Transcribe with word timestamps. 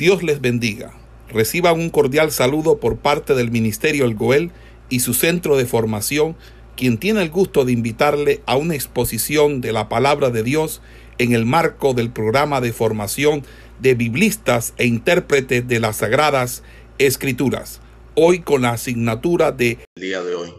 Dios 0.00 0.22
les 0.22 0.40
bendiga. 0.40 0.98
Reciban 1.28 1.78
un 1.78 1.90
cordial 1.90 2.32
saludo 2.32 2.80
por 2.80 3.00
parte 3.00 3.34
del 3.34 3.50
Ministerio 3.50 4.06
El 4.06 4.14
Goel 4.14 4.50
y 4.88 5.00
su 5.00 5.12
centro 5.12 5.58
de 5.58 5.66
formación, 5.66 6.38
quien 6.74 6.96
tiene 6.96 7.20
el 7.20 7.28
gusto 7.28 7.66
de 7.66 7.72
invitarle 7.72 8.40
a 8.46 8.56
una 8.56 8.74
exposición 8.74 9.60
de 9.60 9.72
la 9.72 9.90
palabra 9.90 10.30
de 10.30 10.42
Dios 10.42 10.80
en 11.18 11.34
el 11.34 11.44
marco 11.44 11.92
del 11.92 12.10
programa 12.10 12.62
de 12.62 12.72
formación 12.72 13.44
de 13.78 13.94
biblistas 13.94 14.72
e 14.78 14.86
intérpretes 14.86 15.68
de 15.68 15.80
las 15.80 15.96
Sagradas 15.96 16.62
Escrituras, 16.96 17.82
hoy 18.14 18.40
con 18.40 18.62
la 18.62 18.70
asignatura 18.70 19.52
de 19.52 19.80
el 19.96 20.02
día 20.02 20.22
de 20.22 20.34
hoy. 20.34 20.50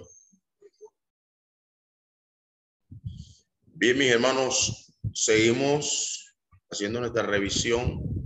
Bien, 3.74 3.98
mis 3.98 4.12
hermanos, 4.12 4.94
seguimos 5.16 6.32
haciendo 6.70 7.00
nuestra 7.00 7.24
revisión 7.24 8.22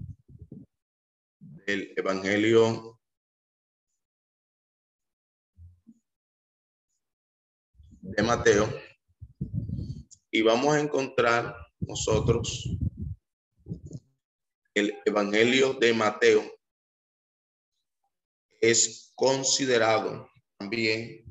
del 1.65 1.93
Evangelio 1.95 2.99
de 8.01 8.23
Mateo 8.23 8.71
y 10.31 10.41
vamos 10.41 10.75
a 10.75 10.79
encontrar 10.79 11.55
nosotros 11.79 12.69
el 14.75 14.93
Evangelio 15.05 15.73
de 15.73 15.93
Mateo 15.93 16.43
es 18.59 19.11
considerado 19.15 20.29
también 20.57 21.23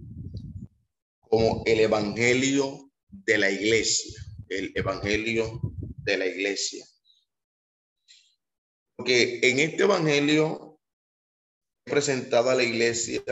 como 1.21 1.63
el 1.67 1.81
Evangelio 1.81 2.91
de 3.09 3.39
la 3.39 3.51
iglesia, 3.51 4.21
el 4.49 4.73
Evangelio 4.75 5.61
de 5.99 6.17
la 6.17 6.27
iglesia. 6.27 6.85
Porque 8.97 9.41
en 9.43 9.59
este 9.59 9.83
Evangelio 9.83 10.65
presentado 11.85 12.51
a 12.51 12.55
la 12.55 12.63
iglesia 12.63 13.23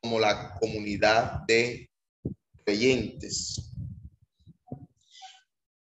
como 0.00 0.18
la 0.18 0.54
comunidad 0.58 1.40
de 1.46 1.90
creyentes. 2.64 3.72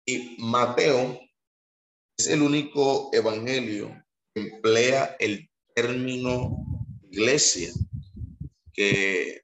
Y 0.06 0.38
Mateo 0.40 1.20
es 2.18 2.28
el 2.28 2.42
único 2.42 3.10
evangelio 3.14 4.04
que 4.34 4.42
emplea 4.42 5.16
el 5.20 5.50
término 5.74 6.66
iglesia, 7.10 7.72
que 8.74 9.44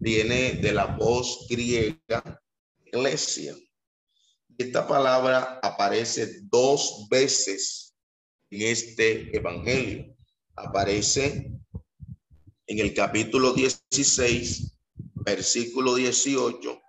viene 0.00 0.54
de 0.54 0.72
la 0.72 0.86
voz 0.86 1.46
griega 1.50 2.40
iglesia. 2.86 3.54
Esta 4.56 4.86
palabra 4.86 5.60
aparece 5.62 6.40
dos 6.44 7.06
veces 7.10 7.91
este 8.60 9.34
evangelio. 9.34 10.14
Aparece 10.56 11.50
en 12.66 12.78
el 12.78 12.92
capítulo 12.92 13.54
16, 13.54 14.76
versículo 15.14 15.94
18, 15.94 16.82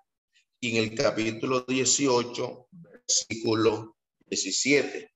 y 0.60 0.78
en 0.78 0.84
el 0.84 0.96
capítulo 0.96 1.62
18, 1.62 2.68
versículo 2.72 3.96
17. 4.28 5.12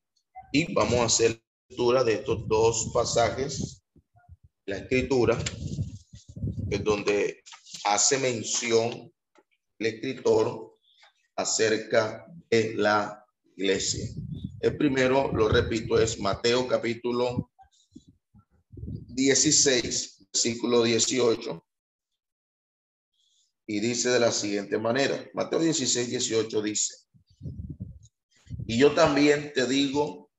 Y 0.54 0.74
vamos 0.74 1.00
a 1.00 1.06
hacer 1.06 1.42
lectura 1.70 2.04
de 2.04 2.14
estos 2.14 2.48
dos 2.48 2.92
pasajes, 2.94 3.84
la 4.66 4.78
escritura, 4.78 5.38
en 6.70 6.84
donde 6.84 7.44
hace 7.84 8.18
mención 8.20 9.12
el 9.80 9.86
escritor 9.86 10.78
acerca 11.36 12.26
de 12.50 12.74
la 12.76 13.26
iglesia. 13.56 14.08
El 14.60 14.76
primero, 14.76 15.32
lo 15.34 15.50
repito, 15.50 16.00
es 16.00 16.20
Mateo 16.20 16.68
capítulo 16.68 17.52
16, 18.74 20.28
versículo 20.34 20.82
18. 20.82 21.64
Y 23.68 23.80
dice 23.80 24.10
de 24.10 24.20
la 24.20 24.32
siguiente 24.32 24.80
manera, 24.80 25.30
Mateo 25.36 25.60
16, 25.60 26.10
18 26.10 26.62
dice, 26.64 26.96
y 28.66 28.80
yo 28.80 28.96
también 28.96 29.54
te 29.54 29.68
digo 29.68 30.32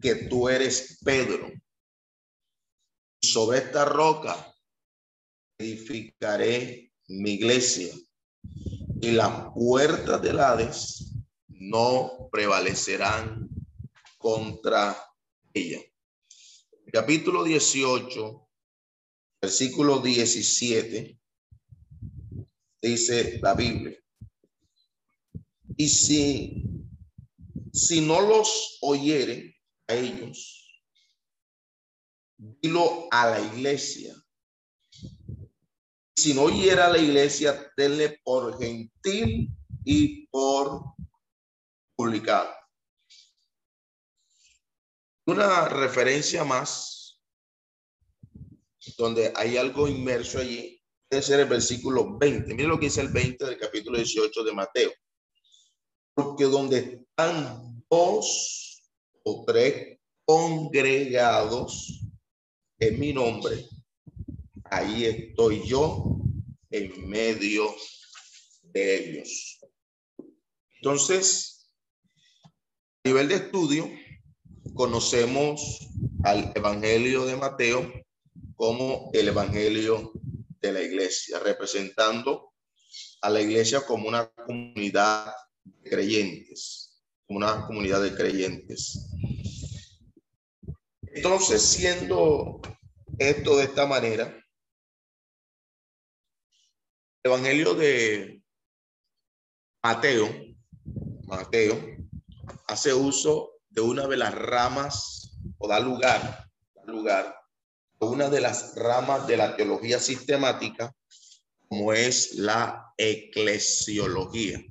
que 0.00 0.14
tú 0.14 0.48
eres 0.48 0.98
Pedro. 1.04 1.50
Sobre 3.22 3.58
esta 3.58 3.84
roca 3.84 4.54
edificaré 5.58 6.92
mi 7.08 7.32
iglesia 7.32 7.94
y 9.00 9.10
las 9.12 9.52
puertas 9.54 10.20
del 10.20 10.40
Hades 10.40 11.07
no 11.58 12.28
prevalecerán 12.30 13.48
contra 14.18 14.96
ella. 15.52 15.80
Capítulo 16.92 17.44
18, 17.44 18.48
versículo 19.40 20.00
17, 20.00 21.18
dice 22.82 23.38
la 23.42 23.54
Biblia. 23.54 23.98
Y 25.76 25.88
si, 25.88 26.64
si 27.72 28.00
no 28.00 28.20
los 28.20 28.78
oyere 28.80 29.56
a 29.86 29.94
ellos, 29.94 30.82
dilo 32.36 33.08
a 33.10 33.30
la 33.30 33.40
iglesia 33.40 34.14
si 36.18 36.34
no 36.34 36.42
oyera 36.42 36.86
a 36.86 36.90
la 36.90 36.98
iglesia, 36.98 37.72
tenle 37.76 38.18
por 38.24 38.58
gentil 38.58 39.50
y 39.84 40.26
por 40.26 40.82
publicado. 41.98 42.48
Una 45.26 45.68
referencia 45.68 46.44
más, 46.44 47.20
donde 48.96 49.32
hay 49.34 49.56
algo 49.56 49.88
inmerso 49.88 50.38
allí, 50.38 50.80
puede 51.08 51.22
ser 51.22 51.40
el 51.40 51.48
versículo 51.48 52.16
20. 52.16 52.54
Miren 52.54 52.68
lo 52.68 52.78
que 52.78 52.86
dice 52.86 53.00
el 53.00 53.08
20 53.08 53.44
del 53.44 53.58
capítulo 53.58 53.98
18 53.98 54.44
de 54.44 54.52
Mateo. 54.52 54.92
Porque 56.14 56.44
donde 56.44 57.04
están 57.08 57.84
dos 57.90 58.80
o 59.24 59.44
tres 59.44 59.98
congregados 60.24 62.00
en 62.78 63.00
mi 63.00 63.12
nombre, 63.12 63.68
ahí 64.64 65.04
estoy 65.04 65.66
yo 65.66 66.20
en 66.70 67.08
medio 67.08 67.74
de 68.62 68.96
ellos. 68.96 69.58
Entonces, 70.76 71.57
nivel 73.08 73.28
de 73.28 73.36
estudio, 73.36 73.90
conocemos 74.74 75.88
al 76.24 76.52
Evangelio 76.54 77.24
de 77.24 77.36
Mateo 77.36 77.90
como 78.54 79.08
el 79.14 79.28
Evangelio 79.28 80.12
de 80.60 80.72
la 80.72 80.82
iglesia, 80.82 81.38
representando 81.38 82.52
a 83.22 83.30
la 83.30 83.40
iglesia 83.40 83.80
como 83.86 84.08
una 84.08 84.30
comunidad 84.30 85.32
de 85.64 85.88
creyentes, 85.88 87.02
como 87.26 87.38
una 87.38 87.66
comunidad 87.66 88.02
de 88.02 88.14
creyentes. 88.14 89.08
Entonces, 91.00 91.62
siendo 91.62 92.60
esto 93.18 93.56
de 93.56 93.64
esta 93.64 93.86
manera, 93.86 94.38
Evangelio 97.22 97.72
de 97.72 98.42
Mateo, 99.82 100.28
Mateo 101.26 101.97
hace 102.68 102.94
uso 102.94 103.54
de 103.70 103.80
una 103.80 104.06
de 104.06 104.16
las 104.16 104.34
ramas 104.34 105.32
o 105.58 105.66
da 105.66 105.80
lugar, 105.80 106.48
lugar 106.84 107.34
a 108.00 108.04
una 108.04 108.30
de 108.30 108.40
las 108.40 108.74
ramas 108.76 109.26
de 109.26 109.36
la 109.36 109.56
teología 109.56 109.98
sistemática 109.98 110.94
como 111.68 111.92
es 111.92 112.34
la 112.34 112.94
eclesiología. 112.96 114.62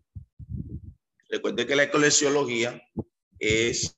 Recuerde 1.29 1.67
que 1.67 1.75
la 1.75 1.83
eclesiología 1.83 2.81
es 3.39 3.95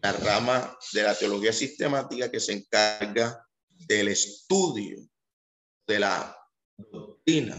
la 0.00 0.12
rama 0.12 0.76
de 0.92 1.02
la 1.02 1.14
teología 1.14 1.52
sistemática 1.52 2.30
que 2.30 2.40
se 2.40 2.52
encarga 2.52 3.46
del 3.68 4.08
estudio 4.08 4.98
de 5.86 5.98
la 5.98 6.36
doctrina 6.76 7.56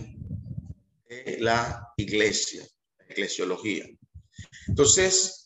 de 1.08 1.38
la 1.40 1.94
iglesia, 1.98 2.66
la 2.98 3.06
eclesiología. 3.06 3.86
Entonces, 4.68 5.46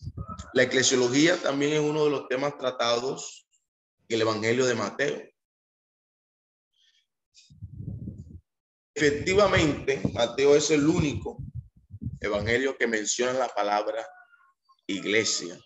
la 0.53 0.63
eclesiología 0.63 1.41
también 1.41 1.73
es 1.73 1.79
uno 1.79 2.05
de 2.05 2.11
los 2.11 2.27
temas 2.27 2.57
tratados 2.57 3.47
en 4.07 4.15
el 4.15 4.21
Evangelio 4.21 4.65
de 4.65 4.75
Mateo. 4.75 5.23
Efectivamente, 8.93 10.01
Mateo 10.13 10.55
es 10.55 10.71
el 10.71 10.87
único 10.87 11.37
evangelio 12.19 12.77
que 12.77 12.87
menciona 12.87 13.33
la 13.33 13.47
palabra 13.47 14.07
iglesia. 14.87 15.59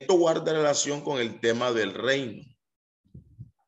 Esto 0.00 0.14
guarda 0.14 0.52
relación 0.52 1.02
con 1.02 1.20
el 1.20 1.38
tema 1.40 1.70
del 1.70 1.94
reino. 1.94 2.42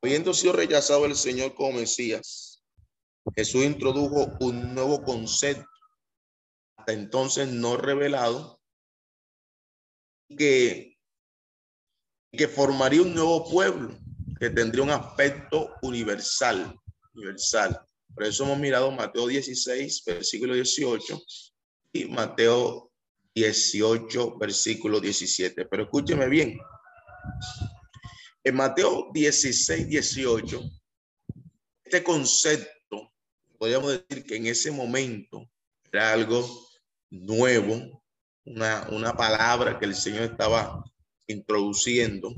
Habiendo 0.01 0.33
sido 0.33 0.53
rechazado 0.53 1.05
el 1.05 1.15
Señor 1.15 1.55
como 1.55 1.79
Mesías, 1.79 2.61
Jesús 3.33 3.63
introdujo 3.63 4.27
un 4.41 4.75
nuevo 4.75 5.01
concepto, 5.01 5.65
hasta 6.85 6.93
entonces 6.93 7.47
no 7.47 7.77
revelado, 7.77 8.61
que 10.37 10.99
que 12.31 12.47
formaría 12.47 13.01
un 13.01 13.15
nuevo 13.15 13.49
pueblo 13.49 13.97
que 14.39 14.51
tendría 14.51 14.83
un 14.83 14.91
aspecto 14.91 15.73
universal, 15.81 16.77
universal. 17.15 17.81
Por 18.13 18.25
eso 18.25 18.43
hemos 18.43 18.59
mirado 18.59 18.91
Mateo 18.91 19.25
16, 19.27 20.03
versículo 20.05 20.53
18 20.53 21.23
y 21.93 22.05
Mateo 22.05 22.91
18, 23.33 24.37
versículo 24.37 24.99
17. 24.99 25.65
Pero 25.65 25.83
escúcheme 25.83 26.27
bien. 26.27 26.59
En 28.43 28.55
Mateo 28.55 29.09
16, 29.11 29.87
18, 29.87 30.61
este 31.83 32.03
concepto, 32.03 33.13
podríamos 33.57 33.91
decir 34.07 34.23
que 34.25 34.35
en 34.35 34.47
ese 34.47 34.69
momento 34.71 35.49
era 35.91 36.11
algo 36.11 36.65
nuevo, 37.09 38.03
una, 38.45 38.87
una 38.91 39.13
palabra 39.13 39.79
que 39.79 39.85
el 39.85 39.95
Señor 39.95 40.23
estaba 40.23 40.83
introduciendo. 41.27 42.33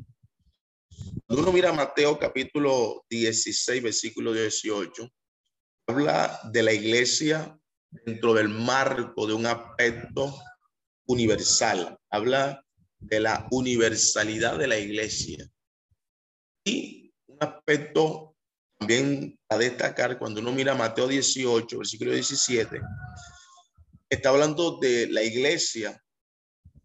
Cuando 1.25 1.43
uno 1.43 1.51
mira 1.51 1.73
Mateo 1.73 2.17
capítulo 2.17 3.05
16, 3.09 3.83
versículo 3.83 4.33
18, 4.33 5.09
habla 5.87 6.39
de 6.51 6.63
la 6.63 6.73
iglesia 6.73 7.57
dentro 7.89 8.33
del 8.33 8.49
marco 8.49 9.27
de 9.27 9.33
un 9.33 9.45
aspecto 9.45 10.33
universal. 11.07 11.97
Habla 12.09 12.63
de 12.99 13.19
la 13.19 13.47
universalidad 13.51 14.57
de 14.57 14.67
la 14.67 14.77
iglesia. 14.77 15.47
Y 16.65 17.13
un 17.27 17.37
aspecto 17.39 18.35
también 18.77 19.37
a 19.49 19.57
destacar 19.57 20.17
cuando 20.17 20.41
uno 20.41 20.51
mira 20.51 20.75
Mateo 20.75 21.07
18, 21.07 21.77
versículo 21.77 22.11
17, 22.11 22.81
está 24.09 24.29
hablando 24.29 24.77
de 24.79 25.07
la 25.07 25.23
iglesia 25.23 26.03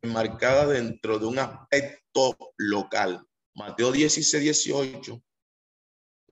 enmarcada 0.03 0.67
dentro 0.67 1.19
de 1.19 1.27
un 1.27 1.39
aspecto 1.39 2.37
local. 2.57 3.25
Mateo 3.55 3.93
16, 3.93 4.43
18, 4.43 5.15
un 5.15 5.23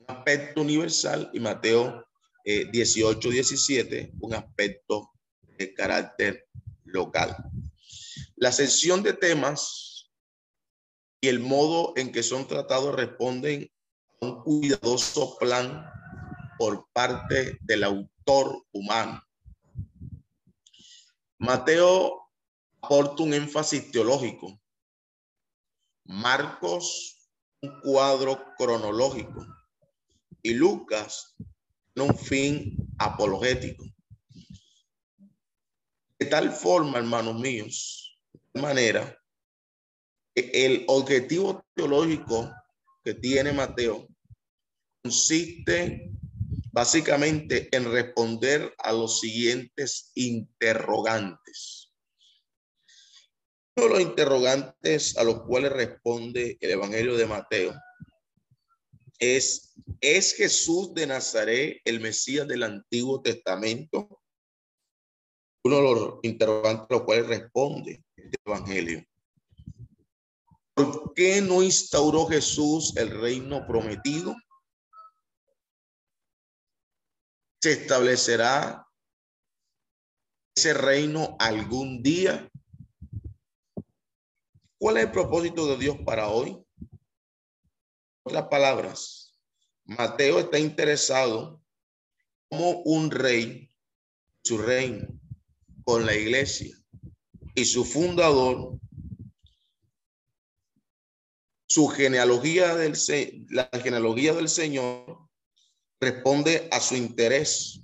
aspecto 0.08 0.60
universal 0.60 1.30
y 1.32 1.40
Mateo 1.40 2.04
18, 2.44 3.28
eh, 3.28 3.32
17, 3.32 4.12
un 4.20 4.34
aspecto 4.34 5.12
de 5.58 5.72
carácter 5.74 6.48
local. 6.84 7.36
La 8.36 8.50
sección 8.50 9.02
de 9.02 9.12
temas 9.12 10.10
y 11.20 11.28
el 11.28 11.38
modo 11.38 11.92
en 11.96 12.10
que 12.10 12.22
son 12.22 12.48
tratados 12.48 12.94
responden 12.94 13.70
a 14.20 14.26
un 14.26 14.42
cuidadoso 14.42 15.36
plan 15.38 15.84
por 16.58 16.88
parte 16.92 17.58
del 17.60 17.84
autor 17.84 18.64
humano. 18.72 19.22
Mateo 21.40 22.28
aporta 22.82 23.22
un 23.22 23.32
énfasis 23.32 23.90
teológico. 23.90 24.60
Marcos, 26.04 27.30
un 27.62 27.80
cuadro 27.80 28.44
cronológico. 28.58 29.46
Y 30.42 30.52
Lucas, 30.52 31.34
un 31.96 32.14
fin 32.14 32.76
apologético. 32.98 33.84
De 36.18 36.26
tal 36.26 36.52
forma, 36.52 36.98
hermanos 36.98 37.40
míos, 37.40 38.20
de 38.52 38.60
manera 38.60 39.18
que 40.34 40.50
el 40.52 40.84
objetivo 40.88 41.64
teológico 41.74 42.52
que 43.02 43.14
tiene 43.14 43.54
Mateo 43.54 44.06
consiste 45.02 46.12
básicamente 46.72 47.68
en 47.76 47.90
responder 47.90 48.74
a 48.78 48.92
los 48.92 49.20
siguientes 49.20 50.12
interrogantes. 50.14 51.92
Uno 53.76 53.86
de 53.86 53.92
los 53.92 54.00
interrogantes 54.00 55.16
a 55.16 55.24
los 55.24 55.42
cuales 55.42 55.72
responde 55.72 56.58
el 56.60 56.70
Evangelio 56.70 57.16
de 57.16 57.26
Mateo 57.26 57.74
es, 59.18 59.74
¿es 60.00 60.34
Jesús 60.34 60.94
de 60.94 61.06
Nazaret 61.06 61.80
el 61.84 62.00
Mesías 62.00 62.48
del 62.48 62.62
Antiguo 62.62 63.20
Testamento? 63.22 64.20
Uno 65.62 65.76
de 65.76 65.82
los 65.82 66.14
interrogantes 66.22 66.86
a 66.88 66.94
los 66.94 67.02
cuales 67.02 67.26
responde 67.26 68.02
este 68.16 68.38
Evangelio. 68.44 69.04
¿Por 70.74 71.12
qué 71.14 71.42
no 71.42 71.62
instauró 71.62 72.26
Jesús 72.26 72.96
el 72.96 73.10
reino 73.20 73.66
prometido? 73.66 74.34
¿Se 77.62 77.72
establecerá 77.72 78.86
ese 80.56 80.72
reino 80.72 81.36
algún 81.38 82.02
día? 82.02 82.50
¿Cuál 84.78 84.96
es 84.96 85.04
el 85.04 85.12
propósito 85.12 85.66
de 85.66 85.76
Dios 85.76 85.98
para 86.04 86.28
hoy? 86.28 86.56
otras 88.22 88.48
palabras, 88.48 89.38
Mateo 89.84 90.38
está 90.38 90.58
interesado 90.58 91.60
como 92.48 92.80
un 92.82 93.10
rey, 93.10 93.70
su 94.44 94.58
reino, 94.58 95.08
con 95.84 96.06
la 96.06 96.14
iglesia 96.14 96.76
y 97.54 97.64
su 97.64 97.84
fundador, 97.84 98.78
su 101.68 101.88
genealogía 101.88 102.74
del, 102.76 102.94
la 103.48 103.68
genealogía 103.82 104.32
del 104.32 104.48
Señor 104.48 105.29
responde 106.00 106.68
a 106.70 106.80
su 106.80 106.96
interés. 106.96 107.80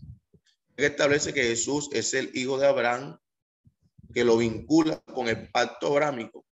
Establece 0.76 1.32
que 1.32 1.42
Jesús 1.42 1.88
es 1.92 2.14
el 2.14 2.30
hijo 2.34 2.58
de 2.58 2.66
Abraham, 2.66 3.18
que 4.12 4.24
lo 4.24 4.36
vincula 4.36 5.00
con 5.12 5.28
el 5.28 5.50
pacto 5.50 5.88
abrámico, 5.88 6.44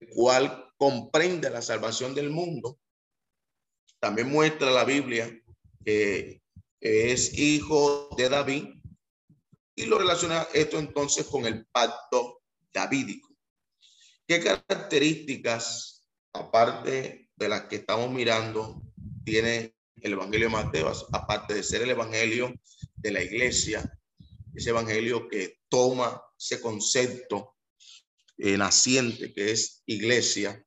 el 0.00 0.08
cual 0.10 0.72
comprende 0.76 1.50
la 1.50 1.62
salvación 1.62 2.14
del 2.14 2.30
mundo 2.30 2.78
también 4.00 4.30
muestra 4.30 4.70
la 4.70 4.84
Biblia 4.84 5.28
que 5.84 6.42
es 6.80 7.38
hijo 7.38 8.08
de 8.16 8.28
David 8.28 8.64
y 9.74 9.86
lo 9.86 9.98
relaciona 9.98 10.46
esto 10.54 10.78
entonces 10.78 11.26
con 11.26 11.46
el 11.46 11.66
pacto 11.66 12.42
davídico. 12.72 13.28
¿Qué 14.26 14.42
características, 14.42 16.08
aparte 16.32 17.30
de 17.36 17.48
las 17.48 17.62
que 17.62 17.76
estamos 17.76 18.10
mirando, 18.10 18.82
tiene 19.24 19.75
el 20.00 20.12
Evangelio 20.12 20.48
de 20.48 20.52
Mateo, 20.52 20.92
aparte 21.12 21.54
de 21.54 21.62
ser 21.62 21.82
el 21.82 21.90
Evangelio 21.90 22.54
de 22.94 23.10
la 23.10 23.22
iglesia, 23.22 23.84
ese 24.54 24.70
Evangelio 24.70 25.28
que 25.28 25.60
toma 25.68 26.22
ese 26.38 26.60
concepto 26.60 27.56
eh, 28.38 28.56
naciente 28.56 29.32
que 29.32 29.52
es 29.52 29.82
iglesia, 29.86 30.62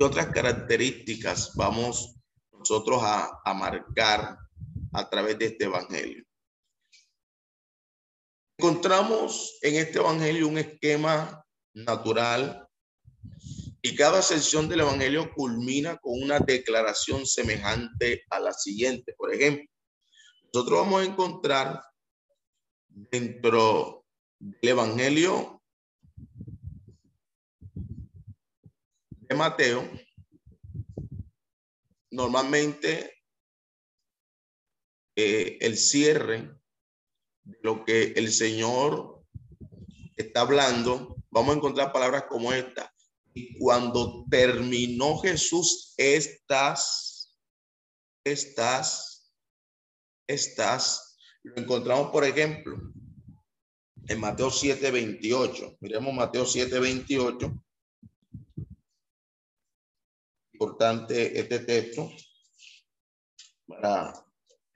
¿Qué 0.00 0.04
otras 0.06 0.28
características 0.28 1.54
vamos 1.56 2.16
nosotros 2.52 3.02
a, 3.02 3.42
a 3.44 3.52
marcar 3.52 4.38
a 4.94 5.10
través 5.10 5.38
de 5.38 5.44
este 5.44 5.64
evangelio? 5.64 6.24
Encontramos 8.56 9.58
en 9.60 9.74
este 9.74 9.98
evangelio 9.98 10.48
un 10.48 10.56
esquema 10.56 11.44
natural 11.74 12.66
y 13.82 13.96
cada 13.96 14.22
sección 14.22 14.68
del 14.68 14.80
evangelio 14.80 15.32
culmina 15.32 15.96
con 15.98 16.20
una 16.22 16.38
declaración 16.38 17.26
semejante 17.26 18.24
a 18.30 18.40
la 18.40 18.52
siguiente. 18.52 19.14
Por 19.16 19.34
ejemplo, 19.34 19.64
nosotros 20.52 20.80
vamos 20.80 21.02
a 21.02 21.04
encontrar 21.04 21.82
dentro 22.88 24.04
del 24.38 24.70
evangelio 24.70 25.60
Mateo, 29.36 29.88
normalmente 32.10 33.22
eh, 35.16 35.58
el 35.60 35.76
cierre 35.76 36.56
de 37.42 37.58
lo 37.62 37.84
que 37.84 38.12
el 38.16 38.32
Señor 38.32 39.24
está 40.16 40.42
hablando, 40.42 41.16
vamos 41.30 41.54
a 41.54 41.58
encontrar 41.58 41.92
palabras 41.92 42.24
como 42.28 42.52
esta. 42.52 42.92
Cuando 43.58 44.24
terminó 44.30 45.18
Jesús 45.18 45.94
estas, 45.96 47.36
estas, 48.24 49.32
estas, 50.26 51.16
lo 51.42 51.56
encontramos, 51.56 52.10
por 52.10 52.24
ejemplo, 52.24 52.78
en 54.08 54.20
Mateo 54.20 54.50
7, 54.50 54.90
28. 54.90 55.76
Miremos 55.80 56.14
Mateo 56.14 56.44
7, 56.44 56.78
28 56.78 57.62
importante 60.60 61.40
este 61.40 61.60
texto 61.60 62.12
para 63.66 64.12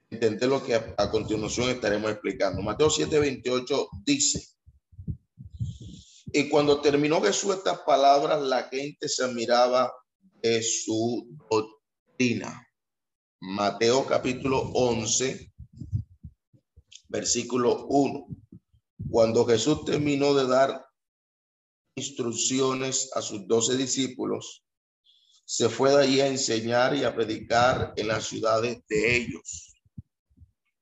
entender 0.09 0.49
lo 0.49 0.63
que 0.63 0.73
a, 0.73 1.11
continuación 1.11 1.69
estaremos 1.69 2.09
explicando. 2.09 2.63
Mateo 2.63 2.89
7:28 2.89 3.89
dice, 4.03 4.54
y 6.37 6.49
cuando 6.49 6.81
terminó 6.81 7.21
Jesús 7.21 7.55
estas 7.55 7.79
palabras, 7.79 8.41
la 8.41 8.63
gente 8.63 9.07
se 9.07 9.23
admiraba 9.23 9.93
de 10.41 10.61
su 10.61 11.25
doctrina. 11.49 12.61
Mateo 13.39 14.05
capítulo 14.05 14.59
11, 14.73 15.53
versículo 17.07 17.85
1. 17.85 18.27
Cuando 19.09 19.45
Jesús 19.45 19.85
terminó 19.85 20.33
de 20.33 20.45
dar 20.45 20.85
instrucciones 21.95 23.11
a 23.15 23.21
sus 23.21 23.47
doce 23.47 23.77
discípulos, 23.77 24.65
se 25.45 25.69
fue 25.69 25.91
de 25.91 26.03
allí 26.03 26.19
a 26.19 26.27
enseñar 26.27 26.97
y 26.97 27.05
a 27.05 27.15
predicar 27.15 27.93
en 27.95 28.09
las 28.09 28.25
ciudades 28.25 28.83
de 28.89 29.15
ellos. 29.15 29.73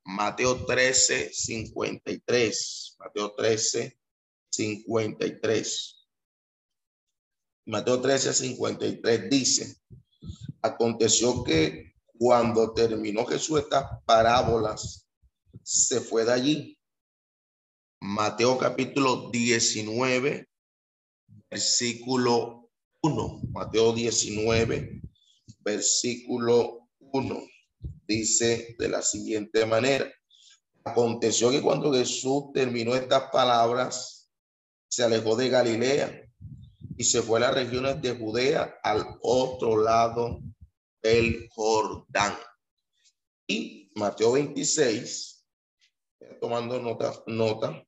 Mateo 0.03 0.65
13, 0.65 1.31
53. 1.31 2.95
Mateo 2.97 3.35
13, 3.35 3.99
53. 4.53 6.07
Mateo 7.65 8.01
13, 8.01 8.33
53 8.33 9.29
dice, 9.29 9.77
aconteció 10.61 11.43
que 11.43 11.93
cuando 12.17 12.73
terminó 12.73 13.25
Jesús 13.25 13.61
estas 13.61 13.85
parábolas, 14.05 15.07
se 15.63 16.01
fue 16.01 16.25
de 16.25 16.33
allí. 16.33 16.79
Mateo 17.99 18.57
capítulo 18.57 19.29
19, 19.31 20.47
versículo 21.49 22.69
1. 23.01 23.41
Mateo 23.49 23.93
19, 23.93 25.01
versículo 25.59 26.89
1. 26.99 27.39
Dice 28.07 28.75
de 28.77 28.89
la 28.89 29.01
siguiente 29.01 29.65
manera. 29.65 30.11
Aconteció 30.83 31.49
que 31.49 31.61
cuando 31.61 31.93
Jesús 31.93 32.51
terminó 32.53 32.93
estas 32.93 33.31
palabras, 33.31 34.22
se 34.93 35.03
alejó 35.03 35.35
de 35.35 35.49
Galilea 35.49 36.29
y 36.95 37.03
se 37.03 37.23
fue 37.23 37.39
a 37.39 37.47
las 37.47 37.55
regiones 37.55 37.99
de 37.99 38.15
Judea 38.15 38.79
al 38.83 39.17
otro 39.23 39.81
lado 39.81 40.39
del 41.01 41.49
Jordán. 41.49 42.37
Y 43.47 43.91
Mateo 43.95 44.33
26, 44.33 45.47
tomando 46.39 46.79
nota, 46.79 47.11
nota, 47.25 47.83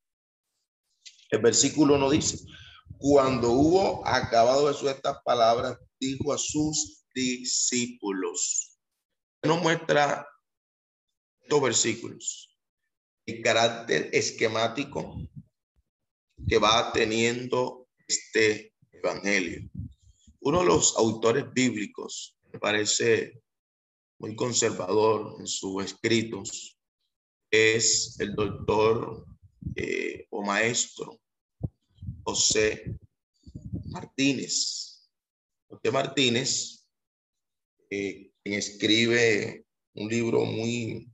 el 1.30 1.40
versículo 1.42 2.00
no 2.00 2.10
dice, 2.10 2.40
cuando 2.98 3.52
hubo 3.52 4.08
acabado 4.08 4.66
de 4.66 4.90
estas 4.90 5.18
palabras, 5.24 5.78
dijo 6.00 6.34
a 6.34 6.40
sus 6.40 7.06
discípulos. 7.14 8.80
Nos 9.44 9.62
muestra 9.62 10.28
estos 11.40 11.62
versículos, 11.62 12.58
el 13.28 13.44
carácter 13.44 14.10
esquemático 14.12 15.20
que 16.48 16.58
va 16.58 16.92
teniendo 16.94 17.88
este 18.08 18.74
evangelio. 18.92 19.70
Uno 20.42 20.60
de 20.60 20.66
los 20.66 20.96
autores 20.98 21.46
bíblicos, 21.54 22.38
me 22.52 22.60
parece 22.60 23.42
muy 24.20 24.36
conservador 24.36 25.36
en 25.40 25.48
sus 25.48 25.84
escritos, 25.84 26.78
es 27.52 28.20
el 28.20 28.36
doctor 28.36 29.26
eh, 29.76 30.28
o 30.30 30.44
maestro 30.44 31.20
José 32.24 32.98
Martínez. 33.86 35.10
José 35.68 35.92
Martínez, 35.92 36.88
eh, 37.90 38.32
quien 38.44 38.60
escribe 38.60 39.66
un 39.94 40.10
libro 40.10 40.46
muy, 40.46 41.10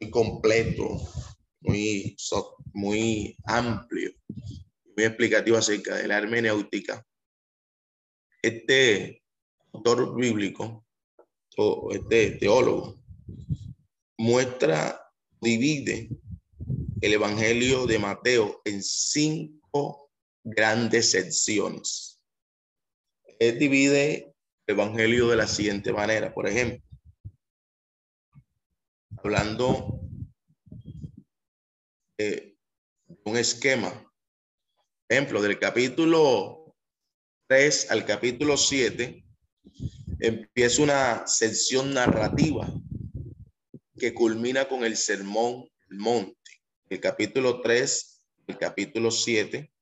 muy 0.00 0.10
completo, 0.10 0.98
muy, 1.60 2.14
muy 2.76 3.34
amplio, 3.46 4.12
muy 4.28 5.04
explicativo 5.04 5.56
acerca 5.56 5.96
de 5.96 6.06
la 6.06 6.18
hermenéutica. 6.18 7.02
Este 8.42 9.22
autor 9.72 10.14
bíblico 10.14 10.84
o 11.56 11.90
este 11.92 12.32
teólogo 12.32 13.02
muestra, 14.18 15.00
divide 15.40 16.10
el 17.00 17.12
Evangelio 17.14 17.86
de 17.86 17.98
Mateo 17.98 18.60
en 18.66 18.82
cinco 18.82 20.10
grandes 20.44 21.12
secciones. 21.12 22.20
Él 23.38 23.58
divide 23.58 24.34
el 24.66 24.74
Evangelio 24.74 25.28
de 25.28 25.36
la 25.36 25.46
siguiente 25.46 25.94
manera, 25.94 26.34
por 26.34 26.46
ejemplo, 26.46 26.86
hablando 29.16 29.98
de 32.18 32.55
un 33.24 33.36
esquema. 33.36 33.92
Ejemplo, 35.08 35.40
del 35.42 35.58
capítulo 35.58 36.74
3 37.48 37.90
al 37.90 38.04
capítulo 38.04 38.56
7, 38.56 39.24
empieza 40.20 40.82
una 40.82 41.26
sección 41.26 41.94
narrativa 41.94 42.68
que 43.98 44.14
culmina 44.14 44.68
con 44.68 44.84
el 44.84 44.96
sermón 44.96 45.68
del 45.88 45.98
monte 45.98 46.36
el 46.88 47.00
capítulo 47.00 47.60
3, 47.60 48.22
el 48.46 48.58
capítulo 48.58 49.10
7, 49.10 49.72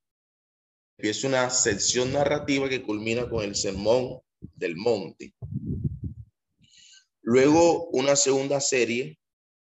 empieza 0.96 1.28
una 1.28 1.50
sección 1.50 2.12
narrativa 2.12 2.68
que 2.68 2.82
culmina 2.82 3.28
con 3.28 3.44
el 3.44 3.54
sermón 3.54 4.20
del 4.40 4.76
monte. 4.76 5.34
Luego 7.20 7.88
una 7.90 8.16
segunda 8.16 8.60
serie 8.60 9.18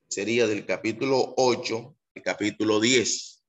sería 0.09 0.49
del 0.49 0.67
capítulo 0.67 1.35
8 1.37 1.97
al 2.17 2.23
capítulo 2.23 2.81
10. 2.81 3.40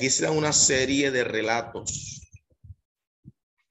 Aquí 0.00 0.08
será 0.08 0.30
una 0.30 0.54
serie 0.54 1.10
de 1.10 1.24
relatos 1.24 2.22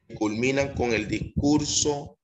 que 0.08 0.14
culminan 0.14 0.76
con 0.76 0.94
el 0.94 1.08
discurso 1.08 2.20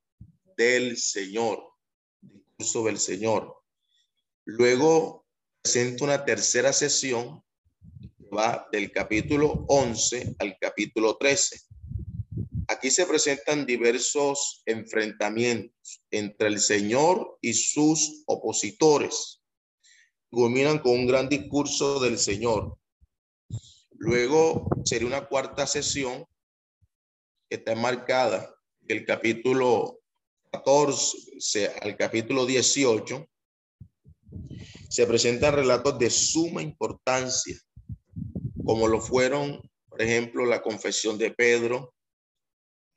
del 0.56 0.96
Señor, 0.96 1.74
discurso 2.22 2.84
del 2.84 3.00
Señor. 3.00 3.64
Luego 4.46 5.26
presenta 5.60 6.04
una 6.04 6.24
tercera 6.24 6.72
sesión 6.72 7.44
va 8.32 8.68
del 8.72 8.92
capítulo 8.92 9.66
11 9.70 10.36
al 10.38 10.56
capítulo 10.62 11.18
13. 11.18 11.62
Aquí 12.68 12.92
se 12.92 13.08
presentan 13.08 13.66
diversos 13.66 14.62
enfrentamientos 14.68 16.04
entre 16.12 16.50
el 16.50 16.60
Señor 16.60 17.40
y 17.42 17.54
sus 17.54 18.22
opositores. 18.28 19.42
Culminan 20.30 20.78
con 20.78 20.92
un 20.92 21.08
gran 21.08 21.28
discurso 21.28 22.00
del 22.00 22.20
Señor. 22.20 22.78
Luego 24.06 24.70
sería 24.84 25.08
una 25.08 25.26
cuarta 25.26 25.66
sesión 25.66 26.28
que 27.50 27.56
está 27.56 27.74
marcada 27.74 28.56
del 28.82 29.04
capítulo 29.04 30.00
14 30.52 31.74
al 31.82 31.98
capítulo 31.98 32.46
18 32.46 33.28
se 34.92 35.08
presentan 35.08 35.56
relatos 35.56 35.98
de 35.98 36.12
suma 36.12 36.62
importancia, 36.62 37.60
como 38.64 38.88
lo 38.88 39.02
fueron, 39.02 39.60
por 39.90 40.00
ejemplo, 40.00 40.46
la 40.46 40.62
confesión 40.62 41.18
de 41.18 41.32
Pedro, 41.32 41.96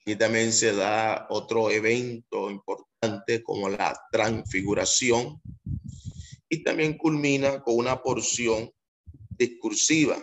y 0.05 0.15
también 0.15 0.53
se 0.53 0.75
da 0.75 1.27
otro 1.31 1.71
evento 1.71 2.51
importante 2.51 3.43
como 3.43 3.71
la 3.71 3.99
transfiguración, 4.13 5.41
y 6.51 6.63
también 6.63 6.99
culmina 6.99 7.63
con 7.63 7.77
una 7.77 8.03
porción 8.03 8.71
discursiva 9.31 10.23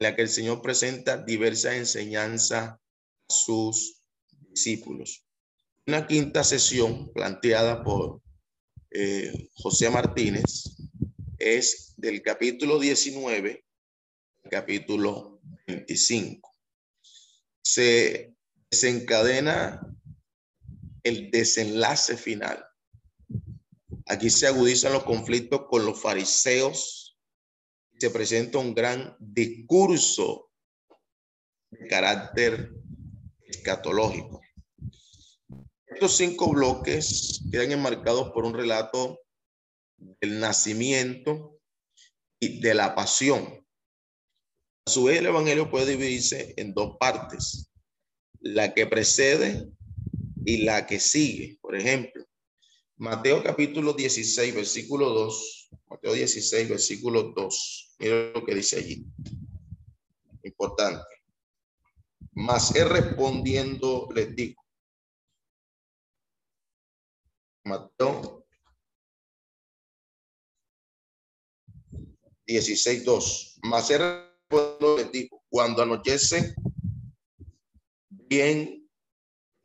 la 0.00 0.16
que 0.16 0.22
el 0.22 0.28
Señor 0.28 0.62
presenta 0.62 1.18
diversas 1.18 1.74
enseñanzas 1.74 2.70
a 2.70 2.80
sus 3.28 4.02
discípulos. 4.30 5.24
Una 5.86 6.06
quinta 6.06 6.42
sesión 6.42 7.12
planteada 7.12 7.84
por 7.84 8.20
eh, 8.90 9.48
José 9.54 9.88
Martínez 9.90 10.76
es 11.38 11.94
del 11.96 12.22
capítulo 12.22 12.78
19 12.78 13.64
capítulo 14.48 15.40
25. 15.66 16.54
Se 17.62 18.34
desencadena 18.70 19.80
el 21.02 21.30
desenlace 21.30 22.16
final. 22.16 22.64
Aquí 24.06 24.30
se 24.30 24.46
agudizan 24.46 24.92
los 24.92 25.04
conflictos 25.04 25.62
con 25.68 25.84
los 25.84 26.00
fariseos. 26.00 26.99
Se 28.00 28.08
presenta 28.08 28.56
un 28.56 28.74
gran 28.74 29.14
discurso 29.18 30.50
de 31.70 31.86
carácter 31.86 32.72
escatológico. 33.44 34.40
Estos 35.86 36.16
cinco 36.16 36.50
bloques 36.50 37.42
quedan 37.52 37.72
enmarcados 37.72 38.30
por 38.30 38.46
un 38.46 38.54
relato 38.54 39.20
del 39.98 40.40
nacimiento 40.40 41.58
y 42.40 42.60
de 42.62 42.72
la 42.72 42.94
pasión. 42.94 43.66
A 44.86 44.90
su 44.90 45.04
vez, 45.04 45.18
el 45.18 45.26
Evangelio 45.26 45.70
puede 45.70 45.90
dividirse 45.90 46.54
en 46.56 46.72
dos 46.72 46.96
partes, 46.98 47.70
la 48.40 48.72
que 48.72 48.86
precede 48.86 49.68
y 50.46 50.62
la 50.62 50.86
que 50.86 50.98
sigue. 50.98 51.58
Por 51.60 51.76
ejemplo, 51.76 52.24
Mateo 53.00 53.42
capítulo 53.42 53.94
16, 53.94 54.54
versículo 54.54 55.08
2. 55.08 55.70
Mateo 55.88 56.12
16, 56.12 56.68
versículo 56.68 57.32
2. 57.34 57.96
Mira 57.98 58.30
lo 58.34 58.44
que 58.44 58.54
dice 58.54 58.76
allí. 58.76 59.06
Importante. 60.42 61.02
Mas 62.32 62.76
él 62.76 62.90
respondiendo 62.90 64.06
les 64.14 64.36
dijo, 64.36 64.62
Mateo 67.64 68.44
16, 72.46 73.02
2. 73.06 73.60
Mas 73.62 73.90
pueblo 74.46 74.98
les 74.98 75.10
dijo, 75.10 75.42
cuando 75.48 75.82
anochece, 75.82 76.54
bien 78.10 78.79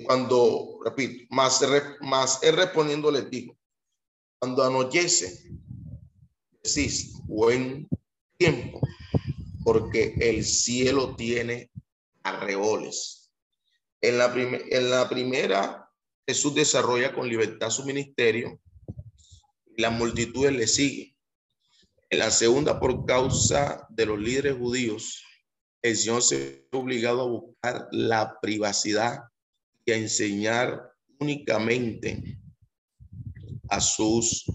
Cuando, 0.04 0.80
repito, 0.84 1.26
más, 1.30 1.62
más 2.02 2.44
él 2.44 2.56
respondiendo 2.56 3.10
les 3.12 3.30
dijo, 3.30 3.58
cuando 4.40 4.64
anochece, 4.64 5.50
decís 6.62 7.14
buen 7.24 7.88
tiempo, 8.38 8.82
porque 9.64 10.16
el 10.20 10.44
cielo 10.44 11.16
tiene 11.16 11.72
arreboles. 12.24 13.32
En 14.02 14.18
la, 14.18 14.34
en 14.36 14.90
la 14.90 15.08
primera, 15.08 15.90
Jesús 16.28 16.54
desarrolla 16.54 17.14
con 17.14 17.30
libertad 17.30 17.70
su 17.70 17.86
ministerio 17.86 18.60
y 19.76 19.82
las 19.82 19.94
multitudes 19.94 20.54
le 20.54 20.68
siguen. 20.68 21.16
En 22.10 22.20
la 22.20 22.32
segunda, 22.32 22.80
por 22.80 23.06
causa 23.06 23.88
de 23.90 24.06
los 24.06 24.20
líderes 24.20 24.58
judíos, 24.58 25.24
el 25.82 25.96
Señor 25.96 26.22
se 26.22 26.38
ve 26.38 26.68
obligado 26.78 27.22
a 27.22 27.30
buscar 27.30 27.88
la 27.92 28.40
privacidad 28.42 29.24
a 29.92 29.98
enseñar 29.98 30.92
únicamente 31.20 32.40
a 33.70 33.80
sus 33.80 34.46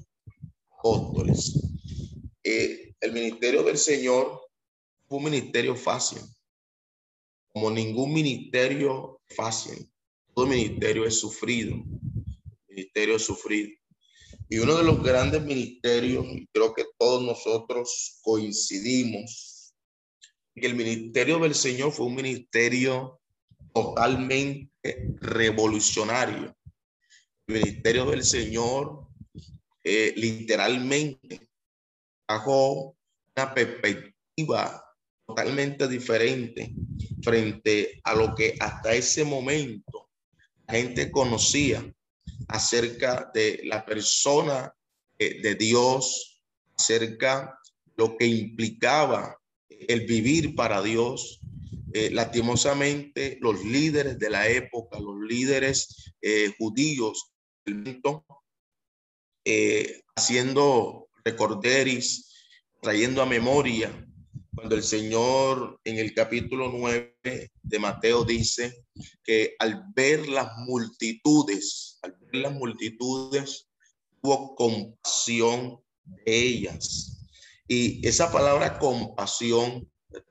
apóstoles. 0.78 1.60
Eh, 2.42 2.94
el 3.00 3.12
ministerio 3.12 3.62
del 3.62 3.78
Señor 3.78 4.40
fue 5.06 5.18
un 5.18 5.25
ministerio 5.25 5.75
fácil, 5.76 6.20
como 7.52 7.70
ningún 7.70 8.12
ministerio 8.12 9.20
fácil. 9.28 9.90
Todo 10.34 10.46
ministerio 10.46 11.04
es 11.04 11.18
sufrido, 11.18 11.76
ministerio 12.68 13.16
es 13.16 13.22
sufrido. 13.22 13.70
Y 14.49 14.58
uno 14.58 14.76
de 14.76 14.84
los 14.84 15.02
grandes 15.02 15.42
ministerios, 15.42 16.26
creo 16.52 16.75
que 16.75 16.84
todos 16.99 17.22
nosotros 17.22 18.18
coincidimos, 18.22 19.75
que 20.54 20.66
el 20.66 20.75
ministerio 20.75 21.38
del 21.38 21.54
Señor 21.54 21.92
fue 21.92 22.06
un 22.06 22.16
ministerio 22.16 23.20
totalmente 23.72 24.69
revolucionario. 24.82 26.56
El 27.46 27.54
ministerio 27.54 28.06
del 28.06 28.25
Señor 28.25 29.08
eh, 29.82 30.12
literalmente 30.16 31.49
bajo 32.28 32.96
una 33.37 33.54
perspectiva 33.54 34.84
totalmente 35.26 35.88
diferente 35.88 36.75
frente 37.22 38.00
a 38.04 38.14
lo 38.14 38.34
que 38.34 38.56
hasta 38.60 38.94
ese 38.94 39.25
momento 39.25 40.10
la 40.66 40.75
gente 40.75 41.10
conocía 41.10 41.84
acerca 42.49 43.30
de 43.32 43.60
la 43.64 43.84
persona 43.84 44.72
eh, 45.18 45.40
de 45.40 45.54
Dios, 45.54 46.42
acerca 46.76 47.58
lo 47.96 48.16
que 48.16 48.26
implicaba 48.26 49.38
el 49.68 50.06
vivir 50.06 50.54
para 50.54 50.82
Dios. 50.82 51.39
Eh, 51.92 52.11
lastimosamente, 52.11 53.38
los 53.40 53.64
líderes 53.64 54.18
de 54.18 54.30
la 54.30 54.49
época, 54.49 54.99
los 55.00 55.20
líderes 55.20 56.12
eh, 56.23 56.52
judíos, 56.59 57.32
haciendo 60.16 61.09
recorderis, 61.25 62.32
trayendo 62.80 63.23
a 63.23 63.26
memoria 63.26 64.06
cuando 64.54 64.76
el 64.76 64.82
Señor 64.82 65.80
en 65.85 65.99
el 65.99 66.12
capítulo 66.12 66.70
9 66.70 67.16
de 67.62 67.78
Mateo 67.78 68.25
dice 68.25 68.85
que 69.25 69.54
al 69.59 69.85
ver 69.94 70.28
las 70.28 70.56
multitudes, 70.59 71.99
al 72.02 72.16
ver 72.20 72.42
las 72.42 72.52
multitudes, 72.52 73.68
tuvo 74.20 74.54
compasión 74.54 75.80
de 76.04 76.23
ellas. 76.26 77.26
Y 77.68 78.06
esa 78.06 78.30
palabra 78.30 78.78
compasión 78.78 79.90
es 80.11 80.23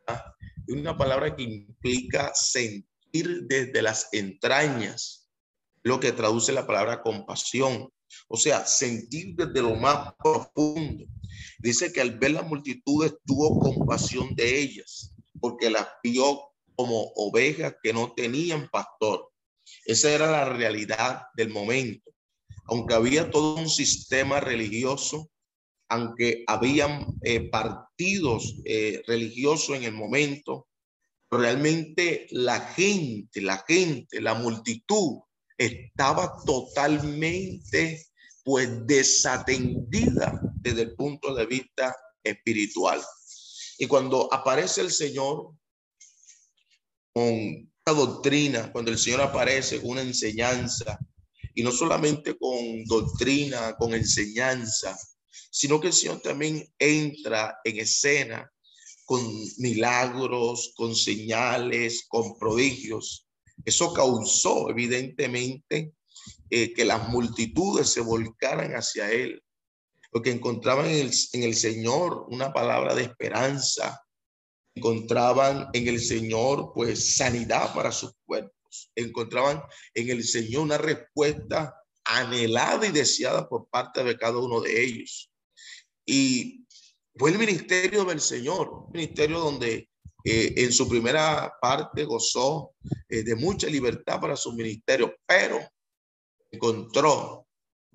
una 0.74 0.98
palabra 0.98 1.36
que 1.36 1.44
implica 1.44 2.32
sentir 2.34 3.44
desde 3.48 3.82
las 3.82 4.10
entrañas, 4.12 5.30
lo 5.84 6.00
que 6.00 6.12
traduce 6.12 6.52
la 6.52 6.68
palabra 6.68 7.02
compasión. 7.02 7.92
O 8.28 8.38
sea, 8.38 8.66
sentir 8.66 9.36
desde 9.36 9.62
lo 9.62 9.76
más 9.76 10.14
profundo. 10.22 11.06
Dice 11.60 11.92
que 11.92 12.02
al 12.02 12.18
ver 12.18 12.32
las 12.32 12.48
multitudes 12.48 13.14
tuvo 13.26 13.60
compasión 13.60 14.36
de 14.36 14.60
ellas, 14.60 15.14
porque 15.40 15.70
las 15.70 15.88
vio 16.04 16.40
como 16.76 17.12
ovejas 17.16 17.76
que 17.84 17.94
no 17.94 18.14
tenían 18.14 18.70
pastor. 18.70 19.30
Esa 19.86 20.12
era 20.12 20.32
la 20.32 20.46
realidad 20.46 21.24
del 21.36 21.50
momento. 21.50 22.12
Aunque 22.66 22.94
había 22.94 23.30
todo 23.30 23.56
un 23.56 23.70
sistema 23.70 24.40
religioso, 24.40 25.30
aunque 25.90 26.44
habían 26.48 27.08
eh, 27.24 27.50
partidos 27.50 28.56
eh, 28.64 29.02
religiosos 29.08 29.76
en 29.76 29.84
el 29.84 29.94
momento, 29.94 30.68
realmente 31.32 32.28
la 32.32 32.60
gente, 32.62 33.42
la 33.42 33.58
gente, 33.68 34.22
la 34.22 34.36
multitud 34.36 35.20
estaba 35.58 36.36
totalmente 36.46 38.06
pues 38.44 38.86
desatendida 38.88 40.40
desde 40.56 40.84
el 40.84 40.96
punto 40.96 41.36
de 41.36 41.46
vista 41.46 41.96
espiritual. 42.24 43.02
Y 43.78 43.88
cuando 43.88 44.32
aparece 44.34 44.82
el 44.82 44.92
Señor 44.92 45.54
con 47.14 47.26
una 47.26 47.96
doctrina, 47.96 48.72
cuando 48.72 48.92
el 48.92 48.98
Señor 48.98 49.22
aparece 49.22 49.82
con 49.82 49.92
una 49.92 50.02
enseñanza, 50.02 51.00
y 51.54 51.64
no 51.64 51.72
solamente 51.72 52.38
con 52.38 52.84
doctrina, 52.86 53.76
con 53.78 53.94
enseñanza, 53.94 54.98
sino 55.50 55.80
que 55.80 55.88
el 55.88 55.94
Señor 55.94 56.22
también 56.22 56.72
entra 56.78 57.60
en 57.64 57.80
escena 57.80 58.52
con 59.06 59.22
milagros, 59.58 60.74
con 60.76 60.96
señales, 60.96 62.06
con 62.08 62.38
prodigios. 62.38 63.28
Eso 63.66 63.92
causó 63.92 64.70
evidentemente 64.70 65.94
eh, 66.50 66.74
que 66.74 66.86
las 66.86 67.10
multitudes 67.10 67.90
se 67.90 68.02
volcaran 68.02 68.74
hacia 68.74 69.12
Él, 69.12 69.44
porque 70.12 70.32
encontraban 70.32 70.86
en 70.86 71.08
el, 71.08 71.12
en 71.34 71.44
el 71.44 71.56
Señor 71.56 72.26
una 72.30 72.54
palabra 72.54 72.94
de 72.94 73.04
esperanza, 73.04 74.00
encontraban 74.76 75.70
en 75.74 75.88
el 75.88 76.00
Señor 76.00 76.72
pues 76.74 77.16
sanidad 77.16 77.74
para 77.74 77.92
sus 77.92 78.14
cuerpos, 78.26 78.92
encontraban 78.96 79.62
en 79.94 80.10
el 80.10 80.24
Señor 80.24 80.64
una 80.64 80.78
respuesta 80.78 81.76
anhelada 82.04 82.88
y 82.88 82.92
deseada 82.92 83.48
por 83.48 83.70
parte 83.70 84.04
de 84.04 84.18
cada 84.18 84.38
uno 84.38 84.62
de 84.62 84.84
ellos. 84.84 85.32
Y 86.12 86.66
fue 87.16 87.30
el 87.30 87.38
ministerio 87.38 88.04
del 88.04 88.20
Señor, 88.20 88.86
un 88.88 88.92
ministerio 88.94 89.40
donde 89.40 89.90
eh, 90.24 90.54
en 90.58 90.74
su 90.74 90.90
primera 90.90 91.54
parte 91.62 92.04
gozó 92.04 92.72
eh, 93.08 93.22
de 93.22 93.36
mucha 93.36 93.68
libertad 93.68 94.20
para 94.20 94.36
su 94.36 94.52
ministerio, 94.54 95.16
pero 95.28 95.60
encontró 96.50 97.46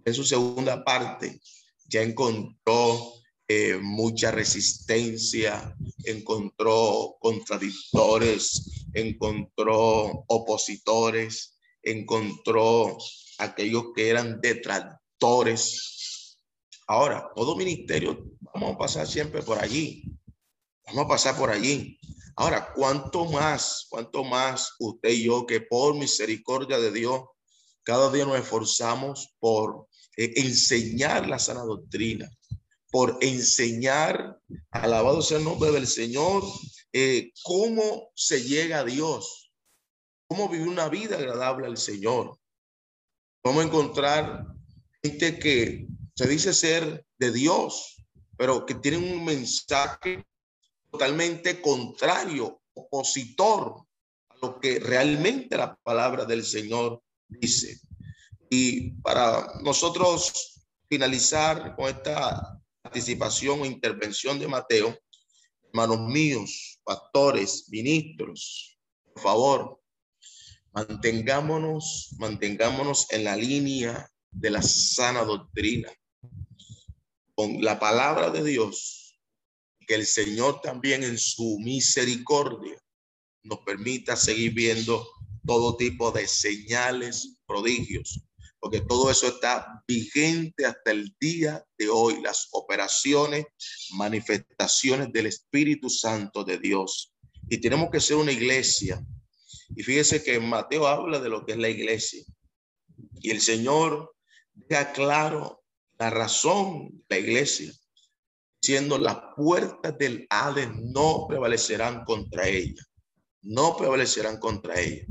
en 0.05 0.15
su 0.15 0.23
segunda 0.23 0.85
parte, 0.85 1.41
ya 1.87 2.03
encontró 2.03 3.15
eh, 3.49 3.79
mucha 3.83 4.31
resistencia, 4.31 5.75
encontró 6.05 7.17
contradictores, 7.19 8.87
encontró 8.93 10.25
opositores, 10.29 11.59
encontró 11.83 12.97
aquellos 13.39 13.87
que 13.93 14.09
eran 14.09 14.41
detractores. 14.41 15.94
Ahora, 16.87 17.31
todo 17.35 17.57
ministerio, 17.57 18.27
vamos 18.53 18.75
a 18.75 18.79
pasar 18.79 19.07
siempre 19.07 19.43
por 19.43 19.59
allí. 19.59 20.05
Vamos 20.87 21.07
a 21.07 21.09
pasar 21.09 21.37
por 21.37 21.51
allí. 21.51 21.99
Ahora, 22.37 22.73
¿cuánto 22.75 23.25
más, 23.27 23.87
cuánto 23.89 24.25
más 24.25 24.75
usted 24.79 25.11
y 25.11 25.25
yo 25.25 25.47
que 25.47 25.61
por 25.61 25.95
misericordia 25.95 26.79
de 26.79 26.93
Dios, 26.93 27.23
cada 27.85 28.11
día 28.11 28.27
nos 28.27 28.39
esforzamos 28.39 29.35
por 29.39 29.87
eh, 30.17 30.33
enseñar 30.37 31.29
la 31.29 31.39
sana 31.39 31.63
doctrina, 31.63 32.29
por 32.91 33.19
enseñar, 33.21 34.39
alabado 34.71 35.23
sea 35.23 35.39
el 35.39 35.45
nombre 35.45 35.71
del 35.71 35.87
Señor, 35.87 36.43
eh, 36.93 37.33
cómo 37.43 38.11
se 38.15 38.43
llega 38.43 38.81
a 38.81 38.85
Dios, 38.85 39.53
cómo 40.27 40.49
vivir 40.49 40.69
una 40.69 40.89
vida 40.89 41.17
agradable 41.17 41.67
al 41.67 41.77
Señor. 41.77 42.39
Vamos 43.43 43.65
a 43.65 43.67
encontrar 43.67 44.47
gente 45.03 45.39
que 45.39 45.87
se 46.15 46.29
dice 46.29 46.55
ser 46.55 47.05
de 47.19 47.33
Dios, 47.33 47.97
pero 48.37 48.65
que 48.65 48.75
tienen 48.75 49.05
un 49.05 49.25
mensaje 49.25 50.25
totalmente 50.91 51.61
contrario, 51.61 52.61
opositor 52.75 53.85
a 54.29 54.37
lo 54.41 54.61
que 54.61 54.79
realmente 54.79 55.57
la 55.57 55.75
palabra 55.77 56.25
del 56.25 56.45
Señor 56.45 57.03
dice. 57.29 57.81
Y 58.49 58.93
para 59.03 59.61
nosotros 59.63 60.67
finalizar 60.89 61.75
con 61.75 61.89
esta 61.89 62.61
participación 62.83 63.63
o 63.63 63.67
intervención 63.67 64.39
de 64.39 64.47
Mateo, 64.47 64.97
hermanos 65.67 66.01
míos, 66.09 66.81
pastores, 66.85 67.69
ministros, 67.71 68.79
por 69.13 69.23
favor, 69.23 69.81
mantengámonos, 70.73 72.15
mantengámonos 72.19 73.11
en 73.11 73.25
la 73.25 73.37
línea 73.37 74.09
de 74.31 74.51
la 74.51 74.63
sana 74.63 75.25
doctrina, 75.25 75.91
con 77.35 77.63
la 77.63 77.79
palabra 77.79 78.31
de 78.31 78.45
Dios 78.45 79.05
que 79.87 79.95
el 79.95 80.07
Señor 80.07 80.61
también 80.61 81.05
en 81.05 81.19
su 81.19 81.59
misericordia 81.61 82.77
nos 83.43 83.61
permita 83.61 84.17
seguir 84.17 84.53
viendo 84.55 85.07
todo 85.47 85.77
tipo 85.77 86.11
de 86.11 86.27
señales, 86.27 87.37
prodigios, 87.47 88.25
porque 88.59 88.81
todo 88.81 89.11
eso 89.11 89.29
está 89.29 89.85
vigente 89.87 90.65
hasta 90.65 90.91
el 90.91 91.15
día 91.21 91.63
de 91.77 91.91
hoy, 91.91 92.23
las 92.23 92.49
operaciones, 92.53 93.45
manifestaciones 93.91 95.13
del 95.13 95.27
Espíritu 95.27 95.91
Santo 95.91 96.45
de 96.45 96.59
Dios. 96.59 97.13
Y 97.51 97.59
tenemos 97.59 97.91
que 97.91 98.01
ser 98.01 98.17
una 98.17 98.33
iglesia. 98.33 99.05
Y 99.77 99.83
fíjese 99.83 100.23
que 100.23 100.41
Mateo 100.41 100.87
habla 100.87 101.21
de 101.21 101.29
lo 101.29 101.45
que 101.45 101.53
es 101.53 101.59
la 101.59 101.69
iglesia. 101.69 102.25
Y 103.21 103.31
el 103.31 103.43
Señor 103.43 104.15
deja 104.55 104.93
claro 104.93 105.64
la 106.05 106.11
razón 106.11 107.05
la 107.09 107.19
iglesia, 107.19 107.73
siendo 108.61 108.99
las 108.99 109.19
puertas 109.37 109.97
del 109.99 110.27
Hades 110.31 110.69
no 110.75 111.27
prevalecerán 111.29 112.05
contra 112.05 112.47
ella 112.47 112.83
no 113.45 113.77
prevalecerán 113.77 114.39
contra 114.39 114.81
ella. 114.81 115.05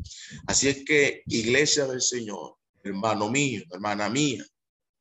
Así 0.47 0.67
es 0.67 0.84
que, 0.86 1.23
iglesia 1.27 1.86
del 1.86 2.01
Señor, 2.01 2.56
hermano 2.84 3.29
mío, 3.29 3.63
hermana 3.71 4.10
mía, 4.10 4.43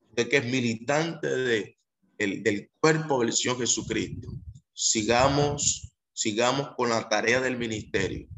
usted 0.08 0.28
que 0.28 0.36
es 0.36 0.44
militante 0.44 1.26
de, 1.26 1.78
del 2.18 2.70
cuerpo 2.78 3.20
del 3.20 3.32
Señor 3.32 3.58
Jesucristo, 3.58 4.28
sigamos, 4.74 5.92
sigamos 6.12 6.74
con 6.76 6.90
la 6.90 7.08
tarea 7.08 7.40
del 7.40 7.56
ministerio, 7.56 8.28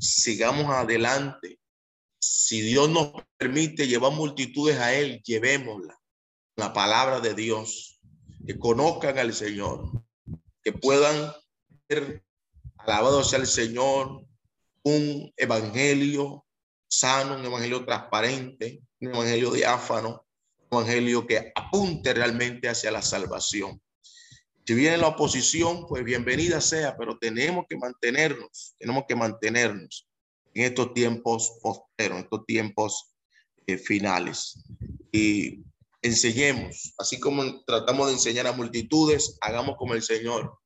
sigamos 0.00 0.66
adelante. 0.70 1.58
Si 2.18 2.62
Dios 2.62 2.88
nos 2.88 3.12
permite 3.36 3.86
llevar 3.86 4.12
multitudes 4.12 4.78
a 4.78 4.94
Él, 4.94 5.22
llevémosla. 5.24 5.97
La 6.58 6.72
palabra 6.72 7.20
de 7.20 7.34
Dios, 7.34 8.00
que 8.44 8.58
conozcan 8.58 9.16
al 9.16 9.32
Señor, 9.32 9.92
que 10.64 10.72
puedan 10.72 11.32
ser 11.88 12.24
alabados 12.78 13.32
el 13.32 13.46
Señor, 13.46 14.26
un 14.82 15.32
evangelio 15.36 16.44
sano, 16.88 17.36
un 17.36 17.44
evangelio 17.44 17.84
transparente, 17.84 18.82
un 18.98 19.14
evangelio 19.14 19.52
diáfano, 19.52 20.26
un 20.70 20.78
evangelio 20.80 21.24
que 21.28 21.52
apunte 21.54 22.12
realmente 22.12 22.68
hacia 22.68 22.90
la 22.90 23.02
salvación. 23.02 23.80
Si 24.66 24.74
viene 24.74 24.96
la 24.96 25.06
oposición, 25.06 25.86
pues 25.86 26.02
bienvenida 26.02 26.60
sea, 26.60 26.96
pero 26.96 27.16
tenemos 27.18 27.66
que 27.68 27.76
mantenernos, 27.76 28.74
tenemos 28.80 29.04
que 29.06 29.14
mantenernos 29.14 30.08
en 30.54 30.64
estos 30.64 30.92
tiempos 30.92 31.60
posteros, 31.62 32.18
en 32.18 32.24
estos 32.24 32.44
tiempos 32.46 33.14
eh, 33.68 33.78
finales. 33.78 34.58
Y 35.12 35.67
enseñemos, 36.02 36.94
así 36.98 37.18
como 37.18 37.64
tratamos 37.64 38.08
de 38.08 38.14
enseñar 38.14 38.46
a 38.46 38.52
multitudes, 38.52 39.36
hagamos 39.40 39.76
como 39.76 39.94
el 39.94 40.02
Señor. 40.02 40.58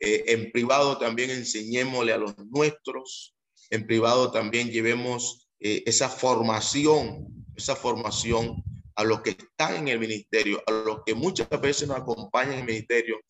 Eh, 0.00 0.24
en 0.28 0.52
privado 0.52 0.98
también 0.98 1.30
enseñémosle 1.30 2.12
a 2.12 2.18
los 2.18 2.36
nuestros, 2.38 3.34
en 3.70 3.86
privado 3.86 4.30
también 4.30 4.70
llevemos 4.70 5.48
eh, 5.60 5.82
esa 5.86 6.08
formación, 6.08 7.26
esa 7.56 7.76
formación 7.76 8.62
a 8.96 9.04
los 9.04 9.22
que 9.22 9.30
están 9.30 9.76
en 9.76 9.88
el 9.88 9.98
ministerio, 9.98 10.62
a 10.66 10.70
los 10.70 11.00
que 11.04 11.14
muchas 11.14 11.48
veces 11.60 11.88
nos 11.88 11.98
acompañan 11.98 12.54
en 12.54 12.60
el 12.60 12.66
ministerio, 12.66 13.20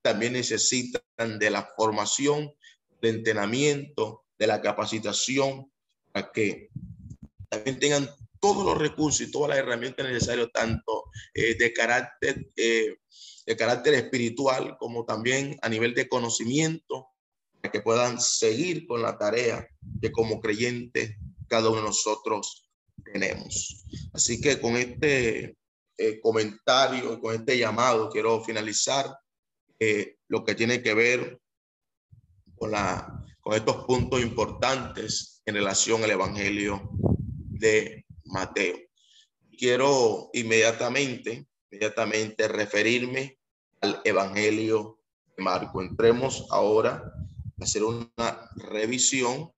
también 0.00 0.32
necesitan 0.32 1.38
de 1.38 1.50
la 1.50 1.68
formación, 1.76 2.52
de 3.00 3.08
entrenamiento, 3.10 4.24
de 4.38 4.46
la 4.46 4.60
capacitación, 4.60 5.70
para 6.12 6.32
que 6.32 6.70
también 7.48 7.78
tengan 7.78 8.08
todos 8.42 8.66
los 8.66 8.76
recursos 8.76 9.20
y 9.20 9.30
todas 9.30 9.50
las 9.50 9.58
herramientas 9.58 10.04
necesarias, 10.04 10.48
tanto 10.52 11.04
eh, 11.32 11.54
de 11.54 11.72
carácter 11.72 12.50
eh, 12.56 12.96
de 13.46 13.56
carácter 13.56 13.94
espiritual 13.94 14.76
como 14.78 15.04
también 15.04 15.56
a 15.62 15.68
nivel 15.68 15.94
de 15.94 16.08
conocimiento 16.08 17.08
que 17.72 17.80
puedan 17.80 18.20
seguir 18.20 18.86
con 18.86 19.02
la 19.02 19.16
tarea 19.18 19.68
que 20.00 20.10
como 20.10 20.40
creyentes 20.40 21.16
cada 21.48 21.68
uno 21.68 21.80
de 21.80 21.86
nosotros 21.86 22.68
tenemos. 23.04 23.84
Así 24.12 24.40
que 24.40 24.60
con 24.60 24.76
este 24.76 25.56
eh, 25.96 26.20
comentario, 26.20 27.20
con 27.20 27.34
este 27.34 27.58
llamado, 27.58 28.10
quiero 28.10 28.42
finalizar 28.42 29.14
eh, 29.78 30.16
lo 30.28 30.44
que 30.44 30.54
tiene 30.54 30.82
que 30.82 30.94
ver 30.94 31.40
con, 32.56 32.72
la, 32.72 33.24
con 33.40 33.54
estos 33.54 33.84
puntos 33.84 34.20
importantes 34.22 35.42
en 35.44 35.54
relación 35.54 36.02
al 36.02 36.10
Evangelio 36.10 36.90
de 37.48 38.04
Mateo. 38.32 38.78
Quiero 39.56 40.30
inmediatamente, 40.32 41.46
inmediatamente 41.70 42.48
referirme 42.48 43.38
al 43.82 44.00
Evangelio 44.04 44.98
de 45.36 45.44
Marco. 45.44 45.82
Entremos 45.82 46.46
ahora 46.50 47.12
hacer 47.60 47.84
una 47.84 48.50
revisión 48.56 49.52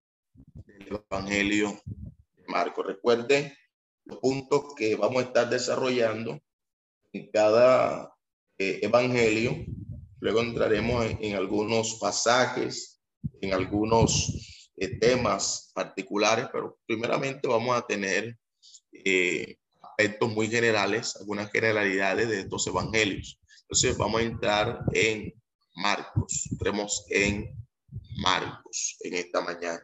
del 0.67 1.01
Evangelio 1.09 1.81
de 2.37 2.45
Marco. 2.49 2.83
Recuerden 2.83 3.53
los 4.05 4.19
puntos 4.19 4.75
que 4.77 4.97
vamos 4.97 5.23
a 5.23 5.27
estar 5.27 5.49
desarrollando 5.49 6.41
en 7.13 7.31
cada 7.31 8.13
eh, 8.59 8.81
Evangelio. 8.83 9.65
Luego 10.19 10.41
entraremos 10.41 11.07
en, 11.21 11.37
algunos 11.37 11.95
pasajes, 12.01 13.01
en 13.41 13.55
algunos 13.55 14.71
eh, 14.77 14.99
temas 14.99 15.71
particulares, 15.75 16.49
pero 16.53 16.77
primeramente 16.87 17.47
vamos 17.47 17.77
a 17.77 17.87
tener 17.87 18.37
eh, 19.05 19.57
aspectos 19.83 20.33
muy 20.33 20.49
generales, 20.49 21.17
algunas 21.17 21.51
generalidades 21.51 22.29
de 22.29 22.41
estos 22.41 22.67
evangelios. 22.67 23.41
Entonces 23.63 23.97
vamos 23.97 24.21
a 24.21 24.25
entrar 24.25 24.81
en 24.93 25.33
Marcos, 25.77 26.49
entremos 26.51 27.05
en 27.11 27.57
Marcos 28.23 28.97
en 29.01 29.15
esta 29.15 29.41
mañana. 29.41 29.83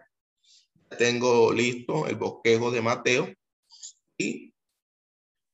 Tengo 0.98 1.52
listo 1.52 2.06
el 2.06 2.16
bosquejo 2.16 2.70
de 2.70 2.82
Mateo 2.82 3.32
y 4.18 4.52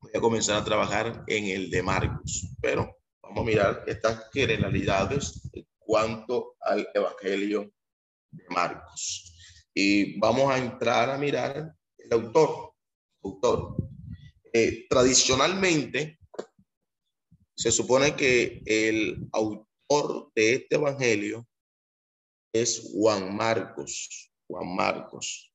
voy 0.00 0.10
a 0.14 0.20
comenzar 0.20 0.56
a 0.56 0.64
trabajar 0.64 1.24
en 1.26 1.44
el 1.46 1.70
de 1.70 1.82
Marcos. 1.82 2.48
Pero 2.60 2.96
vamos 3.22 3.42
a 3.42 3.46
mirar 3.46 3.84
estas 3.86 4.30
generalidades 4.32 5.40
en 5.52 5.66
cuanto 5.78 6.56
al 6.60 6.88
Evangelio 6.94 7.72
de 8.30 8.44
Marcos. 8.50 9.32
Y 9.74 10.18
vamos 10.18 10.50
a 10.50 10.58
entrar 10.58 11.10
a 11.10 11.18
mirar 11.18 11.74
el 11.98 12.12
autor. 12.12 12.72
Autor. 13.26 13.76
Eh, 14.52 14.86
tradicionalmente, 14.88 16.18
se 17.56 17.72
supone 17.72 18.14
que 18.16 18.62
el 18.66 19.28
autor 19.32 20.30
de 20.34 20.54
este 20.54 20.76
Evangelio 20.76 21.46
es 22.52 22.90
Juan 22.92 23.34
Marcos. 23.34 24.30
Juan 24.48 24.74
Marcos. 24.74 25.52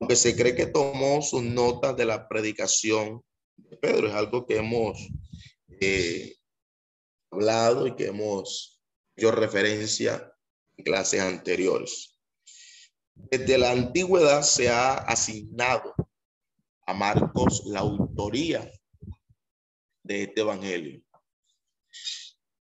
Aunque 0.00 0.16
se 0.16 0.36
cree 0.36 0.54
que 0.54 0.66
tomó 0.66 1.22
sus 1.22 1.42
notas 1.42 1.96
de 1.96 2.04
la 2.04 2.28
predicación 2.28 3.22
de 3.56 3.76
Pedro, 3.76 4.08
es 4.08 4.14
algo 4.14 4.46
que 4.46 4.58
hemos 4.58 5.08
eh, 5.80 6.36
hablado 7.30 7.86
y 7.86 7.96
que 7.96 8.06
hemos 8.06 8.80
hecho 9.16 9.32
referencia 9.32 10.32
en 10.76 10.84
clases 10.84 11.20
anteriores. 11.20 12.18
Desde 13.14 13.58
la 13.58 13.72
antigüedad 13.72 14.42
se 14.42 14.68
ha 14.68 14.94
asignado 14.94 15.94
a 16.88 16.94
Marcos 16.94 17.64
la 17.66 17.80
autoría 17.80 18.72
de 20.02 20.22
este 20.22 20.40
evangelio. 20.40 21.02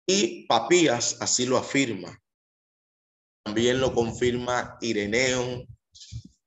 Y 0.08 0.48
Papías 0.48 1.18
así 1.20 1.46
lo 1.46 1.58
afirma. 1.58 2.18
También 3.44 3.82
lo 3.82 3.94
confirma 3.94 4.78
Ireneo, 4.80 5.68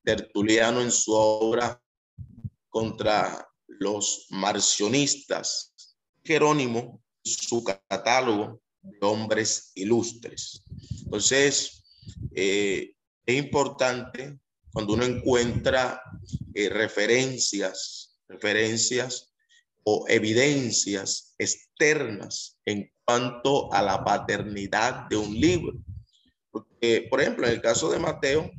Tertuliano 0.03 0.81
en 0.81 0.91
su 0.91 1.13
obra 1.13 1.79
contra 2.71 3.47
los 3.67 4.29
marcionistas, 4.31 5.75
Jerónimo, 6.25 7.03
su 7.23 7.63
catálogo 7.63 8.63
de 8.81 9.07
hombres 9.07 9.73
ilustres. 9.75 10.65
Entonces, 11.05 11.85
eh, 12.35 12.95
es 13.27 13.37
importante 13.37 14.39
cuando 14.73 14.95
uno 14.95 15.05
encuentra 15.05 16.03
eh, 16.55 16.69
referencias, 16.69 18.19
referencias 18.29 19.33
o 19.85 20.05
evidencias 20.09 21.35
externas 21.39 22.59
en 22.67 22.93
cuanto 23.05 23.73
a 23.73 23.81
la 23.81 24.05
paternidad 24.05 25.09
de 25.09 25.17
un 25.17 25.35
libro. 25.35 25.79
Eh, 26.81 27.09
por 27.09 27.23
ejemplo, 27.23 27.47
en 27.47 27.55
el 27.55 27.63
caso 27.63 27.91
de 27.91 27.99
Mateo, 27.99 28.51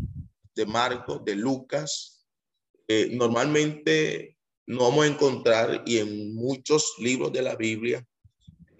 de 0.55 0.65
Marcos, 0.65 1.23
de 1.23 1.35
Lucas, 1.35 2.25
eh, 2.87 3.09
normalmente 3.11 4.39
no 4.65 4.89
vamos 4.89 5.05
a 5.05 5.07
encontrar, 5.07 5.83
y 5.85 5.99
en 5.99 6.33
muchos 6.33 6.95
libros 6.97 7.31
de 7.31 7.43
la 7.43 7.55
Biblia, 7.55 8.03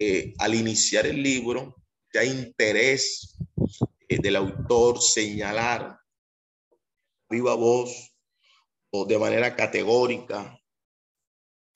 eh, 0.00 0.34
al 0.38 0.54
iniciar 0.54 1.06
el 1.06 1.22
libro, 1.22 1.76
ya 2.12 2.24
interés 2.24 3.36
del 4.08 4.34
autor 4.34 5.00
señalar 5.00 5.99
viva 7.30 7.54
voz 7.54 8.12
o 8.92 9.06
de 9.06 9.18
manera 9.18 9.54
categórica 9.54 10.60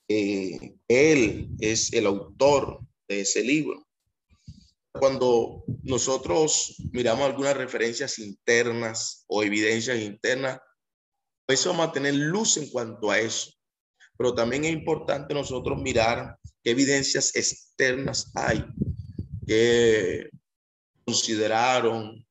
él 0.07 1.49
es 1.59 1.93
el 1.93 2.05
autor 2.05 2.79
de 3.07 3.21
ese 3.21 3.43
libro. 3.43 3.85
Cuando 4.91 5.63
nosotros 5.83 6.75
miramos 6.91 7.25
algunas 7.25 7.57
referencias 7.57 8.19
internas 8.19 9.25
o 9.27 9.43
evidencias 9.43 9.99
internas, 9.99 10.59
eso 11.47 11.71
vamos 11.71 11.89
a 11.89 11.91
tener 11.91 12.13
luz 12.13 12.57
en 12.57 12.69
cuanto 12.69 13.11
a 13.11 13.19
eso. 13.19 13.51
Pero 14.17 14.33
también 14.33 14.63
es 14.63 14.71
importante 14.71 15.33
nosotros 15.33 15.81
mirar 15.81 16.37
qué 16.63 16.71
evidencias 16.71 17.35
externas 17.35 18.31
hay 18.35 18.65
que 19.45 20.29
consideraron, 21.03 22.25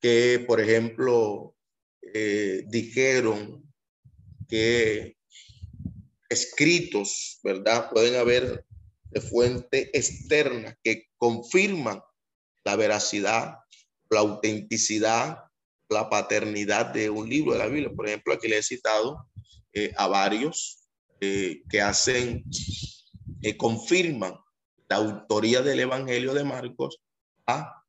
que 0.00 0.44
por 0.46 0.60
ejemplo 0.60 1.56
eh, 2.14 2.64
dijeron 2.68 3.62
que 4.48 5.16
escritos, 6.28 7.40
¿verdad? 7.42 7.90
Pueden 7.90 8.16
haber 8.16 8.64
de 9.04 9.20
fuente 9.20 9.96
externa 9.96 10.76
que 10.82 11.08
confirman 11.16 12.00
la 12.64 12.76
veracidad, 12.76 13.56
la 14.08 14.20
autenticidad, 14.20 15.38
la 15.88 16.08
paternidad 16.08 16.86
de 16.86 17.10
un 17.10 17.28
libro 17.28 17.52
de 17.52 17.58
la 17.58 17.66
Biblia. 17.66 17.90
Por 17.94 18.06
ejemplo, 18.06 18.34
aquí 18.34 18.48
le 18.48 18.58
he 18.58 18.62
citado 18.62 19.28
eh, 19.72 19.92
a 19.96 20.06
varios 20.06 20.88
eh, 21.20 21.62
que 21.68 21.80
hacen, 21.80 22.44
que 23.42 23.56
confirman 23.56 24.34
la 24.88 24.96
autoría 24.96 25.62
del 25.62 25.80
Evangelio 25.80 26.32
de 26.34 26.44
Marcos 26.44 27.00
a 27.46 27.84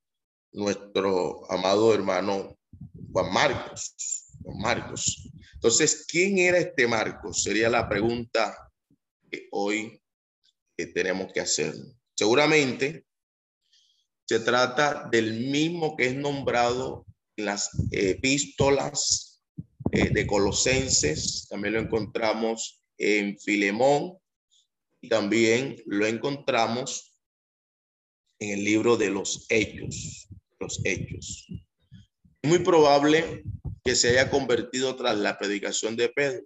nuestro 0.52 1.50
amado 1.52 1.94
hermano 1.94 2.58
Juan 3.12 3.34
Marcos. 3.34 3.96
Juan 4.44 4.58
Marcos. 4.60 5.30
Entonces, 5.54 6.06
¿quién 6.08 6.38
era 6.38 6.58
este 6.58 6.88
Marcos? 6.88 7.44
Sería 7.44 7.70
la 7.70 7.88
pregunta 7.88 8.72
que 9.30 9.48
hoy 9.52 10.02
tenemos 10.88 11.32
que 11.34 11.42
hacer. 11.42 11.74
Seguramente 12.16 13.06
se 14.26 14.40
trata 14.40 15.08
del 15.12 15.52
mismo 15.52 15.96
que 15.96 16.08
es 16.08 16.16
nombrado 16.16 17.06
en 17.36 17.46
las 17.46 17.70
epístolas 17.92 19.44
eh, 19.92 20.10
de 20.10 20.28
Colosenses, 20.28 21.48
también 21.50 21.74
lo 21.74 21.82
encontramos 21.82 22.84
en 22.98 23.38
Filemón 23.40 24.18
y 25.02 25.10
también 25.10 25.82
lo 25.86 26.06
encontramos 26.06 27.18
en 28.40 28.60
el 28.60 28.64
libro 28.64 28.96
de 28.98 29.10
los 29.10 29.46
Hechos, 29.50 30.28
los 30.60 30.80
Hechos. 30.86 31.48
Muy 32.44 32.60
probable 32.60 33.44
que 33.84 33.96
se 33.96 34.10
haya 34.10 34.32
convertido 34.32 34.96
tras 34.96 35.18
la 35.18 35.38
predicación 35.38 35.96
de 35.96 36.10
Pedro, 36.10 36.44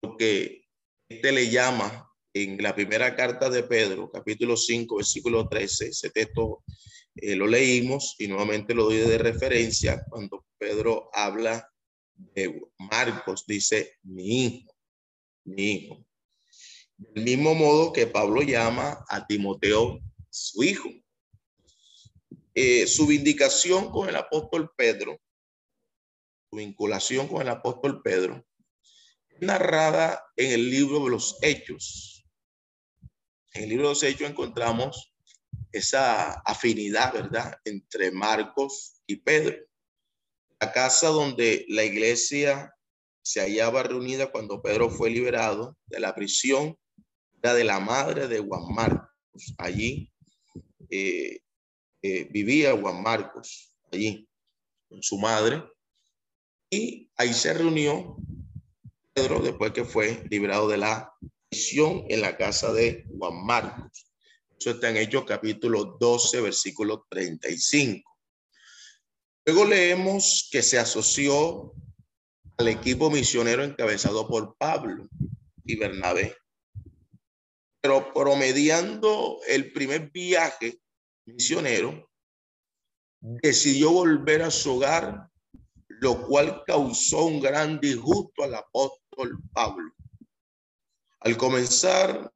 porque 0.00 0.64
este 1.08 1.30
le 1.30 1.48
llama 1.48 2.10
en 2.34 2.60
la 2.60 2.74
primera 2.74 3.14
carta 3.14 3.48
de 3.48 3.62
Pedro, 3.62 4.10
capítulo 4.10 4.56
5, 4.56 4.96
versículo 4.96 5.48
13, 5.48 5.88
ese 5.88 6.10
texto 6.10 6.64
eh, 7.14 7.36
lo 7.36 7.46
leímos 7.46 8.16
y 8.18 8.26
nuevamente 8.26 8.74
lo 8.74 8.84
doy 8.84 8.96
de 8.96 9.18
referencia 9.18 10.04
cuando 10.08 10.44
Pedro 10.58 11.08
habla 11.12 11.70
de 12.16 12.60
Marcos, 12.78 13.44
dice 13.46 13.98
mi 14.02 14.46
hijo, 14.46 14.74
mi 15.44 15.72
hijo. 15.72 16.06
Del 16.96 17.24
mismo 17.24 17.54
modo 17.54 17.92
que 17.92 18.08
Pablo 18.08 18.42
llama 18.42 19.04
a 19.08 19.24
Timoteo 19.24 20.00
su 20.30 20.64
hijo. 20.64 20.90
Eh, 22.54 22.86
su 22.86 23.06
vindicación 23.06 23.90
con 23.90 24.08
el 24.08 24.16
apóstol 24.16 24.72
Pedro, 24.76 25.20
su 26.50 26.56
vinculación 26.56 27.26
con 27.26 27.42
el 27.42 27.48
apóstol 27.48 28.00
Pedro, 28.02 28.46
narrada 29.40 30.24
en 30.36 30.52
el 30.52 30.70
libro 30.70 31.02
de 31.04 31.10
los 31.10 31.36
Hechos, 31.42 32.24
en 33.54 33.64
el 33.64 33.68
libro 33.70 33.88
de 33.88 33.94
los 33.94 34.02
Hechos 34.02 34.30
encontramos 34.30 35.14
esa 35.72 36.32
afinidad, 36.40 37.12
¿verdad?, 37.12 37.58
entre 37.64 38.12
Marcos 38.12 39.02
y 39.06 39.16
Pedro. 39.16 39.56
La 40.60 40.72
casa 40.72 41.08
donde 41.08 41.64
la 41.68 41.82
iglesia 41.82 42.72
se 43.22 43.40
hallaba 43.40 43.82
reunida 43.82 44.30
cuando 44.30 44.62
Pedro 44.62 44.90
fue 44.90 45.10
liberado 45.10 45.76
de 45.86 45.98
la 45.98 46.14
prisión 46.14 46.78
era 47.42 47.54
de 47.54 47.64
la 47.64 47.80
madre 47.80 48.28
de 48.28 48.38
Juan 48.38 48.72
Marcos. 48.72 49.54
Allí 49.58 50.12
eh, 50.90 51.40
vivía 52.30 52.76
Juan 52.76 53.02
Marcos, 53.02 53.74
allí, 53.90 54.28
con 54.88 55.02
su 55.02 55.18
madre. 55.18 55.62
Y 56.70 57.10
ahí 57.16 57.32
se 57.32 57.54
reunió 57.54 58.16
Pedro 59.12 59.40
después 59.40 59.72
que 59.72 59.84
fue 59.84 60.26
liberado 60.28 60.68
de 60.68 60.78
la 60.78 61.14
en 62.08 62.20
la 62.20 62.36
casa 62.36 62.72
de 62.72 63.06
Juan 63.16 63.46
Marcos. 63.46 64.10
Eso 64.58 64.70
está 64.70 64.90
en 64.90 64.96
Hechos 64.96 65.24
capítulo 65.24 65.96
12, 66.00 66.40
versículo 66.40 67.06
35. 67.08 68.10
Luego 69.46 69.64
leemos 69.64 70.48
que 70.50 70.62
se 70.62 70.78
asoció 70.78 71.72
al 72.56 72.68
equipo 72.68 73.08
misionero 73.08 73.62
encabezado 73.62 74.26
por 74.26 74.56
Pablo 74.56 75.08
y 75.64 75.76
Bernabé. 75.76 76.36
Pero 77.80 78.12
promediando 78.12 79.38
el 79.46 79.72
primer 79.72 80.10
viaje 80.10 80.80
misionero, 81.26 82.10
decidió 83.20 83.90
volver 83.90 84.42
a 84.42 84.50
su 84.50 84.76
hogar, 84.76 85.28
lo 85.88 86.26
cual 86.26 86.62
causó 86.66 87.24
un 87.24 87.40
gran 87.40 87.80
disgusto 87.80 88.42
al 88.44 88.54
apóstol 88.54 89.38
Pablo. 89.52 89.92
Al 91.20 91.36
comenzar 91.36 92.30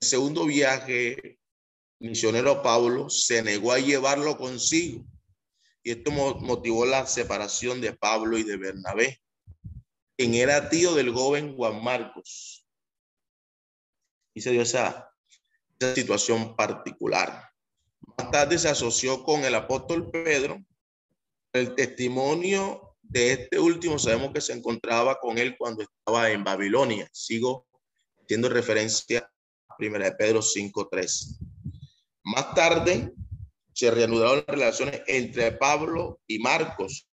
el 0.00 0.06
segundo 0.06 0.44
viaje, 0.44 1.38
misionero 1.98 2.62
Pablo 2.62 3.08
se 3.08 3.42
negó 3.42 3.72
a 3.72 3.78
llevarlo 3.78 4.36
consigo. 4.36 5.04
Y 5.82 5.92
esto 5.92 6.10
motivó 6.10 6.84
la 6.84 7.06
separación 7.06 7.80
de 7.80 7.94
Pablo 7.94 8.36
y 8.36 8.42
de 8.42 8.58
Bernabé, 8.58 9.22
quien 10.16 10.34
era 10.34 10.68
tío 10.68 10.94
del 10.94 11.14
joven 11.14 11.56
Juan 11.56 11.82
Marcos. 11.82 12.66
Y 14.34 14.42
se 14.42 14.50
dio 14.50 14.62
esa, 14.62 15.10
esa 15.80 15.94
situación 15.94 16.54
particular. 16.54 17.47
Más 18.18 18.32
tarde 18.32 18.58
se 18.58 18.68
asoció 18.68 19.22
con 19.22 19.44
el 19.44 19.54
apóstol 19.54 20.10
Pedro. 20.10 20.60
El 21.52 21.76
testimonio 21.76 22.96
de 23.00 23.32
este 23.32 23.60
último 23.60 23.98
sabemos 23.98 24.32
que 24.32 24.40
se 24.40 24.52
encontraba 24.52 25.20
con 25.20 25.38
él 25.38 25.56
cuando 25.56 25.84
estaba 25.84 26.28
en 26.30 26.42
Babilonia. 26.42 27.08
Sigo 27.12 27.66
haciendo 28.20 28.48
referencia 28.48 29.30
a 29.68 29.76
Primera 29.76 30.06
de 30.06 30.16
Pedro 30.16 30.40
5.3. 30.40 31.38
Más 32.24 32.54
tarde 32.54 33.14
se 33.72 33.90
reanudaron 33.92 34.38
las 34.38 34.46
relaciones 34.46 35.02
entre 35.06 35.52
Pablo 35.52 36.20
y 36.26 36.40
Marcos, 36.40 37.08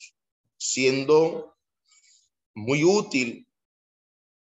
siendo 0.58 1.56
muy 2.56 2.84
útil 2.84 3.48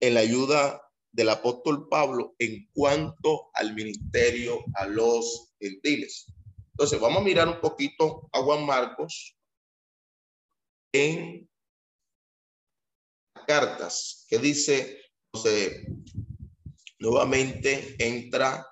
en 0.00 0.14
la 0.14 0.20
ayuda 0.20 0.82
del 1.12 1.28
apóstol 1.28 1.88
Pablo 1.88 2.34
en 2.38 2.68
cuanto 2.72 3.50
al 3.52 3.74
ministerio 3.74 4.64
a 4.74 4.86
los 4.86 5.52
gentiles. 5.60 6.26
Entonces, 6.78 7.00
vamos 7.00 7.22
a 7.22 7.24
mirar 7.24 7.48
un 7.48 7.60
poquito 7.60 8.30
a 8.32 8.40
Juan 8.40 8.64
Marcos 8.64 9.36
en 10.92 11.50
cartas 13.48 14.24
que 14.28 14.38
dice, 14.38 15.02
nuevamente 17.00 17.96
entra 17.98 18.64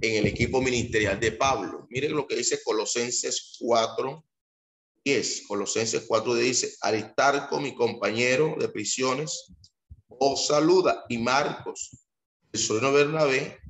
en 0.00 0.16
el 0.16 0.26
equipo 0.26 0.60
ministerial 0.60 1.20
de 1.20 1.30
Pablo. 1.30 1.86
Miren 1.88 2.16
lo 2.16 2.26
que 2.26 2.34
dice 2.34 2.60
Colosenses 2.64 3.58
4, 3.60 4.26
10. 5.04 5.46
Colosenses 5.46 6.06
4 6.08 6.34
dice, 6.34 6.74
Aristarco, 6.80 7.60
mi 7.60 7.76
compañero 7.76 8.56
de 8.58 8.68
prisiones, 8.70 9.52
os 10.08 10.48
saluda. 10.48 11.04
Y 11.08 11.18
Marcos, 11.18 11.96
el 12.52 12.58
sobrino 12.58 12.92
Bernabé, 12.92 13.60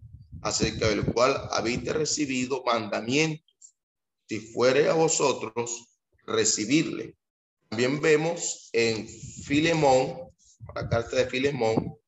acerca 0.40 0.88
del 0.88 1.04
cual 1.12 1.36
habéis 1.50 1.84
recibido 1.92 2.62
mandamientos, 2.64 3.49
si 4.30 4.38
fuere 4.38 4.88
a 4.88 4.94
vosotros, 4.94 5.88
recibirle. 6.24 7.16
También 7.68 8.00
vemos 8.00 8.70
en 8.72 9.08
Filemón, 9.08 10.30
la 10.72 10.88
carta 10.88 11.16
de 11.16 11.26
Filemón, 11.26 11.98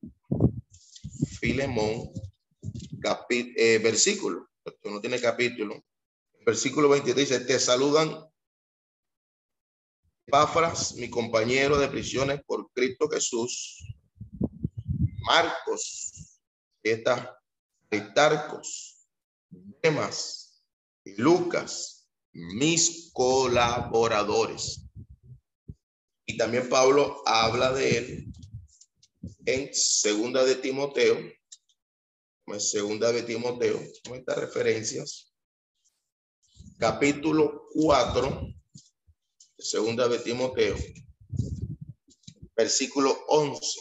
Filemón, 1.41 2.13
eh, 3.29 3.81
versículo, 3.83 4.49
esto 4.65 4.89
no 4.89 5.01
tiene 5.01 5.21
capítulo, 5.21 5.85
versículo 6.47 6.89
23 6.91 7.29
dice, 7.29 7.45
te 7.45 7.59
saludan 7.59 8.25
Páfras, 10.31 10.95
mi 10.95 11.11
compañero 11.11 11.77
de 11.77 11.89
prisiones 11.89 12.41
por 12.45 12.71
Cristo 12.71 13.09
Jesús, 13.09 13.85
Marcos, 15.27 16.39
está 16.85 17.37
Aristarcos, 17.91 19.09
Demas 19.83 20.65
y 21.05 21.21
Lucas, 21.21 22.02
mis 22.33 23.11
colaboradores. 23.13 24.85
Y 26.27 26.37
también 26.37 26.69
Pablo 26.69 27.23
habla 27.27 27.73
de 27.73 27.99
él 27.99 28.33
en 29.45 29.75
segunda 29.75 30.45
de 30.45 30.57
Timoteo, 30.57 31.19
segunda 32.59 33.13
de 33.13 33.23
Timoteo, 33.23 33.81
estas 34.15 34.39
referencias, 34.39 35.33
capítulo 36.79 37.69
4, 37.75 38.55
segunda 39.59 40.09
de 40.09 40.19
Timoteo, 40.19 40.77
versículo 42.57 43.17
11. 43.29 43.81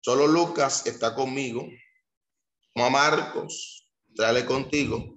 Solo 0.00 0.26
Lucas 0.26 0.86
está 0.86 1.14
conmigo. 1.14 1.66
Toma 2.74 2.90
Marcos, 2.90 3.88
tráele 4.14 4.44
contigo, 4.44 5.13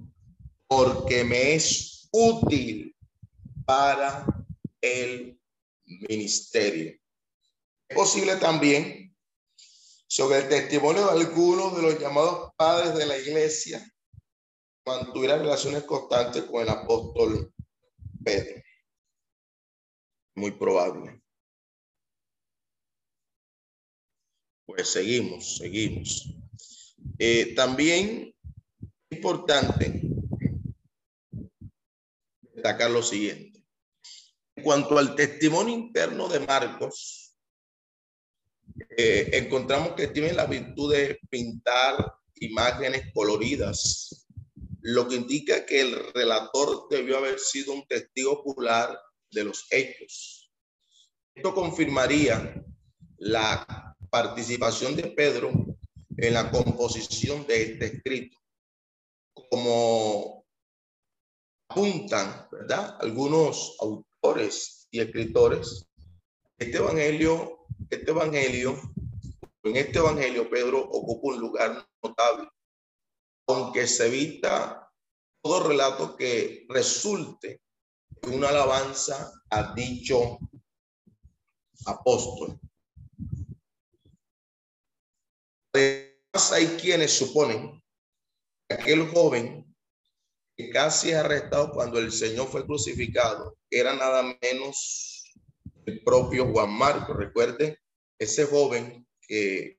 porque 0.67 1.23
me 1.23 1.55
es 1.55 2.09
útil 2.11 2.95
para 3.65 4.25
el 4.81 5.39
ministerio. 5.85 6.97
Es 7.89 7.95
posible 7.95 8.35
también 8.35 9.15
sobre 10.07 10.39
el 10.39 10.49
testimonio 10.49 11.05
de 11.05 11.21
algunos 11.21 11.75
de 11.75 11.81
los 11.81 11.99
llamados 11.99 12.51
padres 12.57 12.95
de 12.95 13.05
la 13.05 13.17
iglesia 13.17 13.85
mantuviera 14.85 15.37
relaciones 15.37 15.83
constantes 15.83 16.43
con 16.43 16.61
el 16.61 16.69
apóstol 16.69 17.53
Pedro. 18.23 18.61
Muy 20.35 20.51
probable. 20.51 21.21
Pues 24.65 24.89
seguimos, 24.89 25.57
seguimos. 25.57 26.33
Eh, 27.19 27.53
también 27.55 28.33
importante 29.09 30.16
destacar 32.57 32.89
lo 32.89 33.03
siguiente. 33.03 33.63
En 34.55 34.63
cuanto 34.63 34.97
al 34.97 35.15
testimonio 35.15 35.75
interno 35.75 36.27
de 36.27 36.39
Marcos, 36.39 37.35
eh, 38.97 39.29
encontramos 39.33 39.93
que 39.93 40.07
tiene 40.07 40.33
la 40.33 40.47
virtud 40.47 40.91
de 40.93 41.19
pintar 41.29 42.15
imágenes 42.35 43.13
coloridas 43.13 44.25
lo 44.81 45.07
que 45.07 45.15
indica 45.15 45.65
que 45.65 45.81
el 45.81 46.13
relator 46.13 46.87
debió 46.89 47.17
haber 47.17 47.39
sido 47.39 47.73
un 47.73 47.85
testigo 47.87 48.31
ocular 48.31 48.97
de 49.31 49.43
los 49.43 49.67
hechos. 49.69 50.49
Esto 51.35 51.53
confirmaría 51.53 52.63
la 53.17 53.95
participación 54.09 54.95
de 54.95 55.03
Pedro 55.07 55.51
en 56.15 56.33
la 56.33 56.49
composición 56.49 57.45
de 57.45 57.63
este 57.63 57.85
escrito. 57.85 58.37
Como 59.49 60.46
apuntan, 61.77 62.47
¿verdad? 62.51 62.97
Algunos 63.01 63.77
autores 63.79 64.87
y 64.89 64.99
escritores, 64.99 65.87
este 66.57 66.77
evangelio, 66.77 67.67
este 67.87 68.09
evangelio, 68.09 68.81
en 69.61 69.75
este 69.75 69.99
evangelio 69.99 70.49
Pedro 70.49 70.79
ocupa 70.79 71.27
un 71.27 71.39
lugar 71.39 71.87
notable 72.03 72.49
aunque 73.49 73.87
se 73.87 74.07
evita 74.07 74.91
todo 75.41 75.69
relato 75.69 76.17
que 76.17 76.65
resulte 76.67 77.61
de 78.21 78.35
una 78.35 78.49
alabanza 78.49 79.31
a 79.49 79.73
dicho 79.73 80.37
apóstol. 81.85 82.59
Además, 85.73 86.51
hay 86.51 86.65
quienes 86.77 87.13
suponen 87.13 87.81
que 88.67 88.75
aquel 88.75 89.07
joven 89.11 89.66
casi 90.71 91.09
es 91.09 91.15
arrestado 91.15 91.71
cuando 91.71 91.99
el 91.99 92.11
Señor 92.11 92.47
fue 92.47 92.65
crucificado 92.65 93.55
era 93.69 93.95
nada 93.95 94.37
menos 94.41 95.23
el 95.85 96.03
propio 96.03 96.51
Juan 96.51 96.71
Marcos. 96.71 97.15
Recuerde, 97.15 97.79
ese 98.19 98.45
joven 98.45 99.07
que, 99.27 99.77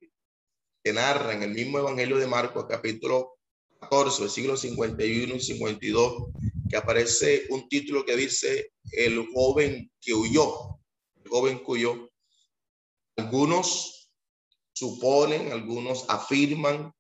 que 0.83 0.93
narra 0.93 1.35
en 1.35 1.43
el 1.43 1.51
mismo 1.51 1.79
Evangelio 1.79 2.19
de 2.19 2.27
Marcos, 2.27 2.67
capítulo 2.69 3.39
14, 3.81 4.23
versículos 4.23 4.61
51 4.61 5.35
y 5.35 5.41
52, 5.41 6.25
que 6.71 6.77
aparece 6.77 7.47
un 7.51 7.69
título 7.69 8.05
que 8.05 8.17
dice 8.17 8.73
el 8.93 9.27
joven 9.33 9.91
que 10.01 10.15
huyó, 10.15 10.79
el 11.23 11.29
joven 11.29 11.59
que 11.59 11.73
huyó. 11.73 12.11
Algunos 13.17 14.13
suponen, 14.73 15.53
algunos 15.53 16.05
afirman, 16.09 16.93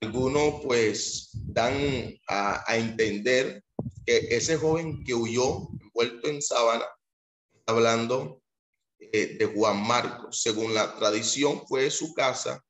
algunos 0.00 0.62
pues 0.64 1.30
dan 1.32 1.74
a, 2.28 2.76
entender 2.76 3.64
que 4.06 4.28
ese 4.30 4.56
joven 4.56 5.04
que 5.04 5.14
huyó, 5.14 5.68
envuelto 5.80 6.28
en 6.28 6.40
sábana, 6.40 6.86
hablando 7.66 8.40
eh, 8.98 9.36
de 9.38 9.46
Juan 9.46 9.86
Marcos. 9.86 10.40
Según 10.42 10.74
la 10.74 10.96
tradición, 10.96 11.66
fue 11.66 11.90
su 11.90 12.14
casa 12.14 12.64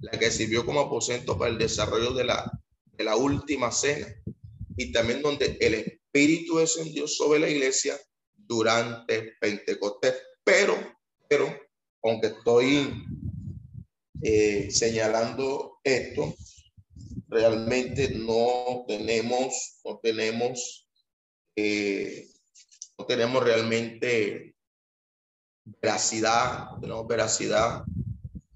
la 0.00 0.12
que 0.12 0.30
sirvió 0.30 0.64
como 0.64 0.80
aposento 0.80 1.38
para 1.38 1.50
el 1.50 1.58
desarrollo 1.58 2.12
de 2.12 2.24
la 2.24 2.60
la 3.02 3.16
última 3.16 3.70
cena 3.72 4.06
y 4.76 4.92
también 4.92 5.22
donde 5.22 5.56
el 5.60 5.74
Espíritu 5.74 6.58
descendió 6.58 7.06
sobre 7.06 7.40
la 7.40 7.48
iglesia 7.48 7.98
durante 8.36 9.34
Pentecostés. 9.40 10.14
Pero, 10.42 10.76
pero, 11.28 11.54
aunque 12.02 12.28
estoy 12.28 13.04
eh, 14.22 14.68
señalando 14.70 15.78
esto, 15.84 16.34
realmente 17.30 18.10
no 18.10 18.84
tenemos, 18.88 19.80
no 19.84 20.00
tenemos, 20.02 20.88
eh, 21.54 22.28
no 22.98 23.06
tenemos 23.06 23.42
realmente 23.42 24.56
veracidad, 25.64 26.76
no 26.78 27.06
veracidad 27.06 27.84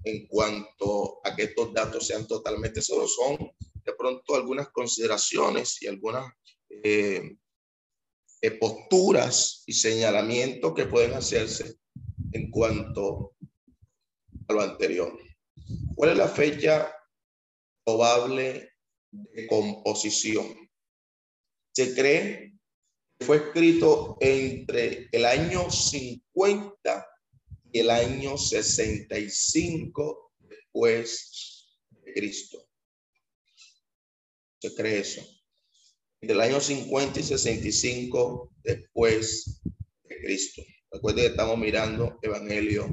en 0.03 0.27
cuanto 0.27 1.25
a 1.25 1.35
que 1.35 1.43
estos 1.43 1.73
datos 1.73 2.05
sean 2.05 2.27
totalmente, 2.27 2.81
solo 2.81 3.07
son 3.07 3.37
de 3.85 3.93
pronto 3.93 4.35
algunas 4.35 4.69
consideraciones 4.69 5.81
y 5.81 5.87
algunas 5.87 6.31
eh, 6.69 7.37
eh, 8.41 8.51
posturas 8.51 9.63
y 9.65 9.73
señalamientos 9.73 10.73
que 10.73 10.85
pueden 10.85 11.13
hacerse 11.13 11.77
en 12.33 12.51
cuanto 12.51 13.35
a 14.47 14.53
lo 14.53 14.61
anterior. 14.61 15.17
¿Cuál 15.95 16.11
es 16.11 16.17
la 16.17 16.27
fecha 16.27 16.91
probable 17.85 18.73
de 19.11 19.47
composición? 19.47 20.69
Se 21.73 21.95
cree 21.95 22.57
que 23.17 23.25
fue 23.25 23.37
escrito 23.37 24.17
entre 24.19 25.07
el 25.11 25.25
año 25.25 25.71
50 25.71 27.07
y 27.71 27.79
el 27.79 27.89
año 27.89 28.37
65 28.37 30.33
después 30.39 31.69
de 31.91 32.13
Cristo 32.13 32.65
cree 34.73 34.99
eso. 34.99 35.21
Del 36.21 36.41
año 36.41 36.59
50 36.59 37.19
y 37.19 37.23
65 37.23 38.51
después 38.63 39.61
de 40.03 40.17
Cristo. 40.21 40.63
Recuerden 40.89 41.25
que 41.25 41.31
estamos 41.31 41.57
mirando 41.57 42.17
Evangelio 42.21 42.87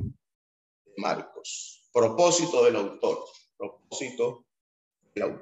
de 0.84 0.92
Marcos. 0.98 1.88
Propósito 1.92 2.64
del 2.64 2.76
autor. 2.76 3.24
Propósito 3.56 4.46
En 5.14 5.40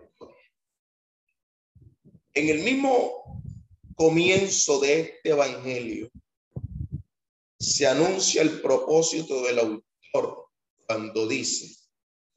el 2.35 2.63
mismo 2.63 3.43
comienzo 3.97 4.81
de 4.81 5.01
este 5.01 5.31
Evangelio 5.31 6.11
se 7.59 7.87
anuncia 7.87 8.43
el 8.43 8.61
propósito 8.61 9.43
del 9.43 9.59
autor 9.59 10.49
cuando 10.87 11.29
dice, 11.29 11.77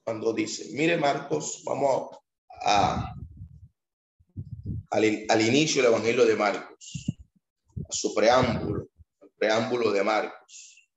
cuando 0.03 0.33
dice, 0.33 0.69
mire 0.73 0.97
Marcos, 0.97 1.61
vamos 1.65 2.17
a 2.61 3.15
al, 4.93 5.41
inicio 5.41 5.81
del 5.81 5.91
Evangelio 5.91 6.25
de 6.25 6.35
Marcos, 6.35 7.17
a 7.89 7.91
su 7.91 8.13
preámbulo, 8.13 8.87
el 9.21 9.29
preámbulo 9.37 9.91
de 9.91 10.03
Marcos. 10.03 10.87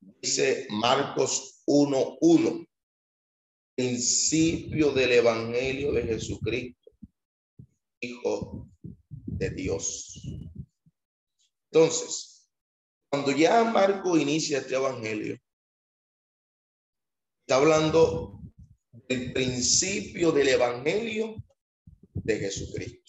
Dice 0.00 0.66
Marcos 0.68 1.62
1.1, 1.66 2.67
principio 3.78 4.90
del 4.90 5.12
Evangelio 5.12 5.92
de 5.92 6.02
Jesucristo, 6.02 6.90
Hijo 8.00 8.68
de 9.06 9.50
Dios. 9.50 10.20
Entonces, 11.70 12.50
cuando 13.08 13.30
ya 13.30 13.62
Marcos 13.62 14.20
inicia 14.20 14.58
este 14.58 14.74
Evangelio, 14.74 15.38
está 17.42 17.54
hablando 17.54 18.40
del 19.08 19.32
principio 19.32 20.32
del 20.32 20.48
Evangelio 20.48 21.36
de 22.14 22.36
Jesucristo 22.36 23.08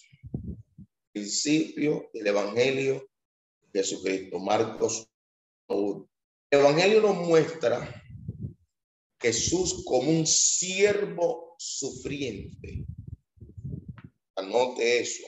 principio 1.12 2.08
del 2.14 2.28
Evangelio 2.28 3.10
de 3.72 3.80
Jesucristo, 3.80 4.38
Marcos 4.38 5.10
1. 5.68 6.08
El 6.50 6.60
Evangelio 6.60 7.00
nos 7.02 7.16
muestra 7.16 8.02
Jesús 9.20 9.84
como 9.84 10.10
un 10.10 10.26
siervo 10.26 11.54
sufriente. 11.58 12.86
Anote 14.36 15.00
eso. 15.00 15.26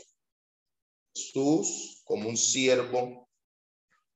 Jesús 1.15 2.01
como 2.05 2.29
un 2.29 2.37
siervo 2.37 3.29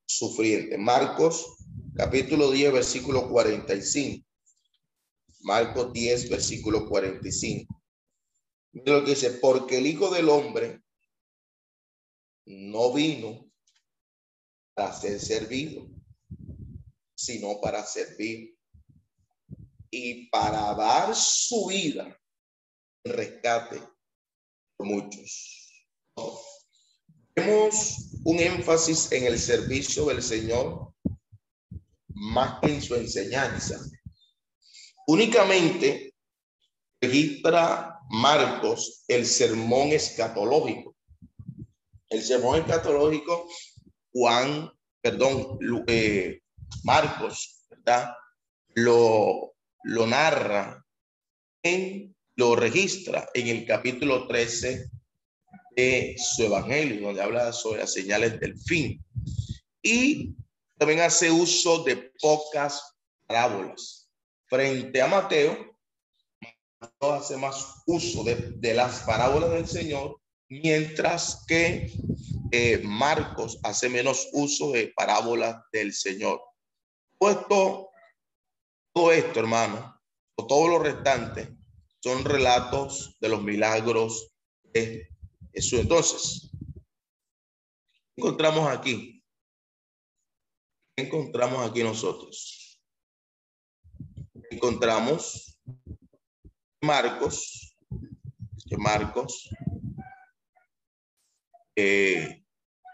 sufriente. 0.07 0.79
Marcos 0.79 1.57
capítulo 1.95 2.51
10, 2.51 2.73
versículo 2.73 3.29
45. 3.29 4.27
Marcos 5.41 5.93
10, 5.93 6.31
versículo 6.31 6.89
45. 6.89 7.83
Mira 8.73 8.99
lo 8.99 9.05
que 9.05 9.11
dice, 9.11 9.31
porque 9.33 9.79
el 9.79 9.87
Hijo 9.87 10.11
del 10.11 10.29
Hombre 10.29 10.83
no 12.47 12.93
vino 12.95 13.51
para 14.75 14.93
ser 14.93 15.21
servido, 15.21 15.87
sino 17.15 17.61
para 17.61 17.85
servir 17.85 18.56
y 19.97 20.29
para 20.29 20.75
dar 20.75 21.15
su 21.15 21.67
vida 21.69 22.21
rescate 23.03 23.81
muchos. 24.79 25.73
Vemos 27.35 28.13
un 28.25 28.39
énfasis 28.39 29.11
en 29.13 29.25
el 29.25 29.39
servicio 29.39 30.05
del 30.07 30.23
Señor 30.23 30.93
más 32.09 32.61
que 32.61 32.75
en 32.75 32.83
su 32.83 32.95
enseñanza. 32.95 33.81
Únicamente 35.07 36.15
registra 37.01 37.99
Marcos 38.11 39.05
el 39.09 39.25
sermón 39.25 39.89
escatológico. 39.89 40.95
El 42.11 42.23
sermón 42.23 42.61
escatológico, 42.61 43.49
Juan, 44.13 44.71
perdón, 45.01 45.59
eh, 45.87 46.41
Marcos, 46.85 47.67
¿verdad? 47.71 48.13
Lo, 48.75 49.56
lo 49.87 50.05
narra, 50.05 50.85
en, 51.63 52.15
lo 52.35 52.57
registra 52.57 53.29
en 53.35 53.47
el 53.47 53.65
capítulo 53.65 54.27
13 54.27 54.91
de 55.77 56.17
su 56.19 56.43
evangelio, 56.43 57.07
donde 57.07 57.23
habla 57.23 57.53
sobre 57.53 57.81
las 57.81 57.93
señales 57.93 58.41
del 58.41 58.59
fin. 58.59 59.01
Y 59.83 60.35
también 60.77 61.01
hace 61.01 61.31
uso 61.31 61.85
de 61.85 62.13
pocas 62.21 62.97
parábolas. 63.27 64.11
Frente 64.47 65.01
a 65.01 65.07
Mateo, 65.07 65.79
Mateo 66.81 67.13
hace 67.13 67.37
más 67.37 67.83
uso 67.87 68.25
de, 68.25 68.75
las 68.75 69.03
parábolas 69.03 69.51
del 69.51 69.69
Señor, 69.69 70.21
mientras 70.49 71.45
que 71.47 71.93
eh, 72.51 72.81
Marcos 72.83 73.61
hace 73.63 73.89
menos 73.89 74.29
uso 74.33 74.73
de 74.73 74.93
parábolas 74.97 75.63
del 75.71 75.93
Señor. 75.93 76.41
Puesto 77.19 77.86
todo 78.97 79.13
esto, 79.13 79.41
hermano, 79.41 80.01
o 80.39 80.47
todo 80.47 80.69
lo 80.69 80.79
restante, 80.79 81.55
son 82.03 82.25
relatos 82.25 83.15
de 83.21 83.29
los 83.29 83.43
milagros 83.43 84.33
de 84.73 85.11
Jesús. 85.53 85.81
Entonces, 85.81 86.51
encontramos 88.17 88.67
aquí? 88.71 89.23
encontramos 90.97 91.69
aquí 91.69 91.83
nosotros? 91.83 92.81
Encontramos 94.51 95.61
Marcos, 96.81 97.77
que 98.67 98.79
Marcos 98.79 99.51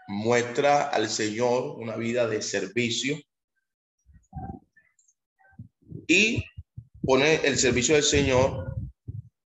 muestra 0.09 0.89
al 0.89 1.09
Señor 1.09 1.79
una 1.79 1.95
vida 1.95 2.27
de 2.27 2.41
servicio 2.41 3.17
y 6.07 6.43
pone 7.01 7.35
el 7.45 7.57
servicio 7.57 7.95
del 7.95 8.03
Señor 8.03 8.75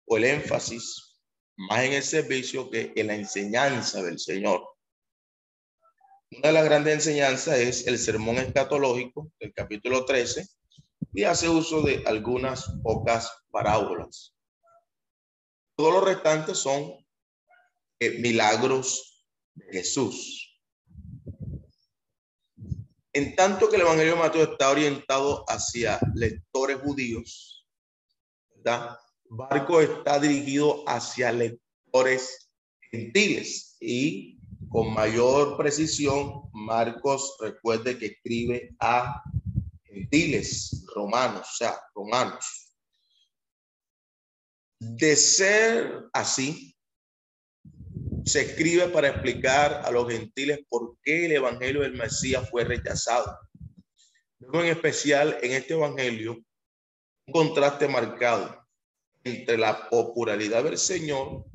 o 0.05 0.17
el 0.17 0.25
énfasis 0.25 1.09
más 1.55 1.83
en 1.83 1.93
el 1.93 2.03
servicio 2.03 2.69
que 2.69 2.93
en 2.95 3.07
la 3.07 3.15
enseñanza 3.15 4.01
del 4.01 4.17
Señor. 4.17 4.63
Una 6.31 6.47
de 6.47 6.53
las 6.53 6.65
grandes 6.65 6.93
enseñanzas 6.93 7.57
es 7.59 7.87
el 7.87 7.97
sermón 7.97 8.37
escatológico 8.37 9.31
del 9.39 9.53
capítulo 9.53 10.05
13 10.05 10.47
y 11.13 11.23
hace 11.23 11.49
uso 11.49 11.81
de 11.81 12.03
algunas 12.05 12.71
pocas 12.83 13.31
parábolas. 13.51 14.33
Todos 15.75 15.93
los 15.93 16.03
restantes 16.03 16.57
son 16.59 17.05
eh, 17.99 18.19
milagros 18.19 19.25
de 19.55 19.65
Jesús. 19.73 20.38
En 23.13 23.35
tanto 23.35 23.69
que 23.69 23.75
el 23.75 23.81
Evangelio 23.81 24.13
de 24.13 24.19
Mateo 24.19 24.43
está 24.43 24.69
orientado 24.69 25.43
hacia 25.47 25.99
lectores 26.13 26.77
judíos, 26.77 27.67
¿verdad? 28.55 28.97
Barco 29.25 29.81
está 29.81 30.19
dirigido 30.19 30.83
hacia 30.87 31.31
lectores 31.31 32.49
gentiles 32.91 33.77
y 33.79 34.39
con 34.69 34.93
mayor 34.93 35.57
precisión, 35.57 36.49
Marcos 36.53 37.35
recuerde 37.39 37.97
que 37.97 38.05
escribe 38.07 38.75
a 38.79 39.23
gentiles 39.83 40.85
romanos, 40.93 41.47
o 41.49 41.55
sea, 41.55 41.81
romanos. 41.95 42.75
De 44.79 45.15
ser 45.15 46.09
así, 46.13 46.75
se 48.29 48.41
escribe 48.41 48.87
para 48.89 49.09
explicar 49.09 49.81
a 49.83 49.89
los 49.89 50.07
gentiles 50.07 50.59
por 50.69 50.97
qué 51.01 51.25
el 51.25 51.31
evangelio 51.31 51.81
del 51.81 51.95
Mesías 51.95 52.47
fue 52.47 52.63
rechazado. 52.63 53.39
en 54.53 54.65
especial 54.65 55.37
en 55.41 55.53
este 55.53 55.73
evangelio 55.73 56.33
un 57.25 57.33
contraste 57.33 57.87
marcado 57.87 58.67
entre 59.23 59.57
la 59.57 59.89
popularidad 59.89 60.63
del 60.63 60.77
Señor 60.77 61.45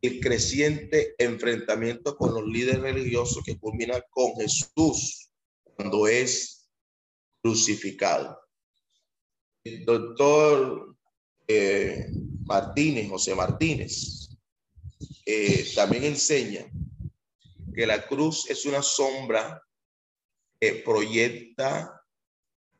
el 0.00 0.20
creciente 0.20 1.16
enfrentamiento 1.18 2.16
con 2.16 2.32
los 2.32 2.46
líderes 2.46 2.80
religiosos 2.80 3.42
que 3.44 3.58
culmina 3.58 4.00
con 4.10 4.36
Jesús 4.36 5.28
cuando 5.64 6.06
es 6.06 6.70
crucificado. 7.42 8.38
El 9.64 9.84
doctor 9.84 10.94
eh, 11.48 12.06
Martínez, 12.44 13.10
José 13.10 13.34
Martínez, 13.34 14.17
eh, 15.30 15.62
también 15.74 16.04
enseña 16.04 16.64
que 17.74 17.86
la 17.86 18.06
cruz 18.06 18.48
es 18.48 18.64
una 18.64 18.82
sombra 18.82 19.62
que 20.58 20.76
proyecta 20.76 22.02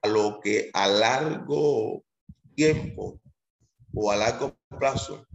a 0.01 0.09
lo 0.09 0.40
que 0.40 0.70
a 0.72 0.88
largo 0.88 2.07
tiempo 2.55 3.20
o 3.92 4.11
a 4.11 4.16
largo 4.16 4.57
plazo 4.78 5.26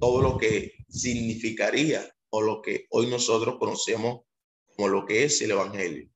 todo 0.00 0.20
lo 0.22 0.38
que 0.38 0.72
significaría 0.88 2.02
o 2.30 2.42
lo 2.42 2.60
que 2.60 2.86
hoy 2.90 3.06
nosotros 3.06 3.58
conocemos 3.60 4.22
como 4.74 4.88
lo 4.88 5.06
que 5.06 5.22
es 5.22 5.40
el 5.40 5.52
Evangelio. 5.52 6.10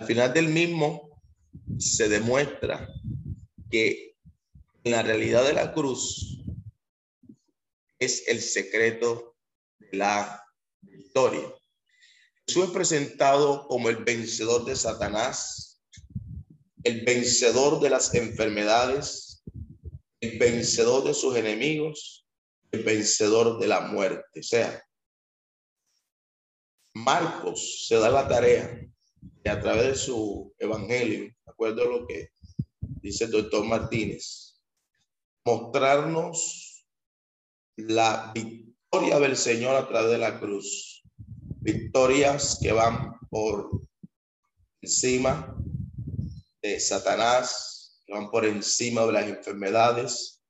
Al 0.00 0.04
final 0.04 0.34
del 0.34 0.48
mismo 0.48 1.22
se 1.78 2.08
demuestra 2.08 2.88
que 3.70 4.16
la 4.82 5.04
realidad 5.04 5.44
de 5.44 5.52
la 5.52 5.72
cruz 5.72 6.42
es 7.98 8.26
el 8.28 8.40
secreto 8.40 9.36
de 9.78 9.96
la 9.98 10.44
victoria. 10.82 11.52
Jesús 12.46 12.64
es 12.64 12.70
presentado 12.70 13.66
como 13.66 13.88
el 13.88 14.04
vencedor 14.04 14.64
de 14.64 14.76
Satanás, 14.76 15.80
el 16.84 17.04
vencedor 17.04 17.80
de 17.80 17.90
las 17.90 18.14
enfermedades, 18.14 19.42
el 20.20 20.38
vencedor 20.38 21.04
de 21.04 21.14
sus 21.14 21.36
enemigos, 21.36 22.26
vencedor 22.84 23.58
de 23.58 23.66
la 23.66 23.80
muerte. 23.80 24.42
Sea, 24.42 24.82
Marcos 26.94 27.86
se 27.86 27.96
da 27.96 28.10
la 28.10 28.26
tarea 28.26 28.80
de 29.20 29.50
a 29.50 29.60
través 29.60 29.86
de 29.86 29.94
su 29.96 30.54
evangelio, 30.58 31.24
de 31.24 31.52
acuerdo 31.52 31.82
a 31.82 31.86
lo 31.86 32.06
que 32.06 32.30
dice 32.78 33.24
el 33.24 33.30
doctor 33.30 33.64
Martínez, 33.64 34.60
mostrarnos 35.44 36.65
la 37.76 38.32
victoria 38.34 39.18
del 39.18 39.36
Señor 39.36 39.76
a 39.76 39.86
través 39.86 40.10
de 40.10 40.18
la 40.18 40.40
cruz. 40.40 41.02
Victorias 41.60 42.58
que 42.60 42.72
van 42.72 43.18
por 43.28 43.82
encima 44.80 45.56
de 46.62 46.80
Satanás, 46.80 48.02
van 48.08 48.30
por 48.30 48.44
encima 48.44 49.04
de 49.06 49.12
las 49.12 49.26
enfermedades, 49.26 50.40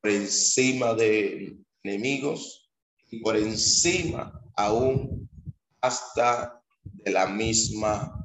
por 0.00 0.10
encima 0.10 0.94
de 0.94 1.56
enemigos 1.82 2.70
y 3.10 3.20
por 3.20 3.36
encima 3.36 4.40
aún 4.56 5.28
hasta 5.80 6.60
de 6.82 7.12
la 7.12 7.26
misma 7.26 8.24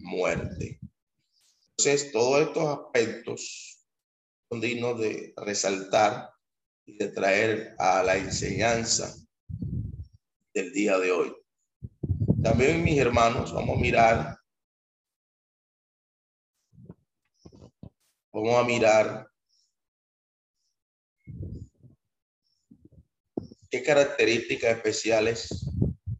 muerte. 0.00 0.78
Entonces, 1.70 2.12
todos 2.12 2.42
estos 2.42 2.78
aspectos 2.78 3.78
son 4.48 4.60
dignos 4.60 5.00
de 5.00 5.32
resaltar 5.36 6.30
y 6.88 6.96
de 6.96 7.08
traer 7.08 7.74
a 7.78 8.02
la 8.02 8.16
enseñanza 8.16 9.14
del 10.54 10.72
día 10.72 10.98
de 10.98 11.12
hoy. 11.12 11.36
También, 12.42 12.82
mis 12.82 12.98
hermanos, 12.98 13.52
vamos 13.52 13.76
a 13.76 13.80
mirar, 13.80 14.38
vamos 18.32 18.56
a 18.56 18.64
mirar 18.64 19.28
¿Qué 23.70 23.82
características 23.82 24.76
especiales 24.76 25.50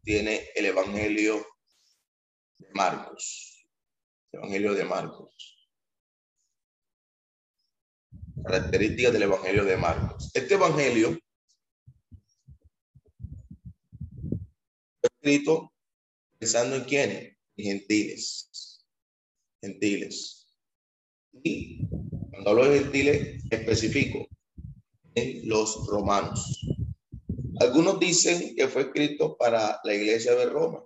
tiene 0.03 0.49
el 0.53 0.67
Evangelio 0.67 1.43
de 2.59 2.67
Marcos? 2.75 3.65
Evangelio 4.31 4.75
de 4.75 4.85
Marcos. 4.85 5.48
Características 8.43 9.13
del 9.13 9.23
Evangelio 9.23 9.65
de 9.65 9.77
Marcos. 9.77 10.31
Este 10.33 10.55
Evangelio 10.55 11.17
fue 15.01 15.09
escrito 15.13 15.73
pensando 16.37 16.75
en 16.77 16.83
quiénes, 16.83 17.37
en 17.57 17.65
gentiles. 17.65 18.85
gentiles. 19.61 20.47
Y 21.43 21.87
cuando 22.31 22.49
hablo 22.49 22.69
de 22.69 22.79
gentiles, 22.79 23.43
especifico 23.49 24.27
en 25.15 25.47
los 25.47 25.85
romanos. 25.87 26.65
Algunos 27.59 27.99
dicen 27.99 28.55
que 28.55 28.67
fue 28.67 28.83
escrito 28.83 29.37
para 29.37 29.79
la 29.83 29.93
iglesia 29.93 30.33
de 30.35 30.45
Roma. 30.45 30.85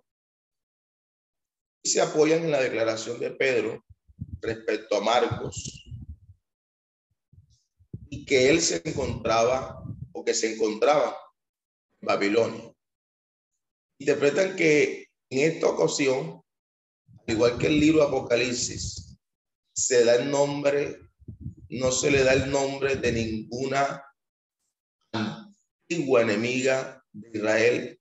Y 1.84 1.90
se 1.90 2.02
apoyan 2.02 2.44
en 2.44 2.52
la 2.52 2.62
declaración 2.62 3.20
de 3.20 3.32
Pedro 3.32 3.84
respecto 4.42 4.96
a 4.96 5.02
Marcos. 5.02 5.83
Que 8.26 8.50
él 8.50 8.62
se 8.62 8.82
encontraba 8.86 9.84
o 10.14 10.24
que 10.24 10.34
se 10.34 10.54
encontraba 10.54 11.18
en 12.02 12.06
Babilonia. 12.08 12.74
Interpretan 14.00 14.56
que 14.56 15.08
en 15.30 15.52
esta 15.52 15.68
ocasión, 15.68 16.42
al 17.28 17.34
igual 17.34 17.58
que 17.58 17.68
el 17.68 17.80
libro 17.80 18.04
Apocalipsis, 18.04 19.18
se 19.74 20.06
da 20.06 20.16
el 20.16 20.30
nombre, 20.30 21.00
no 21.70 21.92
se 21.92 22.12
le 22.12 22.24
da 22.24 22.34
el 22.34 22.52
nombre 22.52 22.96
de 22.96 23.12
ninguna 23.12 24.04
antigua 25.12 26.22
enemiga 26.22 27.04
de 27.12 27.38
Israel 27.38 28.00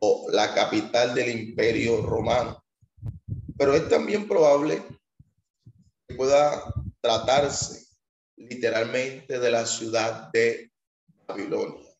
o 0.00 0.28
la 0.30 0.54
capital 0.54 1.14
del 1.14 1.30
imperio 1.30 2.02
romano. 2.02 2.62
Pero 3.56 3.74
es 3.74 3.88
también 3.88 4.28
probable 4.28 4.82
que 6.06 6.14
pueda 6.14 6.74
tratarse 7.00 7.89
literalmente 8.48 9.38
de 9.38 9.50
la 9.50 9.66
ciudad 9.66 10.30
de 10.32 10.72
Babilonia. 11.26 11.90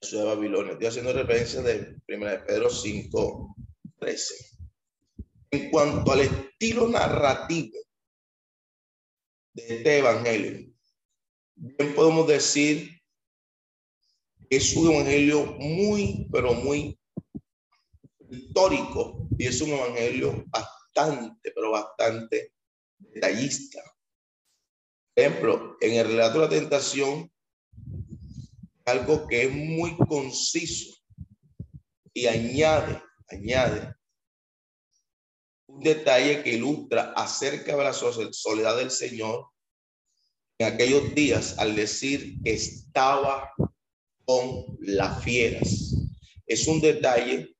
La 0.00 0.08
ciudad 0.08 0.24
de 0.24 0.36
Babilonia. 0.36 0.72
Estoy 0.72 0.86
haciendo 0.86 1.12
referencia 1.12 1.62
de 1.62 1.96
1 2.06 2.26
de 2.26 2.38
Pedro 2.40 2.70
5, 2.70 3.56
13. 3.98 4.34
En 5.50 5.70
cuanto 5.70 6.12
al 6.12 6.20
estilo 6.20 6.88
narrativo 6.88 7.78
de 9.54 9.76
este 9.76 9.98
evangelio, 9.98 10.70
bien 11.56 11.94
podemos 11.94 12.28
decir 12.28 12.90
es 14.50 14.76
un 14.76 14.92
evangelio 14.92 15.44
muy, 15.58 16.28
pero 16.30 16.54
muy 16.54 16.98
histórico 18.30 19.26
y 19.38 19.46
es 19.46 19.60
un 19.60 19.70
evangelio 19.70 20.44
bastante, 20.48 21.52
pero 21.54 21.72
bastante 21.72 22.52
detallista. 22.98 23.82
Ejemplo, 25.18 25.76
en 25.80 25.94
el 25.94 26.06
relato 26.06 26.34
de 26.34 26.44
la 26.44 26.48
tentación, 26.48 27.28
algo 28.84 29.26
que 29.26 29.46
es 29.46 29.52
muy 29.52 29.96
conciso 29.96 30.96
y 32.14 32.28
añade, 32.28 33.02
añade 33.28 33.96
un 35.66 35.80
detalle 35.80 36.44
que 36.44 36.52
ilustra 36.52 37.14
acerca 37.16 37.76
de 37.76 37.82
la 37.82 37.92
soledad 37.92 38.76
del 38.76 38.92
Señor 38.92 39.48
en 40.56 40.72
aquellos 40.72 41.12
días 41.16 41.58
al 41.58 41.74
decir 41.74 42.40
que 42.44 42.52
estaba 42.52 43.52
con 44.24 44.78
las 44.82 45.24
fieras. 45.24 45.96
Es 46.46 46.68
un 46.68 46.80
detalle 46.80 47.56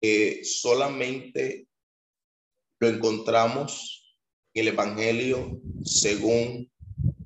que 0.00 0.42
solamente 0.42 1.68
lo 2.80 2.88
encontramos 2.88 3.92
en 3.92 3.95
el 4.60 4.68
Evangelio 4.68 5.60
según 5.84 6.70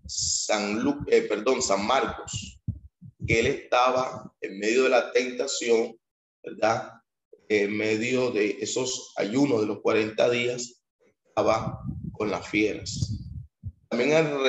San 0.06 0.80
Lucas, 0.82 1.06
eh, 1.08 1.22
perdón, 1.22 1.62
San 1.62 1.86
Marcos, 1.86 2.60
que 3.26 3.40
él 3.40 3.46
estaba 3.46 4.32
en 4.40 4.58
medio 4.58 4.84
de 4.84 4.88
la 4.90 5.12
tentación, 5.12 5.96
¿verdad? 6.42 6.94
En 7.48 7.76
medio 7.76 8.30
de 8.32 8.58
esos 8.60 9.12
ayunos 9.16 9.60
de 9.60 9.66
los 9.68 9.80
40 9.80 10.30
días, 10.30 10.82
estaba 11.24 11.80
con 12.12 12.30
las 12.30 12.48
fieras. 12.48 13.16
También 13.88 14.14
al 14.14 14.42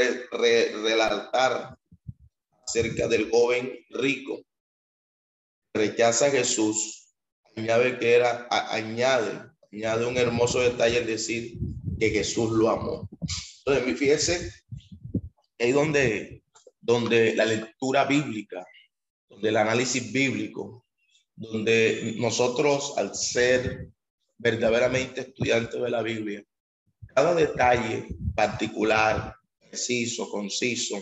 relatar 0.83 1.77
acerca 2.67 3.07
del 3.07 3.29
joven 3.29 3.73
rico. 3.89 4.41
Rechaza 5.73 6.27
a 6.27 6.31
Jesús, 6.31 7.13
añade 7.55 7.97
que 7.99 8.15
era, 8.15 8.47
añade, 8.49 9.49
añade 9.71 10.05
un 10.05 10.17
hermoso 10.17 10.59
detalle 10.59 10.99
al 10.99 11.05
decir 11.05 11.57
que 12.01 12.09
Jesús 12.09 12.49
lo 12.49 12.67
amó. 12.67 13.07
Entonces, 13.63 13.99
fíjese, 13.99 14.51
ahí 15.59 15.71
donde, 15.71 16.41
donde 16.79 17.35
la 17.35 17.45
lectura 17.45 18.05
bíblica, 18.05 18.65
donde 19.29 19.49
el 19.49 19.57
análisis 19.57 20.11
bíblico, 20.11 20.83
donde 21.35 22.15
nosotros 22.17 22.95
al 22.97 23.13
ser 23.13 23.91
verdaderamente 24.39 25.21
estudiantes 25.21 25.79
de 25.79 25.89
la 25.91 26.01
Biblia, 26.01 26.43
cada 27.13 27.35
detalle 27.35 28.07
particular, 28.33 29.35
preciso, 29.69 30.27
conciso, 30.27 30.97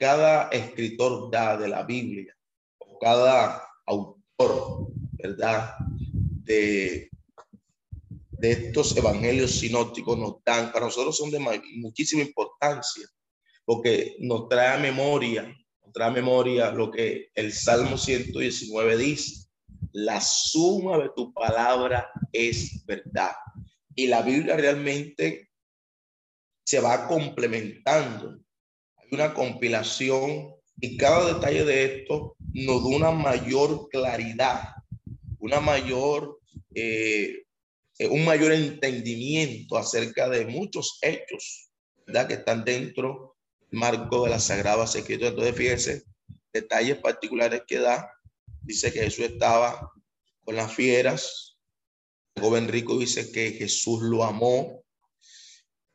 cada 0.00 0.48
escritor 0.48 1.30
da 1.30 1.56
de 1.56 1.68
la 1.68 1.84
Biblia, 1.84 2.36
o 2.78 2.98
cada 2.98 3.62
autor, 3.86 4.88
¿verdad? 5.12 5.76
De, 6.42 7.08
de 8.38 8.52
estos 8.52 8.96
evangelios 8.96 9.52
sinópticos 9.52 10.18
nos 10.18 10.36
dan, 10.44 10.72
para 10.72 10.86
nosotros 10.86 11.16
son 11.16 11.30
de 11.30 11.40
muchísima 11.76 12.22
importancia, 12.22 13.06
porque 13.64 14.16
nos 14.20 14.48
trae 14.48 14.74
a 14.74 14.78
memoria, 14.78 15.42
nos 15.82 15.92
trae 15.92 16.10
memoria 16.10 16.70
lo 16.70 16.90
que 16.90 17.30
el 17.34 17.52
Salmo 17.52 17.96
119 17.96 18.96
dice, 18.96 19.48
la 19.92 20.20
suma 20.20 20.98
de 20.98 21.10
tu 21.14 21.32
palabra 21.32 22.10
es 22.32 22.84
verdad. 22.84 23.32
Y 23.94 24.08
la 24.08 24.22
Biblia 24.22 24.56
realmente 24.56 25.50
se 26.64 26.80
va 26.80 27.06
complementando 27.06 28.38
una 29.12 29.32
compilación 29.32 30.54
y 30.80 30.96
cada 30.96 31.34
detalle 31.34 31.64
de 31.64 31.84
esto 31.84 32.36
nos 32.52 32.82
da 32.82 32.88
una 32.88 33.10
mayor 33.12 33.88
claridad, 33.88 34.70
una 35.38 35.60
mayor, 35.60 36.40
eh, 36.74 37.43
un 38.00 38.24
mayor 38.24 38.52
entendimiento 38.52 39.76
acerca 39.76 40.28
de 40.28 40.46
muchos 40.46 40.98
hechos 41.00 41.70
¿verdad? 42.06 42.26
que 42.26 42.34
están 42.34 42.64
dentro 42.64 43.36
del 43.70 43.80
marco 43.80 44.24
de 44.24 44.30
las 44.30 44.44
Sagradas 44.44 44.94
Escrituras. 44.96 45.30
Entonces, 45.30 45.56
fíjense, 45.56 46.04
detalles 46.52 46.98
particulares 46.98 47.62
que 47.66 47.78
da. 47.78 48.10
Dice 48.62 48.92
que 48.92 49.00
Jesús 49.00 49.26
estaba 49.26 49.92
con 50.44 50.56
las 50.56 50.72
fieras. 50.72 51.56
El 52.34 52.42
joven 52.42 52.68
rico 52.68 52.98
dice 52.98 53.30
que 53.30 53.52
Jesús 53.52 54.02
lo 54.02 54.24
amó. 54.24 54.82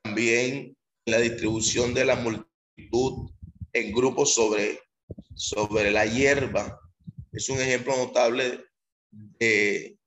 También 0.04 0.78
la 1.06 1.20
distribución 1.20 1.94
de 1.94 2.06
la 2.06 2.16
multitud 2.16 3.32
en 3.74 3.92
grupos 3.94 4.34
sobre, 4.34 4.80
sobre 5.36 5.92
la 5.92 6.06
hierba. 6.06 6.80
Es 7.32 7.50
un 7.50 7.60
ejemplo 7.60 7.96
notable 7.98 8.66
de, 9.12 9.99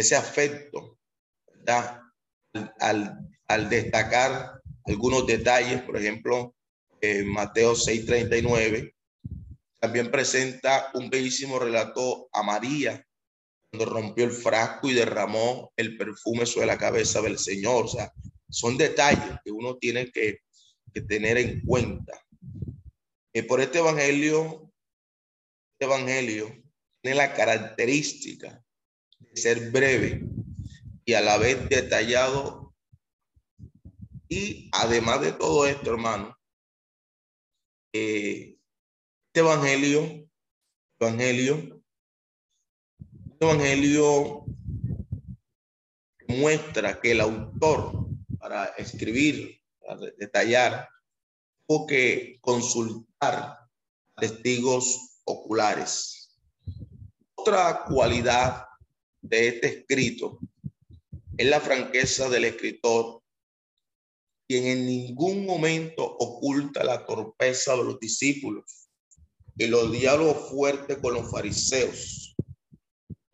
ese 0.00 0.16
afecto, 0.16 0.98
¿verdad? 1.46 2.00
Al, 2.80 3.18
al, 3.48 3.68
destacar 3.68 4.60
algunos 4.84 5.26
detalles, 5.26 5.82
por 5.82 5.96
ejemplo, 5.96 6.54
en 7.00 7.28
Mateo 7.28 7.74
6:39, 7.74 8.94
también 9.80 10.10
presenta 10.10 10.90
un 10.94 11.10
bellísimo 11.10 11.58
relato 11.58 12.28
a 12.32 12.42
María, 12.42 13.04
cuando 13.70 13.92
rompió 13.92 14.24
el 14.24 14.30
frasco 14.30 14.88
y 14.88 14.94
derramó 14.94 15.72
el 15.76 15.96
perfume 15.96 16.46
sobre 16.46 16.66
la 16.66 16.78
cabeza 16.78 17.20
del 17.20 17.38
Señor. 17.38 17.86
O 17.86 17.88
sea, 17.88 18.12
son 18.48 18.76
detalles 18.76 19.38
que 19.44 19.50
uno 19.50 19.76
tiene 19.76 20.10
que 20.12 20.44
que 20.94 21.02
tener 21.02 21.36
en 21.36 21.60
cuenta. 21.62 22.24
Eh, 23.32 23.42
por 23.42 23.60
este 23.60 23.78
evangelio, 23.78 24.72
este 25.72 25.92
evangelio 25.92 26.62
tiene 27.02 27.16
la 27.16 27.34
característica 27.34 28.50
de 28.50 28.63
ser 29.34 29.70
breve 29.70 30.24
y 31.04 31.14
a 31.14 31.20
la 31.20 31.38
vez 31.38 31.68
detallado. 31.68 32.74
Y 34.28 34.68
además 34.72 35.20
de 35.20 35.32
todo 35.32 35.66
esto, 35.66 35.90
hermano, 35.90 36.36
eh, 37.92 38.58
este 39.26 39.40
evangelio, 39.40 40.28
evangelio, 40.98 41.82
este 43.32 43.44
evangelio 43.44 44.44
muestra 46.28 47.00
que 47.00 47.12
el 47.12 47.20
autor 47.20 48.08
para 48.38 48.66
escribir 48.76 49.64
detallar, 50.18 50.88
o 51.66 51.86
que 51.86 52.38
consultar 52.40 53.58
testigos 54.16 55.20
oculares. 55.24 56.36
Otra 57.34 57.84
cualidad 57.84 58.63
de 59.24 59.48
este 59.48 59.66
escrito 59.68 60.38
es 61.36 61.46
la 61.48 61.60
franqueza 61.60 62.28
del 62.28 62.44
escritor, 62.44 63.22
quien 64.46 64.66
en 64.66 64.86
ningún 64.86 65.46
momento 65.46 66.04
oculta 66.04 66.84
la 66.84 67.04
torpeza 67.06 67.74
de 67.74 67.84
los 67.84 67.98
discípulos 67.98 68.88
y 69.56 69.66
los 69.66 69.90
diálogos 69.90 70.50
fuertes 70.50 70.98
con 70.98 71.14
los 71.14 71.30
fariseos. 71.30 72.36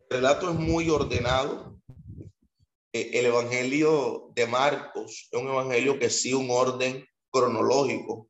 El 0.09 0.17
relato 0.17 0.49
es 0.49 0.57
muy 0.57 0.89
ordenado, 0.89 1.77
eh, 2.93 3.11
el 3.13 3.25
Evangelio 3.25 4.31
de 4.33 4.47
Marcos 4.47 5.27
es 5.29 5.39
un 5.39 5.47
evangelio 5.47 5.99
que 5.99 6.09
sigue 6.09 6.35
un 6.35 6.49
orden 6.49 7.05
cronológico, 7.29 8.29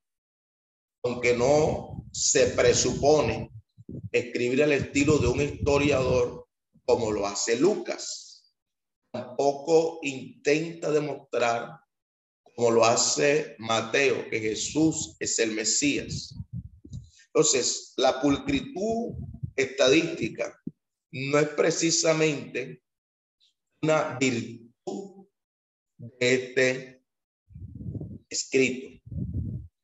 aunque 1.03 1.36
no 1.36 2.05
se 2.12 2.47
presupone 2.47 3.51
escribir 4.12 4.64
al 4.64 4.72
estilo 4.74 5.18
de 5.18 5.28
un 5.28 5.41
historiador 5.41 6.41
como 6.86 7.12
lo 7.12 7.26
hace 7.26 7.58
Lucas. 7.58 8.54
Tampoco 9.12 10.00
intenta 10.04 10.92
demostrar 10.92 11.80
como 12.56 12.72
lo 12.72 12.86
hace 12.86 13.56
Mateo, 13.60 14.30
que 14.30 14.40
Jesús 14.40 15.16
es 15.20 15.40
el 15.40 15.52
Mesías. 15.52 16.36
Entonces, 17.28 17.94
la 17.98 18.22
pulcritud 18.22 19.16
estadística 19.56 20.60
no 21.12 21.40
es 21.40 21.48
precisamente 21.50 22.84
una 23.82 24.18
virtud 24.18 25.28
de 25.98 26.34
este 26.34 27.04
escrito. 28.30 29.02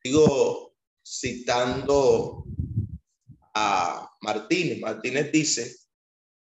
Digo, 0.02 0.76
citando 1.04 2.44
a 3.54 4.10
Martínez, 4.20 4.78
Martínez 4.78 5.32
dice 5.32 5.76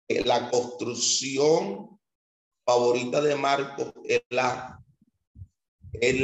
la 0.08 0.50
construcción 0.50 2.00
favorita 2.66 3.22
de 3.22 3.36
Marcos 3.36 3.94
es 4.06 4.22
la, 4.30 4.80
es 5.94 6.16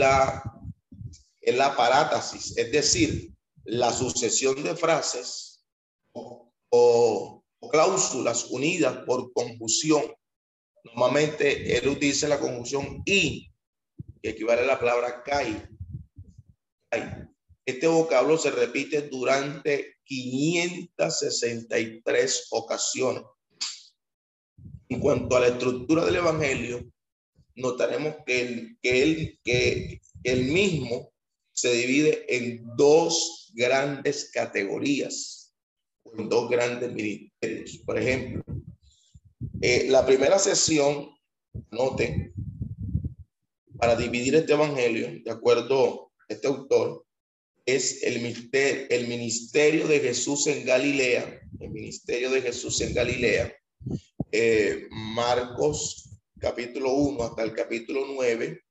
es 1.41 1.57
parátasis, 1.75 2.57
es 2.57 2.71
decir, 2.71 3.33
la 3.63 3.91
sucesión 3.91 4.63
de 4.63 4.75
frases 4.75 5.65
o 6.13 7.43
cláusulas 7.71 8.45
unidas 8.51 9.03
por 9.05 9.33
confusión 9.33 10.03
Normalmente 10.83 11.77
él 11.77 11.87
utiliza 11.89 12.27
la 12.27 12.39
conjunción 12.39 13.03
y, 13.05 13.51
que 14.21 14.31
equivale 14.31 14.61
a 14.61 14.65
la 14.65 14.79
palabra 14.79 15.23
kai. 15.23 15.63
Este 17.65 17.87
vocablo 17.87 18.37
se 18.37 18.51
repite 18.51 19.03
durante 19.03 19.95
563 20.03 22.47
ocasiones. 22.51 23.23
En 24.89 24.99
cuanto 24.99 25.37
a 25.37 25.41
la 25.41 25.47
estructura 25.49 26.03
del 26.03 26.15
Evangelio, 26.15 26.91
notaremos 27.55 28.15
que 28.25 28.41
el, 28.41 28.77
que 29.43 30.01
el, 30.23 30.45
mismo 30.45 31.11
se 31.53 31.71
divide 31.73 32.25
en 32.27 32.63
dos 32.75 33.51
grandes 33.53 34.31
categorías, 34.33 35.53
en 36.17 36.27
dos 36.27 36.49
grandes 36.49 36.91
ministerios. 36.91 37.77
Por 37.85 37.99
ejemplo, 37.99 38.43
eh, 39.61 39.87
la 39.89 40.05
primera 40.05 40.39
sesión, 40.39 41.09
note, 41.69 42.33
para 43.77 43.95
dividir 43.95 44.35
este 44.35 44.53
evangelio, 44.53 45.21
de 45.23 45.31
acuerdo 45.31 46.11
a 46.17 46.33
este 46.33 46.47
autor, 46.47 47.05
es 47.65 48.01
el 48.03 48.21
ministerio, 48.21 48.87
el 48.89 49.07
ministerio 49.07 49.87
de 49.87 49.99
Jesús 49.99 50.47
en 50.47 50.65
Galilea, 50.65 51.41
el 51.59 51.69
ministerio 51.69 52.31
de 52.31 52.41
Jesús 52.41 52.81
en 52.81 52.93
Galilea, 52.93 53.53
eh, 54.31 54.87
Marcos 54.91 56.09
capítulo 56.39 56.93
1 56.93 57.23
hasta 57.23 57.43
el 57.43 57.53
capítulo 57.53 58.05
9, 58.15 58.61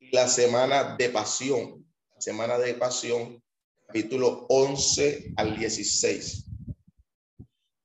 y 0.00 0.10
la 0.10 0.28
semana 0.28 0.96
de 0.96 1.08
pasión, 1.10 1.86
la 2.14 2.20
semana 2.20 2.58
de 2.58 2.74
pasión, 2.74 3.42
capítulo 3.86 4.46
11 4.48 5.34
al 5.36 5.56
16. 5.56 6.46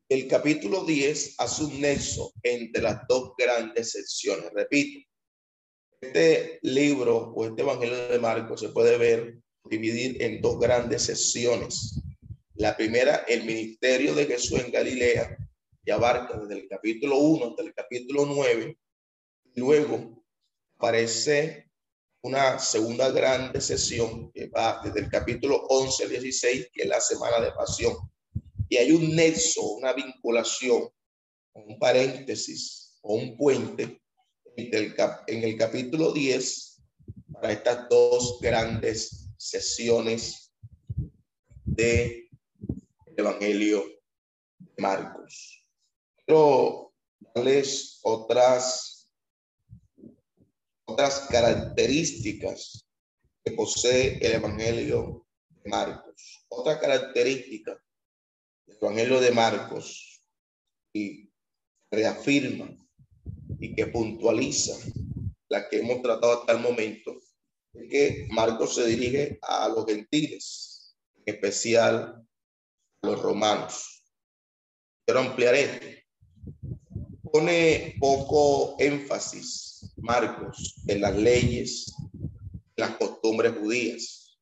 El 0.10 0.28
capítulo 0.28 0.86
10 0.86 1.36
hace 1.38 1.64
un 1.64 1.82
nexo 1.82 2.34
entre 2.42 2.82
las 2.82 3.08
dos 3.08 3.34
grandes 3.38 3.92
secciones. 3.92 4.52
Repito, 4.54 5.08
este 6.02 6.60
libro 6.64 7.32
o 7.36 7.46
este 7.46 7.62
Evangelio 7.62 8.08
de 8.08 8.20
Marcos 8.20 8.62
se 8.62 8.70
puede 8.70 8.98
ver 8.98 9.38
dividir 9.70 10.22
en 10.24 10.42
dos 10.42 10.60
grandes 10.60 11.04
secciones. 11.04 12.02
La 12.56 12.76
primera, 12.76 13.24
el 13.28 13.46
ministerio 13.46 14.16
de 14.16 14.26
Jesús 14.26 14.60
en 14.60 14.72
Galilea, 14.72 15.38
que 15.84 15.92
abarca 15.92 16.38
desde 16.38 16.62
el 16.62 16.68
capítulo 16.68 17.18
1 17.18 17.46
hasta 17.48 17.64
el 17.64 17.74
capítulo 17.74 18.26
9. 18.26 18.78
Luego 19.56 20.24
aparece 20.78 21.70
una 22.22 22.60
segunda 22.60 23.10
grande 23.12 23.62
sesión 23.62 24.32
que 24.32 24.48
va 24.48 24.82
desde 24.84 25.00
el 25.00 25.10
capítulo 25.10 25.66
11 25.70 26.04
al 26.04 26.10
16, 26.10 26.70
que 26.74 26.84
es 26.84 26.88
la 26.88 27.00
semana 27.00 27.40
de 27.40 27.52
pasión 27.52 27.96
y 28.70 28.78
hay 28.78 28.92
un 28.92 29.16
nexo, 29.16 29.64
una 29.64 29.94
vinculación, 29.94 30.90
un 31.54 31.80
paréntesis 31.80 33.00
o 33.02 33.16
un 33.16 33.36
puente 33.36 34.00
en 34.56 35.44
el 35.44 35.58
capítulo 35.58 36.14
10 36.14 36.82
para 37.34 37.54
estas 37.54 37.90
dos 37.90 38.40
grandes 38.42 39.32
sesiones 39.38 40.54
de 41.66 42.30
Evangelio 43.18 43.84
de 44.60 44.82
Marcos. 44.82 45.59
Quiero 46.30 46.94
darles 47.34 48.02
otras, 48.04 49.10
otras 50.86 51.22
características 51.22 52.88
que 53.44 53.54
posee 53.54 54.20
el 54.24 54.34
Evangelio 54.34 55.26
de 55.50 55.72
Marcos. 55.72 56.46
Otra 56.48 56.80
característica 56.80 57.84
Evangelio 58.68 59.20
de 59.20 59.32
Marcos 59.32 60.22
y 60.94 61.32
reafirma 61.90 62.78
y 63.60 63.74
que 63.74 63.88
puntualiza 63.88 64.78
la 65.48 65.68
que 65.68 65.80
hemos 65.80 66.04
tratado 66.04 66.42
hasta 66.42 66.54
el 66.54 66.60
momento, 66.60 67.20
es 67.74 67.90
que 67.90 68.28
Marcos 68.30 68.76
se 68.76 68.86
dirige 68.86 69.40
a 69.42 69.68
los 69.68 69.84
gentiles, 69.88 70.96
en 71.26 71.34
especial 71.34 72.24
a 73.02 73.08
los 73.08 73.20
romanos. 73.20 74.04
Quiero 75.08 75.22
ampliar 75.22 75.56
esto. 75.56 75.99
Pone 77.32 77.96
poco 78.00 78.76
énfasis 78.80 79.94
Marcos 79.98 80.76
en 80.88 81.02
las 81.02 81.16
leyes, 81.16 81.94
las 82.76 82.98
costumbres 82.98 83.54
judías. 83.58 84.40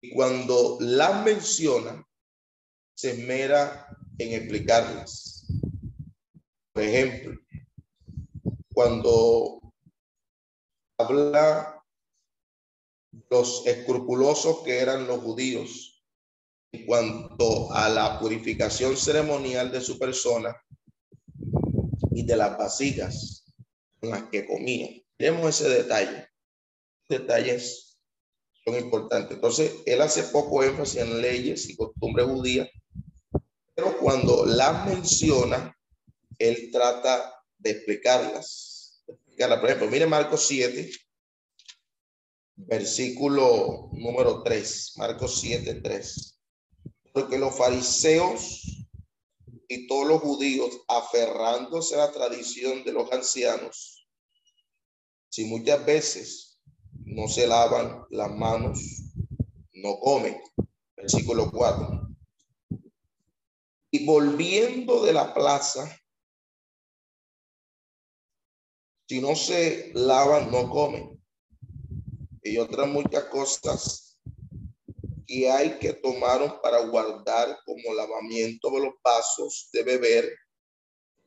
Y 0.00 0.10
cuando 0.10 0.78
las 0.80 1.24
menciona, 1.24 2.06
se 2.94 3.12
esmera 3.12 3.88
en 4.18 4.34
explicarlas. 4.34 5.46
Por 6.72 6.82
ejemplo, 6.82 7.40
cuando 8.72 9.60
habla 10.98 11.82
los 13.30 13.66
escrupulosos 13.66 14.62
que 14.62 14.78
eran 14.78 15.06
los 15.06 15.20
judíos 15.20 16.04
en 16.72 16.86
cuanto 16.86 17.72
a 17.72 17.88
la 17.88 18.20
purificación 18.20 18.96
ceremonial 18.96 19.72
de 19.72 19.80
su 19.80 19.98
persona 19.98 20.54
y 22.16 22.24
de 22.24 22.36
las 22.36 22.56
vasijas 22.56 23.44
con 24.00 24.10
las 24.10 24.24
que 24.30 24.46
comían. 24.46 25.02
Tenemos 25.16 25.60
ese 25.60 25.68
detalle. 25.68 26.28
Detalles 27.08 27.98
son 28.64 28.76
importantes. 28.76 29.36
Entonces, 29.36 29.72
él 29.86 30.00
hace 30.02 30.24
poco 30.24 30.62
énfasis 30.62 31.02
en 31.02 31.20
leyes 31.20 31.68
y 31.68 31.76
costumbres 31.76 32.26
judías 32.26 32.68
pero 33.76 33.98
cuando 33.98 34.46
las 34.46 34.86
menciona, 34.86 35.78
él 36.38 36.70
trata 36.72 37.30
de 37.58 37.72
explicarlas. 37.72 39.04
Por 39.36 39.66
ejemplo, 39.66 39.88
mire 39.88 40.06
Marcos 40.06 40.46
7, 40.46 40.90
versículo 42.54 43.90
número 43.92 44.42
3. 44.42 44.94
Marcos 44.96 45.40
7, 45.42 45.74
3. 45.74 46.40
Porque 47.12 47.36
los 47.36 47.54
fariseos 47.54 48.85
y 49.68 49.86
todos 49.86 50.06
los 50.06 50.20
judíos, 50.20 50.70
aferrándose 50.88 51.94
a 51.94 52.06
la 52.06 52.12
tradición 52.12 52.84
de 52.84 52.92
los 52.92 53.10
ancianos, 53.12 54.06
si 55.28 55.44
muchas 55.44 55.84
veces 55.84 56.60
no 57.04 57.28
se 57.28 57.46
lavan 57.46 58.04
las 58.10 58.30
manos, 58.30 58.80
no 59.72 59.98
comen. 59.98 60.40
Versículo 60.96 61.50
4 61.50 62.06
y 63.96 64.04
volviendo 64.04 65.02
de 65.04 65.12
la 65.14 65.32
plaza, 65.32 65.98
si 69.08 69.20
no 69.20 69.34
se 69.34 69.92
lavan, 69.94 70.50
no 70.50 70.68
comen. 70.68 71.18
Y 72.42 72.58
otras 72.58 72.88
muchas 72.88 73.24
cosas 73.24 74.05
que 75.26 75.50
hay 75.50 75.78
que 75.78 75.92
tomar 75.94 76.60
para 76.60 76.80
guardar 76.86 77.58
como 77.64 77.94
lavamiento 77.94 78.70
de 78.70 78.80
los 78.80 78.94
vasos 79.02 79.68
de 79.72 79.82
beber, 79.82 80.32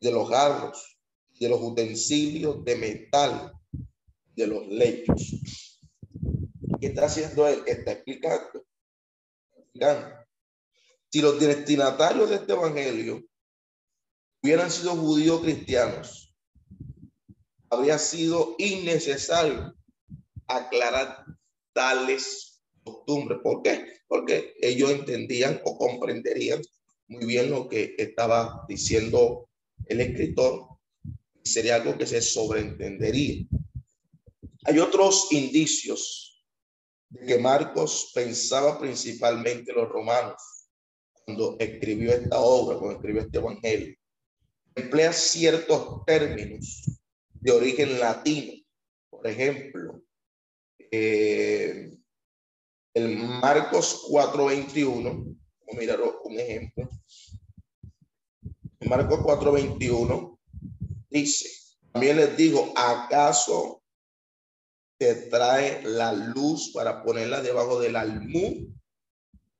de 0.00 0.10
los 0.10 0.28
jarros, 0.28 0.98
de 1.38 1.48
los 1.48 1.60
utensilios 1.60 2.64
de 2.64 2.76
metal, 2.76 3.52
de 4.34 4.46
los 4.46 4.66
lechos. 4.68 5.78
¿Qué 6.80 6.86
está 6.86 7.06
haciendo 7.06 7.46
él? 7.46 7.62
Está 7.66 7.92
explicando. 7.92 8.64
explicando 9.56 10.20
si 11.10 11.20
los 11.20 11.40
destinatarios 11.40 12.30
de 12.30 12.36
este 12.36 12.52
evangelio 12.52 13.20
hubieran 14.42 14.70
sido 14.70 14.92
judíos 14.92 15.40
cristianos, 15.40 16.32
habría 17.68 17.98
sido 17.98 18.54
innecesario 18.58 19.74
aclarar 20.46 21.24
tales 21.72 22.49
costumbres. 22.84 23.38
¿Por 23.42 23.62
qué? 23.62 23.86
Porque 24.08 24.54
ellos 24.60 24.90
entendían 24.90 25.60
o 25.64 25.76
comprenderían 25.76 26.60
muy 27.10 27.26
bien 27.26 27.50
lo 27.50 27.68
que 27.68 27.94
estaba 27.98 28.64
diciendo 28.68 29.48
el 29.86 30.00
escritor 30.00 30.68
sería 31.42 31.76
algo 31.76 31.98
que 31.98 32.06
se 32.06 32.22
sobreentendería. 32.22 33.44
Hay 34.64 34.78
otros 34.78 35.26
indicios 35.32 36.46
de 37.08 37.26
que 37.26 37.38
Marcos 37.38 38.12
pensaba 38.14 38.78
principalmente 38.78 39.72
los 39.72 39.88
romanos 39.88 40.40
cuando 41.24 41.56
escribió 41.58 42.12
esta 42.12 42.38
obra, 42.38 42.78
cuando 42.78 42.96
escribió 42.96 43.22
este 43.22 43.38
evangelio. 43.38 43.96
Emplea 44.76 45.12
ciertos 45.12 46.04
términos 46.06 46.84
de 47.32 47.50
origen 47.50 47.98
latino. 47.98 48.52
Por 49.10 49.26
ejemplo, 49.26 50.02
eh, 50.92 51.90
el 52.94 53.18
Marcos 53.18 54.06
4:21, 54.08 55.02
vamos 55.02 55.74
a 55.74 55.78
mirar 55.78 56.00
un 56.24 56.38
ejemplo. 56.38 56.88
Marcos 58.80 59.20
4:21 59.20 60.38
dice, 61.10 61.48
también 61.92 62.16
les 62.16 62.36
digo, 62.36 62.72
¿acaso 62.76 63.82
te 64.98 65.14
trae 65.14 65.82
la 65.82 66.12
luz 66.12 66.72
para 66.72 67.02
ponerla 67.02 67.42
debajo 67.42 67.80
del 67.80 67.96
almú 67.96 68.72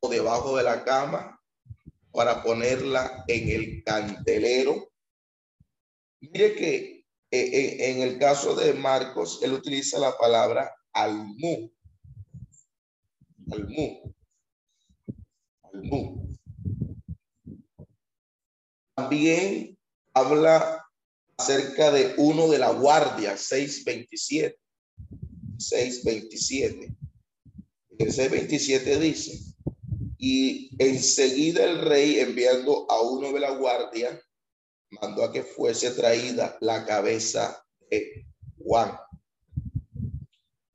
o 0.01 0.09
debajo 0.09 0.57
de 0.57 0.63
la 0.63 0.85
cama 0.85 1.41
para 2.13 2.43
ponerla 2.43 3.25
en 3.29 3.49
el 3.49 3.85
candelero? 3.85 4.93
Mire 6.21 6.55
que 6.55 7.01
eh, 7.33 7.39
eh, 7.41 7.91
en 7.91 8.03
el 8.03 8.19
caso 8.19 8.57
de 8.57 8.75
Marcos, 8.75 9.39
él 9.43 9.53
utiliza 9.53 9.99
la 9.99 10.17
palabra 10.19 10.75
almu. 10.93 11.71
Almu. 13.51 14.15
Almu. 15.63 16.37
También 18.95 19.79
habla 20.15 20.85
acerca 21.37 21.91
de 21.91 22.15
uno 22.19 22.49
de 22.49 22.59
la 22.59 22.71
guardia, 22.71 23.37
627. 23.37 24.59
627. 25.59 26.95
El 27.99 28.13
627 28.13 28.99
dice, 28.99 29.39
y 30.19 30.71
enseguida 30.79 31.65
el 31.65 31.81
rey 31.81 32.19
enviando 32.21 32.87
a 32.91 33.01
uno 33.01 33.33
de 33.33 33.41
la 33.41 33.51
guardia, 33.51 34.21
mandó 35.01 35.25
a 35.25 35.33
que 35.33 35.43
fuese 35.43 35.91
traída 35.93 36.57
la 36.61 36.85
cabeza 36.85 37.65
de 37.91 38.27
Juan. 38.59 38.99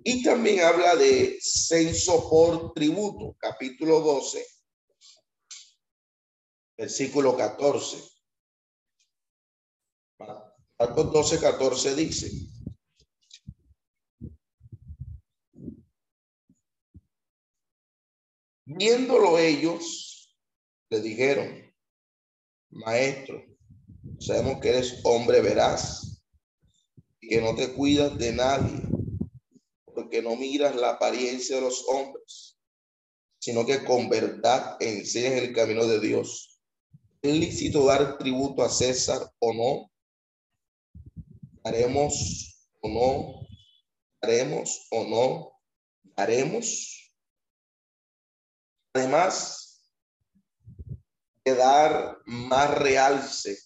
Y 0.08 0.22
también 0.22 0.60
habla 0.60 0.96
de 0.96 1.40
censo 1.42 2.30
por 2.30 2.74
tributo, 2.74 3.36
capítulo 3.40 4.02
12, 4.02 4.46
versículo 6.78 7.36
14. 7.36 7.98
Marcos 10.78 11.12
12, 11.12 11.40
14 11.40 11.96
dice. 11.96 12.32
Viéndolo 18.66 19.40
ellos, 19.40 20.38
le 20.90 21.02
dijeron, 21.02 21.74
maestro, 22.70 23.44
Sabemos 24.20 24.62
que 24.62 24.70
eres 24.70 25.02
hombre 25.04 25.42
veraz 25.42 26.22
y 27.20 27.28
que 27.28 27.42
no 27.42 27.56
te 27.56 27.74
cuidas 27.74 28.18
de 28.18 28.32
nadie, 28.32 28.82
porque 30.06 30.22
no 30.22 30.36
miras 30.36 30.76
la 30.76 30.92
apariencia 30.92 31.56
de 31.56 31.64
los 31.64 31.84
hombres, 31.88 32.60
sino 33.40 33.66
que 33.66 33.84
con 33.84 34.08
verdad 34.08 34.78
enseñas 34.80 35.42
el 35.42 35.52
camino 35.52 35.88
de 35.88 36.00
Dios. 36.00 36.62
¿Es 37.24 37.34
lícito 37.34 37.86
dar 37.86 38.20
tributo 38.20 38.62
a 38.62 38.70
César 38.70 39.34
o 39.40 39.52
no? 39.52 39.92
¿Haremos 41.64 42.70
o 42.82 42.90
no? 42.90 43.48
¿Haremos 44.22 44.88
o 44.92 45.06
no? 45.06 45.52
¿Haremos? 46.16 47.12
Además 48.94 49.82
de 51.44 51.56
dar 51.56 52.20
más 52.28 52.78
realce 52.78 53.58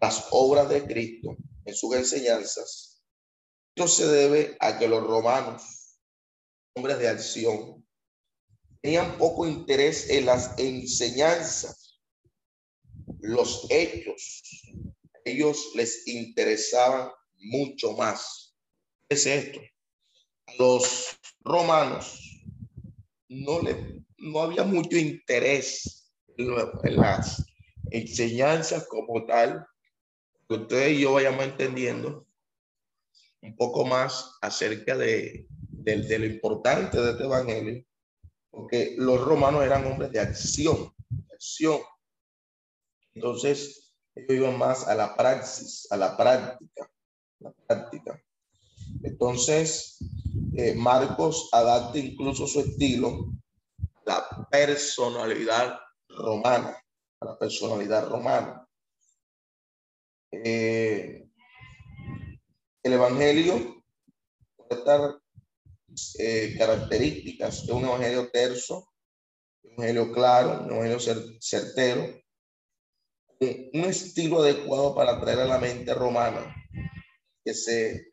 las 0.00 0.26
obras 0.32 0.68
de 0.68 0.84
Cristo 0.84 1.36
en 1.64 1.74
sus 1.76 1.94
enseñanzas, 1.94 2.91
esto 3.74 3.88
se 3.88 4.06
debe 4.06 4.56
a 4.60 4.78
que 4.78 4.86
los 4.86 5.02
romanos, 5.02 5.98
hombres 6.74 6.98
de 6.98 7.08
acción, 7.08 7.86
tenían 8.82 9.16
poco 9.16 9.46
interés 9.46 10.10
en 10.10 10.26
las 10.26 10.58
enseñanzas, 10.58 11.98
los 13.20 13.66
hechos. 13.70 14.42
Ellos 15.24 15.70
les 15.74 16.06
interesaban 16.06 17.10
mucho 17.36 17.92
más. 17.92 18.54
¿Qué 19.08 19.14
es 19.14 19.24
esto? 19.24 19.60
Los 20.58 21.18
romanos 21.40 22.44
no, 23.28 23.62
le, 23.62 24.04
no 24.18 24.40
había 24.40 24.64
mucho 24.64 24.98
interés 24.98 26.12
en 26.36 26.96
las 26.96 27.42
enseñanzas 27.90 28.86
como 28.86 29.24
tal, 29.24 29.66
ustedes 30.48 30.98
y 30.98 31.00
yo 31.00 31.14
vayamos 31.14 31.44
entendiendo 31.44 32.26
un 33.42 33.56
poco 33.56 33.84
más 33.84 34.38
acerca 34.40 34.96
de, 34.96 35.46
de, 35.48 36.18
lo 36.18 36.26
importante 36.26 37.00
de 37.00 37.10
este 37.10 37.24
evangelio, 37.24 37.84
porque 38.50 38.94
los 38.98 39.20
romanos 39.20 39.64
eran 39.64 39.86
hombres 39.86 40.10
de 40.12 40.20
acción, 40.20 40.94
acción. 41.32 41.80
Entonces, 43.14 43.94
ellos 44.14 44.36
iban 44.36 44.58
más 44.58 44.86
a 44.86 44.94
la 44.94 45.16
praxis, 45.16 45.86
a 45.90 45.96
la 45.96 46.16
práctica, 46.16 46.90
la 47.40 47.52
práctica. 47.66 48.22
Entonces, 49.02 49.98
eh, 50.56 50.74
Marcos 50.74 51.48
adapta 51.52 51.98
incluso 51.98 52.46
su 52.46 52.60
estilo 52.60 53.32
la 54.04 54.48
personalidad 54.50 55.78
romana, 56.08 56.76
la 57.20 57.38
personalidad 57.38 58.08
romana. 58.08 58.66
Eh, 60.30 61.21
el 62.82 62.92
Evangelio 62.94 63.84
estar 64.68 65.18
eh, 66.18 66.54
características 66.58 67.66
de 67.66 67.72
un 67.72 67.84
Evangelio 67.84 68.30
terso, 68.30 68.92
un 69.62 69.72
Evangelio 69.84 70.12
claro, 70.12 70.64
un 70.64 70.86
Evangelio 70.86 71.38
certero, 71.40 72.22
un 73.40 73.84
estilo 73.84 74.40
adecuado 74.40 74.94
para 74.94 75.20
traer 75.20 75.40
a 75.40 75.46
la 75.46 75.58
mente 75.58 75.92
romana 75.94 76.54
que 77.44 77.54
se 77.54 78.06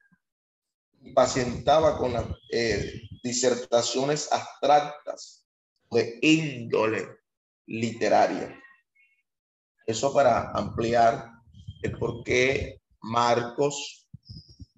impacientaba 1.01 1.97
con 1.97 2.13
las 2.13 2.25
eh, 2.51 3.01
disertaciones 3.23 4.31
abstractas 4.31 5.45
de 5.91 6.19
índole 6.21 7.07
literaria. 7.67 8.59
Eso 9.85 10.13
para 10.13 10.51
ampliar 10.51 11.31
el 11.83 11.97
por 11.97 12.23
qué 12.23 12.81
Marcos 13.01 14.08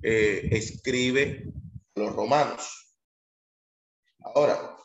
eh, 0.03 0.49
escribe 0.51 1.45
los 1.95 2.15
romanos. 2.15 2.95
Ahora, 4.19 4.77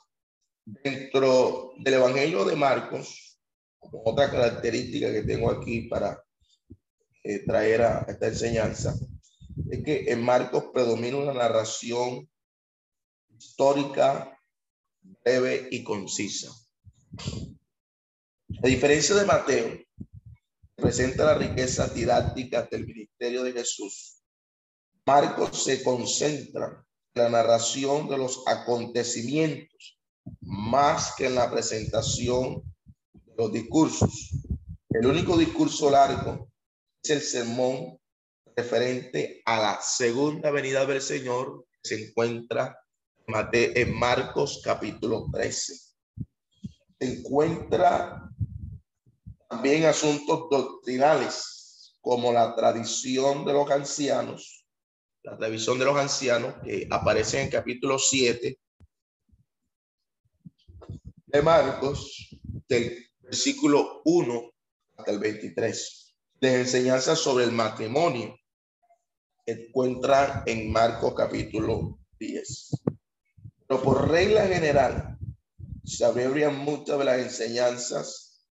dentro 0.64 1.72
del 1.78 1.94
Evangelio 1.94 2.44
de 2.44 2.56
Marcos, 2.56 3.38
otra 3.80 4.30
característica 4.30 5.12
que 5.12 5.22
tengo 5.22 5.50
aquí 5.50 5.82
para 5.82 6.22
eh, 7.22 7.40
traer 7.44 7.82
a 7.82 8.06
esta 8.08 8.28
enseñanza, 8.28 8.94
es 9.70 9.84
que 9.84 10.10
en 10.10 10.22
Marcos 10.22 10.64
predomina 10.72 11.16
una 11.16 11.32
narración 11.32 12.28
histórica, 13.28 14.38
breve 15.02 15.68
y 15.70 15.82
concisa. 15.82 16.50
A 18.62 18.66
diferencia 18.66 19.14
de 19.14 19.24
Mateo, 19.24 19.78
presenta 20.74 21.24
la 21.24 21.34
riqueza 21.34 21.88
didáctica 21.88 22.62
del 22.70 22.86
ministerio 22.86 23.42
de 23.42 23.52
Jesús. 23.52 24.22
Marcos 25.08 25.62
se 25.62 25.84
concentra 25.84 26.84
en 27.14 27.22
la 27.22 27.28
narración 27.28 28.08
de 28.08 28.18
los 28.18 28.42
acontecimientos 28.44 30.00
más 30.40 31.14
que 31.14 31.26
en 31.26 31.36
la 31.36 31.48
presentación 31.48 32.60
de 33.12 33.34
los 33.38 33.52
discursos. 33.52 34.32
El 34.90 35.06
único 35.06 35.36
discurso 35.36 35.90
largo 35.90 36.50
es 37.00 37.10
el 37.10 37.20
sermón 37.22 38.00
referente 38.56 39.42
a 39.44 39.60
la 39.60 39.80
segunda 39.80 40.50
venida 40.50 40.84
del 40.84 41.00
Señor 41.00 41.66
que 41.80 41.88
se 41.88 42.08
encuentra 42.08 42.76
en 43.52 43.94
Marcos 43.96 44.60
capítulo 44.64 45.26
13. 45.32 45.74
Se 46.98 47.18
encuentra 47.18 48.28
también 49.48 49.84
asuntos 49.84 50.48
doctrinales 50.50 51.94
como 52.00 52.32
la 52.32 52.56
tradición 52.56 53.44
de 53.44 53.52
los 53.52 53.70
ancianos 53.70 54.65
la 55.26 55.34
revisión 55.34 55.76
de 55.76 55.84
los 55.84 55.96
ancianos, 55.96 56.54
que 56.62 56.86
aparece 56.88 57.40
en 57.40 57.46
el 57.46 57.52
capítulo 57.52 57.98
7 57.98 58.58
de 61.26 61.42
Marcos, 61.42 62.38
del 62.68 63.04
versículo 63.18 64.02
1 64.04 64.50
hasta 64.96 65.10
el 65.10 65.18
23. 65.18 66.14
De 66.40 66.60
enseñanzas 66.60 67.18
sobre 67.18 67.44
el 67.44 67.50
matrimonio 67.50 68.38
encuentran 69.44 70.44
en 70.46 70.70
Marcos 70.70 71.14
capítulo 71.16 71.98
10. 72.20 72.70
Pero 73.66 73.82
por 73.82 74.08
regla 74.08 74.46
general, 74.46 75.18
se 75.84 76.04
abrevian 76.04 76.56
muchas 76.56 77.00
de 77.00 77.04
las 77.04 77.18
enseñanzas 77.18 78.46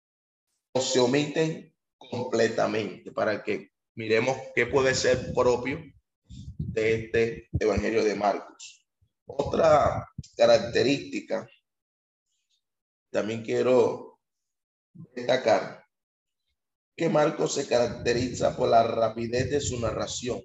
o 0.72 0.80
se 0.80 0.98
omiten 0.98 1.72
completamente 1.96 3.12
para 3.12 3.44
que 3.44 3.70
miremos 3.94 4.36
qué 4.56 4.66
puede 4.66 4.92
ser 4.96 5.32
propio 5.32 5.93
de 6.74 6.94
este 6.94 7.48
Evangelio 7.58 8.04
de 8.04 8.14
Marcos. 8.16 8.84
Otra 9.26 10.06
característica 10.36 11.48
también 13.10 13.42
quiero 13.42 14.20
destacar 15.14 15.86
que 16.96 17.08
Marcos 17.08 17.54
se 17.54 17.66
caracteriza 17.66 18.56
por 18.56 18.68
la 18.68 18.82
rapidez 18.82 19.50
de 19.50 19.60
su 19.60 19.80
narración. 19.80 20.42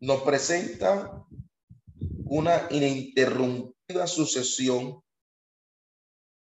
Nos 0.00 0.22
presenta 0.22 1.24
una 2.24 2.68
ininterrumpida 2.70 4.06
sucesión, 4.06 5.02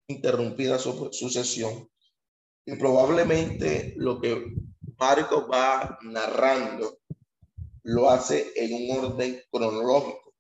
interrumpida 0.07 0.77
sucesión, 0.77 1.89
y 2.65 2.75
probablemente 2.75 3.93
lo 3.97 4.19
que 4.19 4.53
Marcos 4.97 5.45
va 5.49 5.97
narrando 6.03 6.99
lo 7.89 8.09
hace 8.11 8.51
en 8.55 8.73
un 8.73 9.03
orden 9.03 9.41
cronológico. 9.51 10.35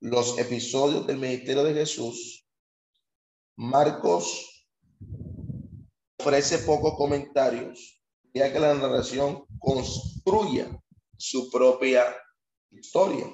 Los 0.00 0.38
episodios 0.38 1.06
del 1.06 1.16
ministerio 1.16 1.64
de 1.64 1.72
Jesús, 1.72 2.46
Marcos 3.56 4.68
ofrece 6.18 6.58
pocos 6.58 6.96
comentarios, 6.96 7.98
ya 8.34 8.52
que 8.52 8.60
la 8.60 8.74
narración 8.74 9.46
construya 9.58 10.78
su 11.16 11.50
propia 11.50 12.14
historia. 12.70 13.26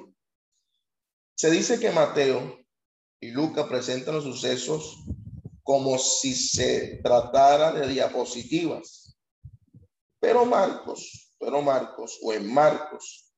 Se 1.34 1.50
dice 1.50 1.80
que 1.80 1.90
Mateo 1.90 2.60
y 3.20 3.32
Lucas 3.32 3.66
presentan 3.66 4.14
los 4.14 4.24
sucesos 4.24 5.02
como 5.64 5.98
si 5.98 6.32
se 6.32 7.00
tratara 7.02 7.72
de 7.72 7.88
diapositivas. 7.88 9.18
Pero 10.20 10.44
Marcos, 10.44 11.19
pero 11.40 11.62
Marcos 11.62 12.18
o 12.22 12.32
en 12.34 12.52
Marcos 12.52 13.32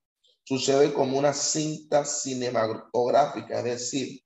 sucede 0.45 0.93
como 0.93 1.17
una 1.17 1.33
cinta 1.33 2.05
cinematográfica, 2.05 3.59
es 3.59 3.65
decir, 3.65 4.21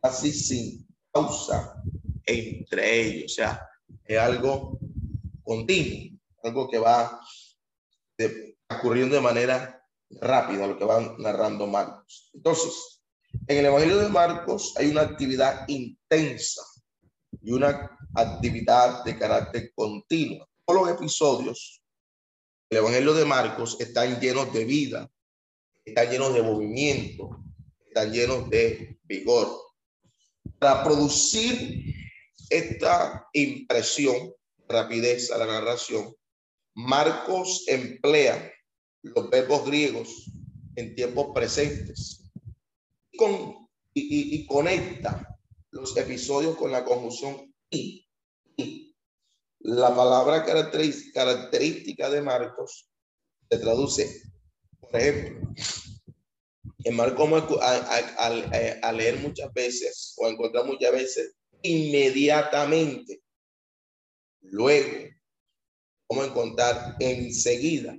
así 0.00 0.32
sin 0.32 0.86
pausa 1.10 1.82
entre 2.24 3.00
ellos, 3.00 3.32
o 3.32 3.34
sea, 3.34 3.68
es 4.04 4.18
algo 4.18 4.78
continuo, 5.42 6.18
algo 6.44 6.70
que 6.70 6.78
va 6.78 7.20
ocurriendo 8.70 9.16
de 9.16 9.20
manera 9.20 9.84
rápida, 10.20 10.68
lo 10.68 10.78
que 10.78 10.84
va 10.84 11.16
narrando 11.18 11.66
Marcos. 11.66 12.30
Entonces, 12.32 13.02
en 13.48 13.58
el 13.58 13.66
Evangelio 13.66 13.98
de 13.98 14.08
Marcos 14.08 14.74
hay 14.76 14.90
una 14.90 15.02
actividad 15.02 15.64
intensa 15.68 16.62
y 17.42 17.50
una 17.50 17.96
actividad 18.14 19.02
de 19.04 19.18
carácter 19.18 19.72
continuo. 19.74 20.48
Todos 20.64 20.82
los 20.82 20.90
episodios 20.96 21.79
del 22.70 22.78
Evangelio 22.78 23.14
de 23.14 23.24
Marcos 23.24 23.76
están 23.80 24.20
llenos 24.20 24.52
de 24.52 24.64
vida, 24.64 25.10
están 25.84 26.08
llenos 26.08 26.32
de 26.32 26.42
movimiento, 26.42 27.42
están 27.84 28.12
llenos 28.12 28.48
de 28.48 28.96
vigor. 29.02 29.48
Para 30.60 30.84
producir 30.84 31.84
esta 32.48 33.28
impresión, 33.32 34.32
rapidez 34.68 35.32
a 35.32 35.38
la 35.38 35.46
narración, 35.46 36.14
Marcos 36.74 37.64
emplea 37.66 38.52
los 39.02 39.28
verbos 39.28 39.66
griegos 39.66 40.30
en 40.76 40.94
tiempos 40.94 41.32
presentes 41.34 42.30
y 43.92 44.46
conecta 44.46 45.38
los 45.72 45.96
episodios 45.96 46.56
con 46.56 46.70
la 46.70 46.84
conjunción 46.84 47.52
y. 47.68 48.06
La 49.62 49.94
palabra 49.94 50.44
característica 50.44 52.08
de 52.08 52.22
Marcos 52.22 52.88
se 53.50 53.58
traduce, 53.58 54.22
por 54.80 54.96
ejemplo, 54.96 55.52
en 56.82 56.96
Marcos 56.96 57.58
al 57.60 58.96
leer 58.96 59.18
muchas 59.18 59.52
veces 59.52 60.14
o 60.16 60.28
encontrar 60.28 60.64
muchas 60.64 60.92
veces 60.92 61.34
inmediatamente, 61.60 63.22
luego, 64.40 65.10
como 66.06 66.24
encontrar 66.24 66.96
enseguida, 66.98 67.98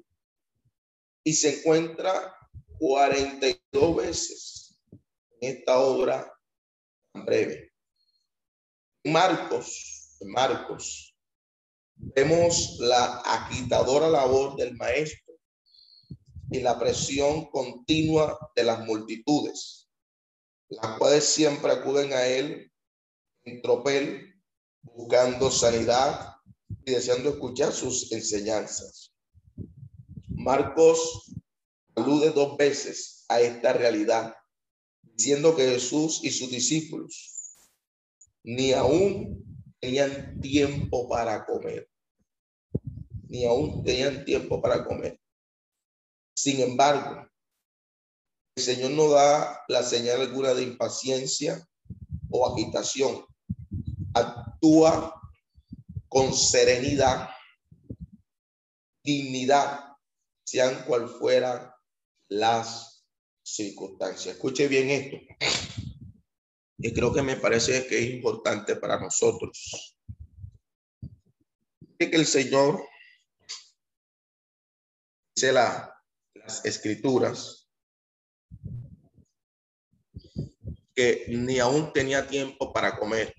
y 1.24 1.34
se 1.34 1.60
encuentra 1.60 2.36
42 2.80 3.96
veces 3.96 4.80
en 5.40 5.58
esta 5.58 5.78
obra 5.78 6.34
breve. 7.14 7.72
Marcos, 9.06 10.18
Marcos, 10.22 11.11
vemos 12.16 12.78
la 12.80 13.18
agitadora 13.20 14.10
labor 14.10 14.56
del 14.56 14.76
maestro 14.76 15.36
y 16.50 16.60
la 16.60 16.78
presión 16.78 17.46
continua 17.50 18.38
de 18.56 18.64
las 18.64 18.86
multitudes, 18.86 19.88
las 20.70 20.98
cuales 20.98 21.24
siempre 21.24 21.72
acuden 21.72 22.12
a 22.14 22.26
él 22.28 22.72
en 23.44 23.62
tropel, 23.62 24.36
buscando 24.82 25.50
sanidad 25.50 26.36
y 26.86 26.92
deseando 26.92 27.30
escuchar 27.30 27.72
sus 27.72 28.12
enseñanzas. 28.12 29.14
Marcos 30.28 31.32
alude 31.96 32.32
dos 32.32 32.58
veces 32.58 33.26
a 33.30 33.40
esta 33.40 33.74
realidad 33.74 34.36
diciendo 35.02 35.56
que 35.56 35.70
Jesús 35.70 36.20
y 36.24 36.32
sus 36.32 36.50
discípulos 36.50 37.32
ni 38.44 38.74
aún 38.74 39.46
tenían 39.80 40.40
tiempo 40.40 41.08
para 41.08 41.46
comer. 41.46 41.91
Ni 43.32 43.46
aún 43.46 43.82
tenían 43.86 44.26
tiempo 44.26 44.62
para 44.62 44.84
comer. 44.84 45.18
Sin 46.36 46.60
embargo, 46.60 47.26
el 48.58 48.62
Señor 48.62 48.92
no 48.92 49.10
da 49.10 49.64
la 49.70 49.84
señal 49.84 50.20
alguna 50.20 50.54
de 50.54 50.64
impaciencia 50.64 51.66
o 52.30 52.46
agitación. 52.46 53.26
Actúa 54.14 55.18
con 56.10 56.34
serenidad, 56.34 57.30
dignidad, 59.02 59.80
sean 60.46 60.84
cual 60.84 61.08
fueran 61.08 61.72
las 62.28 63.06
circunstancias. 63.42 64.36
Escuche 64.36 64.68
bien 64.68 64.90
esto. 64.90 65.18
Y 66.80 66.94
creo 66.94 67.14
que 67.14 67.22
me 67.22 67.38
parece 67.38 67.88
que 67.88 67.98
es 67.98 68.14
importante 68.14 68.76
para 68.76 69.00
nosotros. 69.00 69.98
Que 71.98 72.06
el 72.08 72.26
Señor 72.26 72.91
las 75.50 76.64
escrituras 76.64 77.70
que 80.94 81.26
ni 81.30 81.60
aún 81.60 81.92
tenía 81.94 82.28
tiempo 82.28 82.72
para 82.72 82.98
comer. 82.98 83.34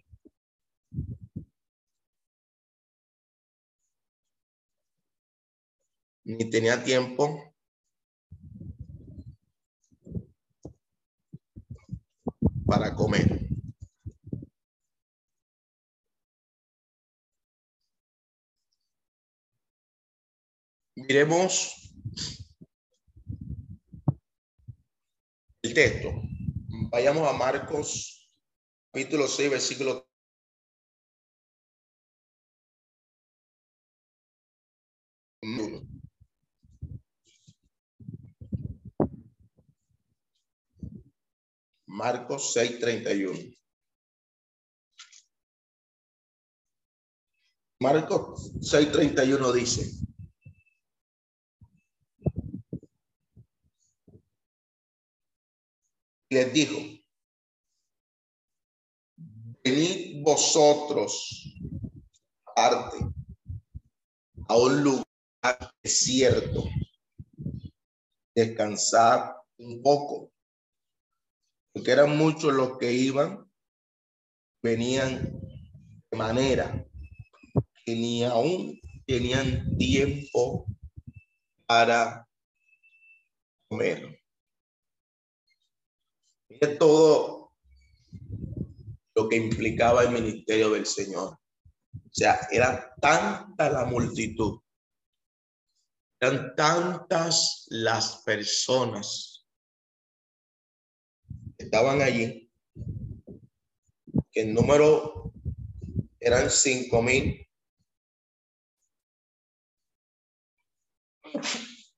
Ni 6.25 6.51
tenía 6.51 6.83
tiempo 6.83 7.55
para 12.67 12.95
comer. 12.95 13.43
Miremos 20.97 21.82
el 25.63 25.75
texto. 25.75 26.13
Vayamos 26.91 27.29
a 27.29 27.33
Marcos 27.33 28.29
capítulo 28.93 29.29
6, 29.29 29.51
versículo 29.51 30.09
Marcos 41.87 42.55
6:31. 42.55 43.55
Marcos 47.81 48.53
6:31 48.61 49.53
dice, 49.53 50.12
les 56.33 56.51
dijo, 56.51 56.79
venid 59.63 60.25
vosotros 60.25 61.45
a 62.57 64.57
un 64.57 64.83
lugar 64.83 65.75
desierto, 65.83 66.65
descansar 68.35 69.37
un 69.59 69.83
poco, 69.83 70.33
porque 71.75 71.91
eran 71.91 72.17
muchos 72.17 72.55
los 72.55 72.79
que 72.79 72.93
iban, 72.93 73.47
venían 74.63 75.39
de 76.11 76.17
manera 76.17 76.87
que 77.85 77.95
ni 77.95 78.25
aún 78.25 78.81
tenían 79.07 79.77
tiempo 79.77 80.65
para 81.67 82.27
comer. 83.69 84.22
Todo 86.67 87.53
lo 89.15 89.29
que 89.29 89.37
implicaba 89.37 90.03
el 90.03 90.11
ministerio 90.11 90.71
del 90.71 90.87
Señor. 90.87 91.39
O 91.95 92.15
sea, 92.15 92.49
era 92.51 92.95
tanta 93.01 93.71
la 93.71 93.85
multitud, 93.85 94.61
eran 96.21 96.55
tantas 96.55 97.67
las 97.69 98.23
personas 98.23 99.47
que 101.59 101.65
estaban 101.65 102.01
allí, 102.01 102.51
que 104.31 104.43
el 104.43 104.55
número 104.55 105.33
eran 106.21 106.49
cinco 106.49 107.03
mil. 107.03 107.45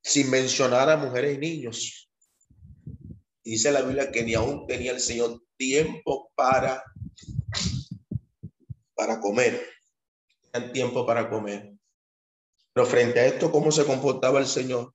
Sin 0.03 0.31
mencionar 0.31 0.89
a 0.89 0.97
mujeres 0.97 1.37
y 1.37 1.39
niños. 1.39 2.04
Dice 3.45 3.71
la 3.71 3.83
Biblia 3.83 4.11
que 4.11 4.25
ni 4.25 4.35
aún 4.35 4.67
tenía 4.67 4.93
el 4.93 5.01
Señor 5.01 5.43
tiempo 5.57 6.33
para, 6.35 6.83
para 8.95 9.21
comer 9.21 9.75
tiempo 10.73 11.05
para 11.07 11.29
comer. 11.29 11.77
Pero 12.73 12.87
frente 12.87 13.21
a 13.21 13.27
esto, 13.27 13.51
¿cómo 13.51 13.71
se 13.71 13.85
comportaba 13.85 14.39
el 14.39 14.47
Señor? 14.47 14.95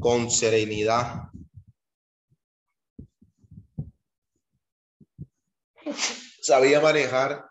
Con 0.00 0.30
serenidad. 0.30 1.30
Sabía 6.40 6.80
manejar 6.80 7.46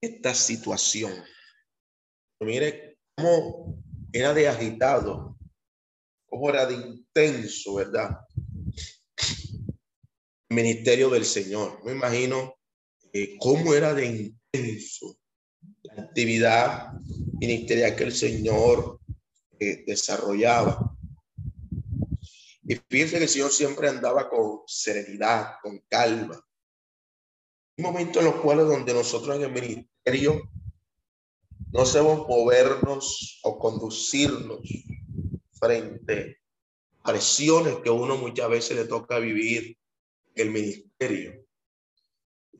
esta 0.00 0.34
situación. 0.34 1.12
Mire 2.40 2.98
cómo 3.16 3.82
era 4.12 4.32
de 4.32 4.48
agitado, 4.48 5.35
era 6.50 6.66
de 6.66 6.74
intenso, 6.74 7.74
¿verdad? 7.74 8.10
ministerio 10.48 11.10
del 11.10 11.24
Señor. 11.24 11.84
Me 11.84 11.92
imagino 11.92 12.54
eh, 13.12 13.36
cómo 13.38 13.74
era 13.74 13.94
de 13.94 14.34
la 15.82 16.02
actividad 16.02 16.92
ministerial 17.40 17.96
que 17.96 18.04
el 18.04 18.12
Señor 18.12 19.00
eh, 19.58 19.84
desarrollaba. 19.86 20.96
Y 22.68 22.74
fíjense 22.88 23.18
que 23.18 23.24
el 23.24 23.28
Señor 23.28 23.50
siempre 23.52 23.88
andaba 23.88 24.28
con 24.28 24.60
serenidad, 24.66 25.54
con 25.62 25.78
calma. 25.88 26.40
Un 27.78 27.84
momento 27.84 28.20
en 28.20 28.26
los 28.26 28.36
cuales 28.36 28.66
donde 28.66 28.94
nosotros 28.94 29.36
en 29.36 29.42
el 29.42 29.52
ministerio 29.52 30.50
no 31.72 31.84
sabemos 31.84 32.26
movernos 32.26 33.40
o 33.42 33.58
conducirnos 33.58 34.60
frente 35.58 36.40
a 37.02 37.12
presiones 37.12 37.76
que 37.76 37.90
uno 37.90 38.16
muchas 38.16 38.48
veces 38.50 38.76
le 38.76 38.84
toca 38.84 39.18
vivir 39.18 39.76
el 40.34 40.50
ministerio. 40.50 41.44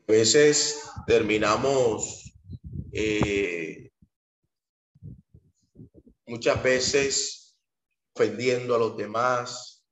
A 0.08 0.12
veces 0.12 0.82
terminamos 1.06 2.32
eh, 2.92 3.90
muchas 6.26 6.62
veces 6.62 7.56
ofendiendo 8.14 8.74
a 8.74 8.78
los 8.78 8.96
demás, 8.96 9.84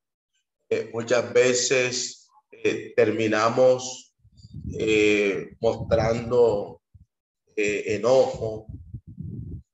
eh, 0.71 0.91
muchas 0.95 1.33
veces 1.33 2.29
eh, 2.51 2.95
terminamos 2.97 4.15
mostrando 5.61 6.81
enojo. 7.57 8.67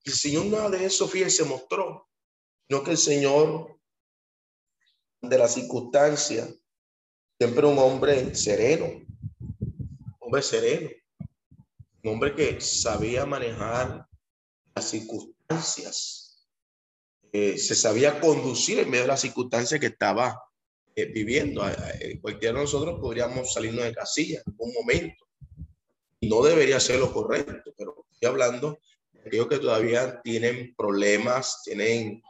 El 0.05 0.13
Señor 0.13 0.47
nada 0.47 0.71
de 0.71 0.85
eso, 0.85 1.07
fíjense, 1.07 1.45
mostró, 1.45 2.10
no 2.71 2.85
que 2.85 2.93
el 2.93 2.99
Señor 2.99 3.77
de 5.21 5.37
la 5.37 5.49
circunstancia, 5.49 6.49
siempre 7.39 7.67
un 7.67 7.79
hombre 7.79 8.35
sereno, 8.35 8.87
hombre 10.21 10.41
sereno, 10.41 10.89
un 12.05 12.13
hombre 12.13 12.35
que 12.35 12.61
sabía 12.61 13.27
manejar 13.27 14.07
las 14.75 14.89
circunstancias, 14.89 16.47
eh, 17.33 17.59
se 17.59 17.75
sabía 17.75 18.21
conducir 18.21 18.79
en 18.79 18.89
medio 18.89 19.03
de 19.03 19.09
las 19.09 19.21
circunstancias 19.21 19.81
que 19.81 19.87
estaba 19.87 20.41
eh, 20.95 21.07
viviendo. 21.07 21.69
Eh, 21.69 22.21
cualquiera 22.21 22.55
de 22.55 22.65
nosotros 22.65 23.01
podríamos 23.01 23.53
salirnos 23.53 23.85
de 23.85 23.95
casilla 23.95 24.43
en 24.47 24.55
un 24.57 24.73
momento. 24.75 25.27
No 26.21 26.43
debería 26.43 26.79
ser 26.79 27.01
lo 27.01 27.13
correcto, 27.13 27.75
pero 27.77 28.07
estoy 28.13 28.29
hablando 28.29 28.79
de 29.13 29.21
aquellos 29.23 29.49
que 29.49 29.59
todavía 29.59 30.23
tienen 30.23 30.75
problemas, 30.77 31.63
tienen 31.65 32.23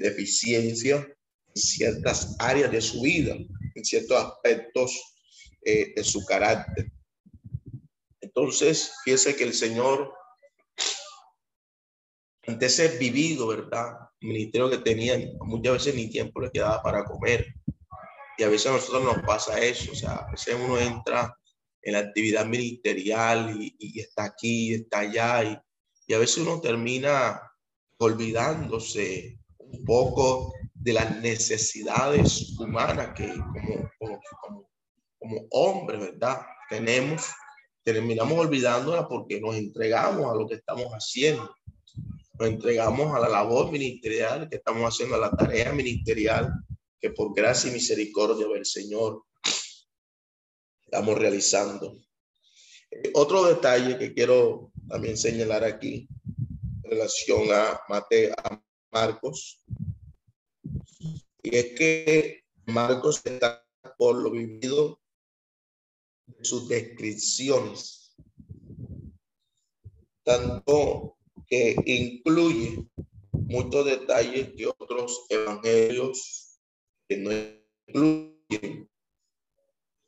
deficiencias 0.00 1.06
en 1.06 1.54
ciertas 1.54 2.36
áreas 2.38 2.70
de 2.70 2.80
su 2.80 3.02
vida, 3.02 3.36
en 3.74 3.84
ciertos 3.84 4.16
aspectos 4.16 5.16
de 5.62 6.04
su 6.04 6.24
carácter. 6.26 6.92
Entonces, 8.20 8.92
fíjese 9.04 9.36
que 9.36 9.44
el 9.44 9.54
Señor, 9.54 10.12
ante 12.46 12.66
ese 12.66 12.98
vivido, 12.98 13.46
¿verdad? 13.46 14.04
ministerio 14.24 14.70
que 14.70 14.78
tenía, 14.78 15.18
muchas 15.40 15.74
veces 15.74 15.94
ni 15.94 16.08
tiempo 16.08 16.40
le 16.40 16.50
quedaba 16.50 16.82
para 16.82 17.04
comer. 17.04 17.54
Y 18.36 18.42
a 18.42 18.48
veces 18.48 18.66
a 18.66 18.72
nosotros 18.72 19.04
nos 19.04 19.24
pasa 19.24 19.60
eso, 19.60 19.92
o 19.92 19.94
sea, 19.94 20.14
a 20.16 20.30
veces 20.30 20.56
uno 20.60 20.78
entra 20.78 21.38
en 21.82 21.92
la 21.92 22.00
actividad 22.00 22.46
ministerial 22.46 23.56
y, 23.60 24.00
está 24.00 24.24
aquí, 24.24 24.74
está 24.74 25.00
allá, 25.00 25.44
y, 25.44 25.58
y, 26.06 26.14
a 26.14 26.18
veces 26.18 26.38
uno 26.38 26.60
termina 26.60 27.40
olvidándose 27.98 29.38
un 29.78 29.84
poco 29.84 30.52
de 30.74 30.92
las 30.92 31.20
necesidades 31.20 32.58
humanas 32.58 33.14
que 33.14 33.28
como, 33.28 33.90
como, 33.98 34.20
como, 34.40 34.70
como 35.18 35.46
hombres, 35.50 36.00
¿verdad? 36.00 36.42
Tenemos 36.68 37.22
terminamos 37.84 38.38
olvidándola 38.38 39.06
porque 39.06 39.40
nos 39.40 39.54
entregamos 39.56 40.24
a 40.32 40.34
lo 40.34 40.48
que 40.48 40.54
estamos 40.54 40.86
haciendo. 40.86 41.54
Nos 42.38 42.48
entregamos 42.48 43.14
a 43.14 43.20
la 43.20 43.28
labor 43.28 43.70
ministerial 43.70 44.48
que 44.48 44.56
estamos 44.56 44.82
haciendo, 44.82 45.14
a 45.14 45.18
la 45.18 45.30
tarea 45.30 45.72
ministerial 45.72 46.52
que 46.98 47.10
por 47.10 47.34
gracia 47.34 47.70
y 47.70 47.74
misericordia 47.74 48.48
del 48.48 48.64
Señor 48.64 49.22
estamos 50.82 51.18
realizando. 51.18 51.98
Eh, 52.90 53.10
otro 53.14 53.44
detalle 53.44 53.98
que 53.98 54.14
quiero 54.14 54.72
también 54.88 55.16
señalar 55.18 55.62
aquí 55.62 56.08
en 56.84 56.90
relación 56.90 57.52
a 57.52 57.80
Mateo, 57.88 58.34
a 58.42 58.60
Marcos, 58.94 59.60
y 61.42 61.56
es 61.56 61.74
que 61.76 62.44
Marcos 62.66 63.20
está 63.24 63.66
por 63.98 64.14
lo 64.14 64.30
vivido 64.30 65.02
sus 66.42 66.68
descripciones, 66.68 68.14
tanto 70.22 71.18
que 71.48 71.74
incluye 71.84 72.88
muchos 73.32 73.84
detalles 73.84 74.52
que 74.56 74.66
otros 74.68 75.26
evangelios 75.28 76.60
que 77.08 77.16
no 77.16 77.30
incluyen, 77.88 78.88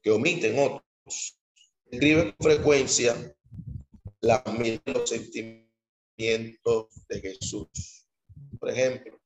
que 0.00 0.10
omiten 0.12 0.58
otros. 0.60 1.40
Escribe 1.90 2.36
con 2.36 2.50
frecuencia 2.50 3.36
la 4.20 4.44
los 4.84 5.10
sentimientos 5.10 5.66
de 7.08 7.20
Jesús. 7.20 8.05
Por 8.58 8.70
ejemplo, 8.70 9.18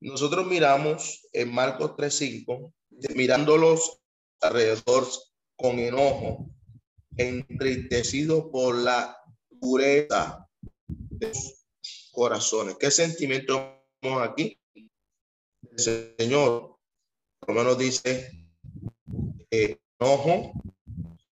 nosotros 0.00 0.46
miramos 0.46 1.26
en 1.32 1.52
Marcos 1.52 1.92
3.5, 1.96 2.72
mirándolos 3.14 4.00
alrededor 4.40 5.06
con 5.56 5.78
enojo, 5.78 6.50
entristecido 7.16 8.50
por 8.50 8.76
la 8.76 9.16
dureza 9.50 10.48
de 10.86 11.34
sus 11.34 12.10
corazones. 12.12 12.76
¿Qué 12.78 12.90
sentimiento 12.90 13.82
tenemos 14.00 14.28
aquí? 14.28 14.58
El 14.74 15.78
Señor, 15.78 16.78
por 17.40 17.54
lo 17.54 17.54
menos 17.54 17.78
dice, 17.78 18.30
eh, 19.50 19.78
enojo, 19.98 20.52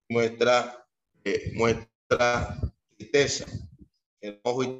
muestra, 0.08 0.86
eh, 1.24 1.52
muestra 1.54 2.58
tristeza. 2.96 3.46
Enojo, 4.20 4.78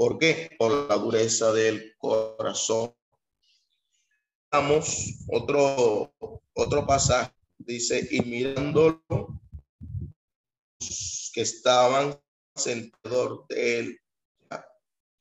¿Por 0.00 0.16
qué? 0.16 0.56
Por 0.58 0.88
la 0.88 0.96
dureza 0.96 1.52
del 1.52 1.94
corazón. 1.98 2.96
Vamos, 4.50 5.26
otro, 5.28 6.14
otro 6.54 6.86
pasaje, 6.86 7.34
dice, 7.58 8.08
y 8.10 8.22
mirando 8.22 9.04
que 11.34 11.42
estaban 11.42 12.18
sentados 12.54 13.46
de 13.48 13.78
él, 13.78 14.00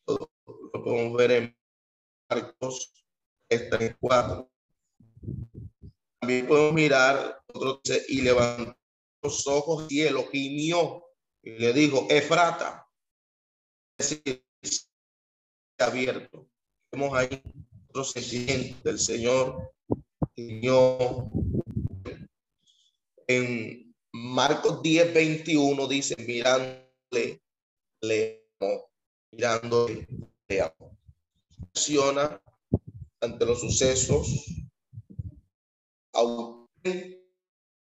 lo 0.08 0.72
podemos 0.72 1.18
ver 1.18 1.32
en 1.32 1.58
Marcos 2.30 2.94
4. 4.00 4.50
También 6.22 6.48
podemos 6.48 6.72
mirar, 6.72 7.44
otro 7.48 7.82
y 8.08 8.22
levantó 8.22 8.78
los 9.24 9.46
ojos 9.46 9.90
cielo, 9.90 10.30
y 10.32 10.72
le 11.44 11.74
dijo, 11.74 12.08
Efrata, 12.10 12.90
es 13.98 14.12
decir, 14.12 14.49
abierto. 15.78 16.48
Vemos 16.92 17.18
ahí 17.18 17.42
otro 17.90 18.04
del 18.84 19.00
Señor, 19.00 19.74
gimió. 20.36 21.30
En 23.28 23.96
Marcos 24.12 24.82
10, 24.82 25.14
21 25.14 25.88
dice, 25.88 26.16
mirándole, 26.18 27.42
le 28.02 28.50
mirándole, 29.32 30.08
le 30.48 30.74
ante 33.22 33.46
los 33.46 33.60
sucesos, 33.62 34.46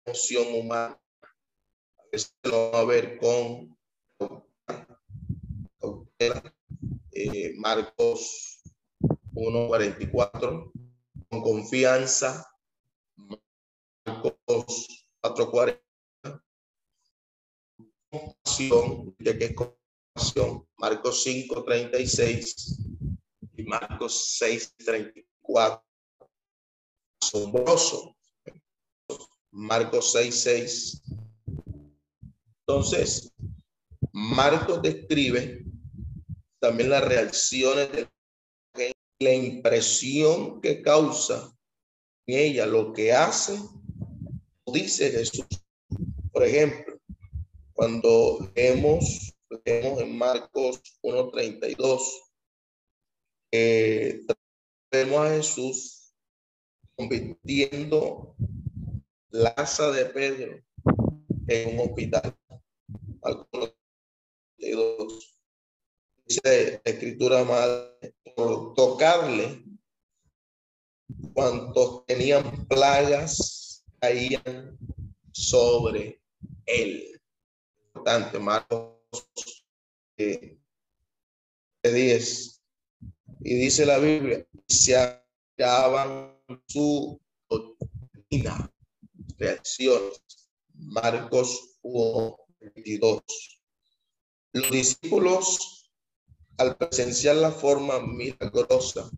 emoción 0.04 0.54
humana 0.54 1.00
lo 2.42 2.72
va 2.72 2.80
a 2.80 2.84
ver 2.84 3.18
con 3.18 3.76
eh, 7.12 7.54
Marcos 7.56 8.62
1.44, 9.34 10.72
con 11.28 11.42
confianza, 11.42 12.46
Marcos 14.04 15.06
4.40, 15.22 15.80
compasión, 18.10 19.16
ya 19.18 19.38
que 19.38 19.44
es 19.44 19.54
compasión, 19.54 20.66
Marcos 20.76 21.26
5.36 21.26 23.08
y 23.56 23.62
Marcos 23.64 24.38
6.34, 24.40 25.82
asombroso, 27.20 28.16
Marcos 29.50 30.14
6.6 30.14 31.20
entonces, 32.70 33.32
Marcos 34.12 34.80
describe 34.80 35.64
también 36.60 36.90
las 36.90 37.04
reacciones 37.04 37.90
de 37.92 38.08
la 39.18 39.34
impresión 39.34 40.60
que 40.60 40.82
causa 40.82 41.56
en 42.26 42.38
ella 42.38 42.66
lo 42.66 42.92
que 42.92 43.12
hace, 43.12 43.58
dice 44.66 45.10
Jesús. 45.10 45.46
Por 46.32 46.44
ejemplo, 46.44 46.98
cuando 47.72 48.52
leemos, 48.54 49.34
leemos 49.64 50.00
en 50.00 50.16
Marcos 50.16 50.80
1.32, 51.02 52.00
eh, 53.52 54.24
vemos 54.92 55.26
a 55.26 55.30
Jesús 55.30 56.14
convirtiendo 56.94 58.36
la 59.30 59.48
asa 59.50 59.90
de 59.90 60.04
Pedro 60.06 60.62
en 61.48 61.80
un 61.80 61.88
hospital 61.88 62.36
dice 66.30 66.80
la 66.84 66.92
escritura 66.92 67.44
madre, 67.44 68.14
por 68.36 68.74
tocarle, 68.74 69.64
cuantos 71.34 72.06
tenían 72.06 72.68
plagas 72.68 73.84
caían 74.00 74.78
sobre 75.32 76.22
él. 76.66 77.20
Importante, 77.86 78.38
Marcos 78.38 79.64
eh, 80.18 80.56
10. 81.82 82.62
Y 83.40 83.54
dice 83.54 83.84
la 83.84 83.98
Biblia, 83.98 84.46
se 84.68 84.94
hallaban 85.58 86.38
su 86.68 87.20
doctrina, 87.48 88.72
reacciones. 89.36 90.22
Marcos 90.74 91.78
1, 91.82 92.36
22. 92.60 93.22
Los 94.52 94.70
discípulos, 94.70 95.79
al 96.60 96.76
presenciar 96.76 97.36
la 97.36 97.50
forma 97.50 98.00
milagrosa 98.00 99.10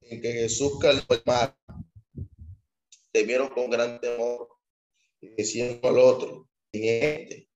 en 0.00 0.22
que 0.22 0.32
Jesús 0.32 0.78
calmó 0.80 1.04
el 1.10 1.22
mar, 1.26 1.54
temieron 3.12 3.48
con 3.48 3.68
gran 3.68 4.00
temor 4.00 4.48
y 5.20 5.28
decían 5.34 5.78
al 5.82 5.98
otro, 5.98 6.48
este, 6.72 7.50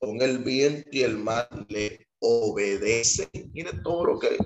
con 0.00 0.20
el 0.20 0.38
viento 0.38 0.88
y 0.90 1.02
el 1.02 1.16
mar 1.16 1.48
le 1.68 2.08
obedece. 2.18 3.28
Mire 3.52 3.70
todo 3.84 4.04
lo 4.04 4.18
que, 4.18 4.36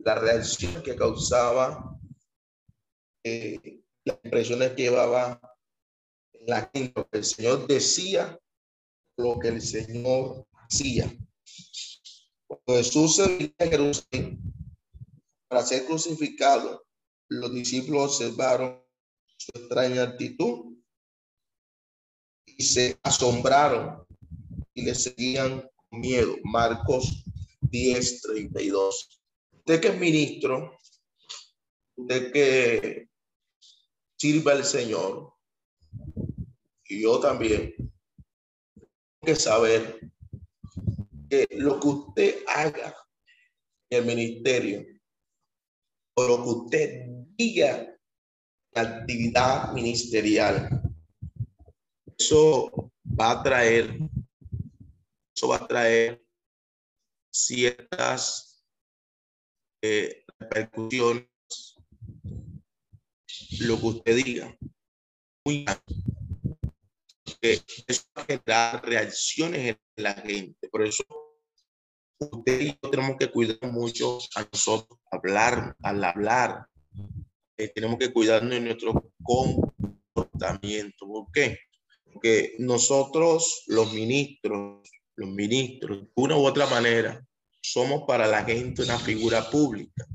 la 0.00 0.16
reacción 0.16 0.82
que 0.82 0.96
causaba, 0.96 1.96
eh, 3.22 3.80
las 4.04 4.18
impresiones 4.24 4.70
que 4.70 4.82
llevaba 4.82 5.40
en 6.32 6.46
la 6.46 6.68
gente, 6.74 7.06
el 7.12 7.24
Señor 7.24 7.68
decía 7.68 8.36
lo 9.16 9.38
que 9.38 9.48
el 9.48 9.62
Señor 9.62 10.48
hacía. 10.52 11.08
Cuando 12.50 12.82
Jesús 12.82 13.14
se 13.14 13.36
vino 13.36 13.54
a 13.60 13.64
Jerusalén 13.64 14.42
para 15.46 15.64
ser 15.64 15.86
crucificado, 15.86 16.84
los 17.28 17.54
discípulos 17.54 18.20
observaron 18.20 18.82
su 19.36 19.52
extraña 19.54 20.02
actitud 20.02 20.76
y 22.44 22.60
se 22.64 22.98
asombraron 23.04 24.04
y 24.74 24.82
le 24.82 24.96
seguían 24.96 25.60
con 25.76 26.00
miedo. 26.00 26.38
Marcos 26.42 27.24
10, 27.60 28.22
32. 28.22 29.22
Usted 29.52 29.80
que 29.80 29.88
es 29.88 30.00
ministro, 30.00 30.76
usted 31.94 32.32
que 32.32 33.08
sirva 34.18 34.52
al 34.52 34.64
Señor, 34.64 35.34
y 36.88 37.02
yo 37.02 37.20
también, 37.20 37.72
que 39.22 39.36
saber 39.36 40.00
lo 41.50 41.78
que 41.80 41.88
usted 41.88 42.44
haga 42.46 42.94
en 43.90 44.00
el 44.00 44.06
ministerio 44.06 44.84
o 46.16 46.26
lo 46.26 46.42
que 46.42 46.50
usted 46.50 47.04
diga 47.36 47.96
la 48.72 48.82
actividad 48.82 49.72
ministerial, 49.72 50.82
eso 52.18 52.92
va 53.04 53.32
a 53.32 53.42
traer, 53.42 53.98
eso 55.34 55.48
va 55.48 55.56
a 55.56 55.66
traer 55.66 56.22
ciertas 57.32 58.64
eh, 59.82 60.24
repercusiones, 60.38 61.26
lo 63.60 63.80
que 63.80 63.86
usted 63.86 64.16
diga. 64.16 64.58
Muy 65.44 65.64
que 67.40 67.60
eso 67.86 68.02
va 68.16 68.22
a 68.22 68.26
generar 68.26 68.84
reacciones 68.84 69.76
en 69.96 70.04
la 70.04 70.14
gente. 70.14 70.68
Por 70.68 70.86
eso 70.86 71.04
usted 72.18 72.60
y 72.60 72.66
yo 72.82 72.90
tenemos 72.90 73.16
que 73.16 73.30
cuidar 73.30 73.72
mucho 73.72 74.18
a 74.36 74.46
nosotros 74.52 74.98
hablar, 75.10 75.74
al 75.82 76.04
hablar. 76.04 76.66
Eh, 77.56 77.68
tenemos 77.74 77.98
que 77.98 78.12
cuidarnos 78.12 78.50
de 78.50 78.60
nuestro 78.60 79.12
comportamiento. 79.22 81.06
¿Por 81.06 81.32
qué? 81.32 81.58
Porque 82.12 82.54
nosotros, 82.58 83.64
los 83.66 83.92
ministros, 83.92 84.88
los 85.16 85.30
ministros, 85.30 86.02
de 86.02 86.10
una 86.14 86.36
u 86.36 86.46
otra 86.46 86.66
manera, 86.66 87.24
somos 87.62 88.02
para 88.06 88.26
la 88.26 88.44
gente 88.44 88.82
una 88.82 88.98
figura 88.98 89.48
pública. 89.50 90.06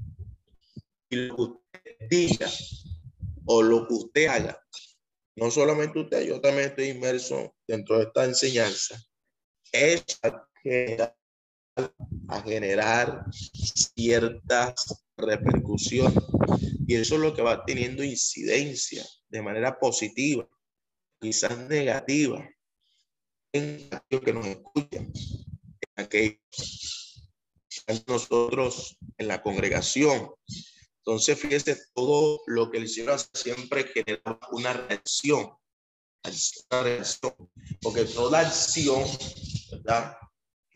Y 1.09 1.15
lo 1.15 1.35
que 1.35 1.41
usted 1.41 2.07
diga 2.09 2.49
o 3.45 3.61
lo 3.61 3.87
que 3.87 3.93
usted 3.93 4.27
haga 4.27 4.59
no 5.35 5.51
solamente 5.51 5.99
usted, 5.99 6.23
yo 6.23 6.39
también 6.39 6.69
estoy 6.69 6.89
inmerso 6.89 7.55
dentro 7.67 7.97
de 7.97 8.05
esta 8.05 8.23
enseñanza, 8.25 8.99
es 9.71 10.05
a 10.23 10.47
generar, 10.61 11.15
a 12.29 12.41
generar 12.41 13.25
ciertas 13.33 15.05
repercusiones. 15.17 16.23
Y 16.87 16.95
eso 16.95 17.15
es 17.15 17.21
lo 17.21 17.33
que 17.33 17.41
va 17.41 17.65
teniendo 17.65 18.03
incidencia 18.03 19.05
de 19.27 19.41
manera 19.41 19.77
positiva, 19.77 20.47
quizás 21.19 21.57
negativa, 21.67 22.47
en 23.51 23.89
aquellos 23.91 24.23
que 24.23 24.33
nos 24.33 24.45
escuchan, 24.45 25.11
en 25.95 26.03
aquellos 26.03 26.39
nosotros 28.07 28.97
en 29.17 29.27
la 29.27 29.41
congregación, 29.41 30.31
entonces, 31.05 31.39
fíjese 31.39 31.77
todo 31.93 32.41
lo 32.47 32.71
que 32.71 32.79
el 32.79 32.89
Señor 32.89 33.19
siempre 33.31 33.83
genera 33.83 34.39
una 34.51 34.73
reacción, 34.73 35.51
una 36.71 36.81
reacción, 36.81 37.35
porque 37.79 38.05
toda 38.05 38.39
acción. 38.39 39.03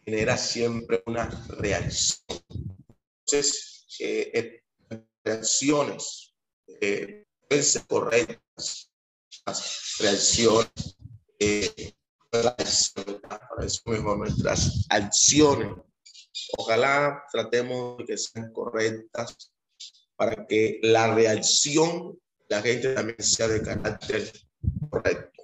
Genera 0.06 0.38
siempre 0.38 1.02
una 1.08 1.26
reacción. 1.58 2.44
Entonces, 3.26 3.88
eh, 4.00 4.32
eh, 4.34 4.64
reacciones, 5.24 6.36
eh, 6.80 7.26
pueden 7.48 7.64
ser 7.64 7.88
correctas 7.88 8.92
las 9.48 9.98
reacciones, 10.00 10.98
eh, 11.40 11.94
para 12.30 12.56
eso 12.60 13.02
mejor 13.86 14.20
nuestras 14.20 14.86
acciones. 14.90 15.72
Ojalá 16.56 17.24
tratemos 17.32 17.98
de 17.98 18.06
que 18.06 18.18
sean 18.18 18.54
correctas 18.54 19.52
para 20.20 20.46
que 20.46 20.80
la 20.84 21.16
reacción 21.16 22.20
de 22.50 22.56
la 22.58 22.62
gente 22.62 22.94
también 22.94 23.24
sea 23.24 23.48
de 23.48 23.62
carácter 23.62 24.30
correcto. 24.90 25.42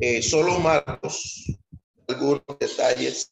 Eh, 0.00 0.22
solo 0.22 0.58
Marcos, 0.58 1.52
algunos 2.08 2.40
detalles 2.58 3.30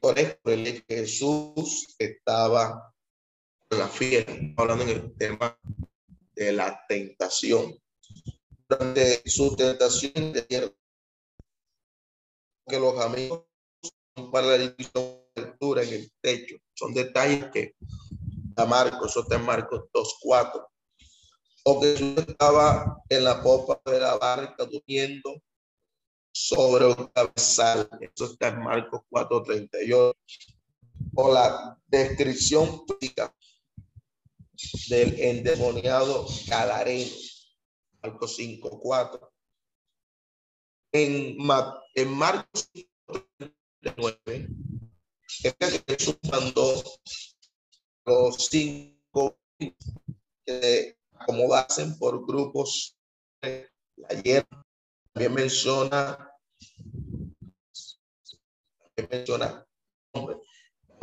por 0.00 0.18
el 0.18 0.36
que 0.42 0.84
Jesús 0.88 1.94
estaba 2.00 2.92
en 3.70 3.78
la 3.78 3.86
fiesta, 3.86 4.32
hablando 4.56 4.82
en 4.82 4.90
el 4.90 5.14
tema 5.16 5.56
de 6.34 6.52
la 6.52 6.84
tentación. 6.88 7.80
Durante 8.68 9.22
su 9.30 9.54
tentación 9.54 10.32
de 10.32 10.44
que 12.66 12.80
los 12.80 13.00
amigos 13.00 13.45
para 14.30 14.46
la 14.46 14.58
lectura 14.58 15.82
en 15.82 15.94
el 15.94 16.12
techo. 16.20 16.56
Son 16.74 16.94
detalles 16.94 17.46
que 17.52 17.74
a 18.56 18.64
Marcos, 18.64 19.10
eso 19.10 19.20
está 19.20 19.36
en 19.36 19.44
Marcos 19.44 19.84
2.4. 19.92 20.66
O 21.64 21.80
que 21.80 21.96
Jesús 21.96 22.24
estaba 22.26 23.02
en 23.08 23.24
la 23.24 23.42
popa 23.42 23.80
de 23.90 24.00
la 24.00 24.16
barca 24.16 24.64
durmiendo 24.64 25.42
sobre 26.32 26.86
un 26.86 27.06
cabezal. 27.08 27.88
Eso 28.00 28.26
está 28.26 28.48
en 28.48 28.62
Marcos 28.62 29.02
4.38. 29.10 30.14
O 31.16 31.32
la 31.32 31.78
descripción 31.86 32.84
del 34.88 35.20
endemoniado 35.20 36.26
Gadareno. 36.46 37.10
Marcos 38.02 38.38
5.4. 38.38 39.30
En, 40.92 41.36
en 41.94 42.12
Marcos 42.12 42.70
9, 43.96 44.48
que 45.42 45.82
Jesús 45.86 46.18
mandó 46.30 46.82
los 48.04 48.46
cinco 48.46 49.38
que 50.44 50.96
acomodasen 51.12 51.98
por 51.98 52.26
grupos. 52.26 52.96
Ayer 54.10 54.46
también 55.12 55.34
menciona, 55.34 56.30
también 58.78 59.08
menciona 59.10 59.66
nombre. 60.14 60.36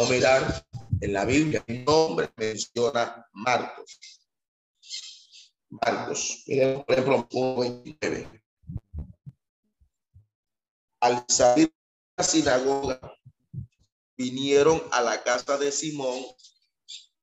Mirar 0.10 0.66
en 1.02 1.14
la 1.14 1.24
Biblia, 1.26 1.64
el 1.68 1.86
nombre 1.86 2.30
menciona 2.36 3.26
Marcos. 3.32 4.00
Marcos, 5.70 6.44
por 6.86 7.00
ejemplo, 7.00 7.28
29. 7.58 8.44
Al 11.00 11.26
salir 11.28 11.74
sinagoga, 12.22 12.99
vinieron 14.15 14.81
a 14.91 15.02
la 15.02 15.23
casa 15.23 15.57
de 15.57 15.72
Simón 15.72 16.22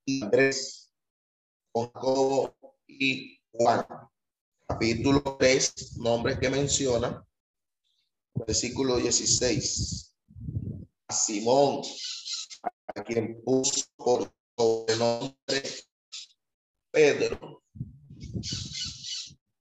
y 0.05 0.25
Andrés, 0.25 0.93
Jacobo 1.73 2.57
y 2.89 3.39
Juan. 3.53 3.87
Capítulo 4.67 5.37
3, 5.39 5.99
nombres 5.99 6.39
que 6.39 6.51
menciona, 6.51 7.25
versículo 8.35 8.97
16. 8.97 10.15
A 11.09 11.13
Simón, 11.13 11.83
a 12.95 13.05
quien 13.05 13.43
puso 13.45 13.85
por 13.97 14.33
nombre 14.97 15.63
Pedro. 16.91 17.63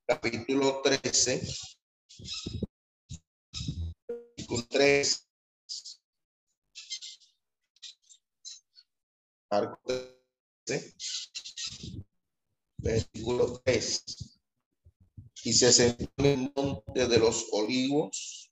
Capítulo 0.07 0.81
13, 0.83 1.47
3. 4.57 5.27
Marcos 9.51 9.79
13, 10.65 10.95
versículo 12.77 13.61
3. 13.63 14.03
Y 15.43 15.53
se 15.53 15.71
sentó 15.71 16.09
en 16.17 16.25
el 16.25 16.51
monte 16.55 17.07
de 17.07 17.17
los 17.17 17.47
olivos, 17.51 18.51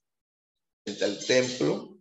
frente 0.84 1.04
al 1.04 1.24
templo, 1.26 2.00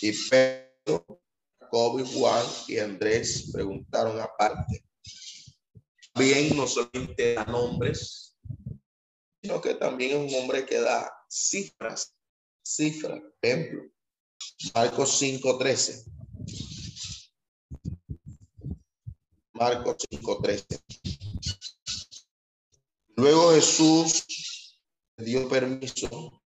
y 0.00 0.12
Pedro, 0.28 1.22
Jacob 1.60 2.00
y 2.00 2.14
Juan 2.14 2.46
y 2.68 2.78
Andrés 2.78 3.50
preguntaron 3.52 4.20
aparte. 4.20 4.84
Bien, 6.14 6.56
no 6.56 6.66
solamente 6.66 7.34
da 7.34 7.44
nombres, 7.44 8.36
sino 9.40 9.60
que 9.60 9.74
también 9.74 10.10
es 10.10 10.32
un 10.32 10.40
hombre 10.40 10.66
que 10.66 10.80
da 10.80 11.12
cifras 11.28 12.17
cifra, 12.68 13.20
ejemplo, 13.40 13.90
Marcos 14.74 15.22
5.13. 15.22 16.04
Marcos 19.52 19.96
5.13. 20.10 20.82
Luego 23.16 23.52
Jesús 23.54 24.78
dio 25.16 25.48
permiso, 25.48 26.42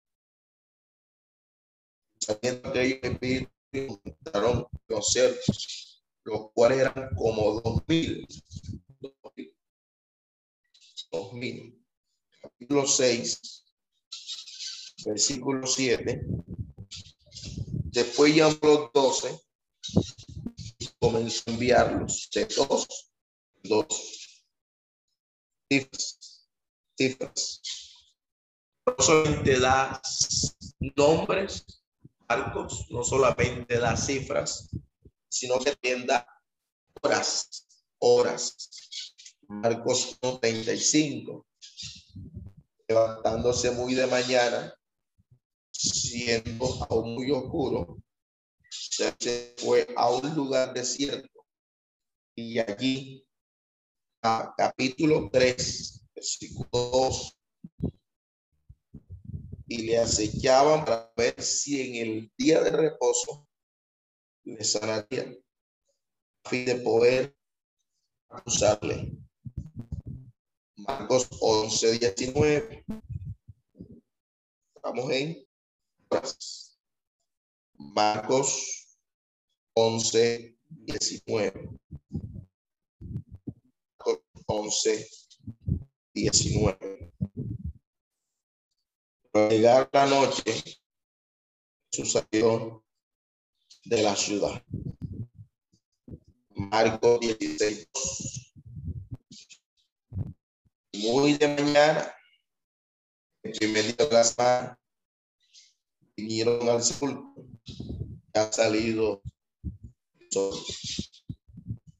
sabiendo 2.18 2.72
que 2.72 2.82
ellos 2.82 3.00
espíritus 3.02 3.52
intentaron 3.72 4.66
los 4.86 5.08
ciertos, 5.08 6.04
los 6.24 6.52
cuales 6.52 6.78
eran 6.78 7.14
como 7.16 7.60
dos 7.60 7.82
mil. 7.88 8.26
Dos 11.10 11.32
mil. 11.34 11.84
Capítulo 12.40 12.86
6, 12.86 13.61
versículo 15.04 15.66
7. 15.66 16.24
Después 17.92 18.34
llamó 18.34 18.58
los 18.62 18.92
doce 18.92 19.40
y 20.78 20.88
comenzó 20.98 21.42
a 21.46 21.52
enviarlos 21.52 22.28
de 22.32 22.46
dos, 22.46 23.12
dos 23.62 23.86
cifras. 26.96 27.60
No 28.86 28.94
solamente 28.98 29.60
da 29.60 30.02
nombres, 30.96 31.64
Marcos, 32.28 32.86
no 32.90 33.04
solamente 33.04 33.78
da 33.78 33.96
cifras, 33.96 34.68
sino 35.28 35.58
que 35.58 35.76
también 35.76 36.06
horas, 37.02 37.66
horas. 37.98 38.70
Marcos 39.48 40.18
35, 40.40 41.46
levantándose 42.88 43.70
muy 43.70 43.94
de 43.94 44.06
mañana, 44.06 44.74
siendo 45.82 46.86
aún 46.88 47.14
muy 47.14 47.30
oscuro, 47.30 48.02
se 48.70 49.54
fue 49.58 49.86
a 49.96 50.10
un 50.10 50.34
lugar 50.34 50.72
desierto 50.72 51.28
y 52.36 52.58
allí, 52.58 53.26
a 54.22 54.54
capítulo 54.56 55.28
3, 55.30 56.04
versículo 56.14 56.68
2, 56.72 57.38
y 59.68 59.82
le 59.82 59.98
acechaban 59.98 60.84
para 60.84 61.12
ver 61.16 61.42
si 61.42 61.80
en 61.80 62.06
el 62.06 62.32
día 62.38 62.60
de 62.62 62.70
reposo 62.70 63.48
le 64.44 64.62
sanarían, 64.62 65.36
a 66.44 66.48
fin 66.48 66.64
de 66.64 66.76
poder 66.76 67.36
acusarle. 68.28 69.12
Marcos 70.76 71.28
11, 71.40 71.98
19. 71.98 72.84
Estamos 74.74 75.10
en 75.12 75.46
Marcos 77.74 78.98
11, 79.74 80.56
19. 80.68 81.70
11, 84.46 85.08
19. 86.14 87.12
Al 89.32 89.48
llegar 89.48 89.88
la 89.92 90.06
noche, 90.06 90.62
Jesús 91.90 92.12
salió 92.12 92.84
de 93.84 94.02
la 94.02 94.14
ciudad. 94.14 94.62
Marcos 96.50 97.20
16. 97.20 97.88
Muy 100.92 101.34
de 101.38 101.48
mañana, 101.48 102.14
el 103.42 103.52
primer 103.52 103.84
día 103.84 104.06
de 104.06 104.12
la 104.12 104.78
vinieron 106.16 106.68
al 106.68 106.82
sepulcro, 106.82 107.34
ha 108.34 108.52
salido 108.52 109.22
sol. 110.30 110.54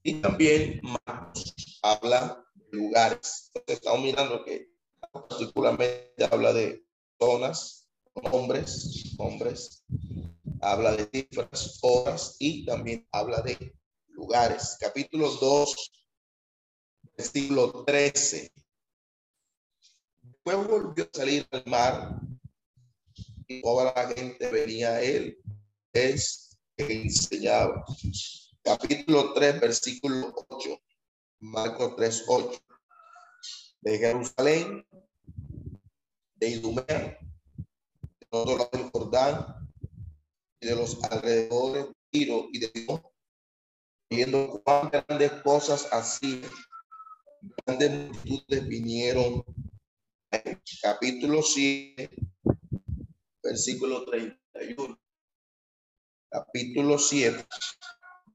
Y 0.03 0.15
también 0.21 0.81
Marcos 0.83 1.79
habla 1.83 2.45
de 2.55 2.77
lugares. 2.77 3.51
estamos 3.67 4.01
mirando 4.03 4.45
que 4.45 4.69
particularmente 5.13 6.25
habla 6.31 6.53
de 6.53 6.85
zonas, 7.21 7.89
hombres, 8.15 9.15
hombres, 9.19 9.85
habla 10.61 10.97
de 10.97 11.09
cifras, 11.13 11.79
horas 11.83 12.37
y 12.39 12.65
también 12.65 13.07
habla 13.13 13.41
de 13.43 13.75
lugares. 14.09 14.77
Capítulo 14.81 15.31
2 15.31 15.93
Versículo 17.17 17.85
13. 17.85 18.53
Después 20.23 20.67
volvió 20.67 21.05
a 21.05 21.17
salir 21.17 21.47
al 21.51 21.65
mar 21.67 22.21
toda 23.61 23.93
la 23.95 24.15
gente 24.15 24.51
venía 24.51 24.95
a 24.95 25.03
él. 25.03 25.39
Es 25.93 26.59
que 26.77 27.03
enseñaba. 27.03 27.85
Capítulo 28.63 29.33
3, 29.35 29.61
versículo 29.61 30.33
8. 30.49 30.81
Marcos 31.41 31.97
3, 31.97 32.25
8. 32.29 32.61
De 33.81 33.99
Jerusalén, 33.99 34.87
de 36.37 36.49
Idumea, 36.49 37.19
de 38.01 38.27
todo 38.31 38.57
lado 38.57 38.71
del 38.73 38.91
Jordán 38.91 39.69
y 40.61 40.67
de 40.67 40.77
los 40.77 41.03
alrededores 41.05 41.87
de 41.87 41.95
Tiro 42.11 42.49
y 42.53 42.59
de 42.61 42.71
Dios, 42.73 43.01
viendo 44.09 44.63
cuán 44.65 44.91
grandes 44.91 45.33
cosas 45.43 45.89
así, 45.93 46.43
grandes 47.67 47.91
multitudes 47.91 48.69
vinieron. 48.69 49.45
Capítulo 50.81 51.43
7, 51.43 52.11
versículo 53.43 54.05
31. 54.05 54.99
Capítulo 56.31 56.99
7, 56.99 57.45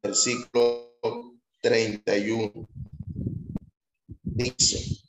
versículo 0.03 0.93
31. 1.61 2.67
Dice, 4.23 5.01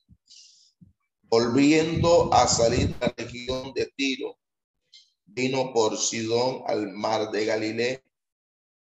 volviendo 1.23 2.33
a 2.33 2.47
salir 2.47 2.95
la 3.01 3.13
región 3.17 3.75
de 3.75 3.93
Tiro, 3.95 4.39
vino 5.27 5.73
por 5.75 5.99
Sidón 5.99 6.63
al 6.67 6.93
mar 6.93 7.31
de 7.31 7.45
Galilea, 7.45 8.03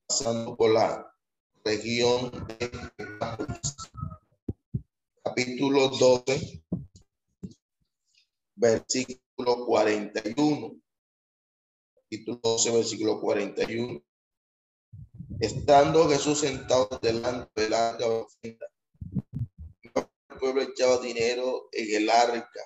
pasando 0.07 0.57
por 0.57 0.72
la 0.72 1.15
región 1.64 2.32
de 2.48 2.72
capítulo 5.23 5.90
12, 5.90 6.64
versículo 8.56 9.65
41. 9.65 10.85
Capítulo 12.07 12.40
12, 12.44 12.72
versículo 12.72 13.19
41. 13.19 13.99
Estando 15.40 16.07
Jesús 16.07 16.40
sentado 16.40 16.88
delante 17.02 17.49
de 17.64 17.69
la 17.69 17.98
ofrenda, 17.99 18.68
el 19.82 20.40
pueblo 20.40 20.61
echaba 20.61 20.99
dinero 20.99 21.68
en 21.72 22.03
el 22.03 22.10
arca 22.11 22.61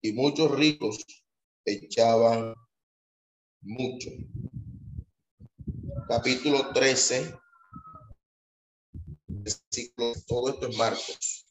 y 0.00 0.12
muchos 0.12 0.52
ricos 0.52 1.04
echaban 1.66 2.54
mucho. 3.60 4.08
Capítulo 6.08 6.72
13, 6.72 7.38
versículo, 9.26 10.14
todo 10.26 10.48
esto 10.48 10.68
es 10.68 10.76
Marcos. 10.78 11.46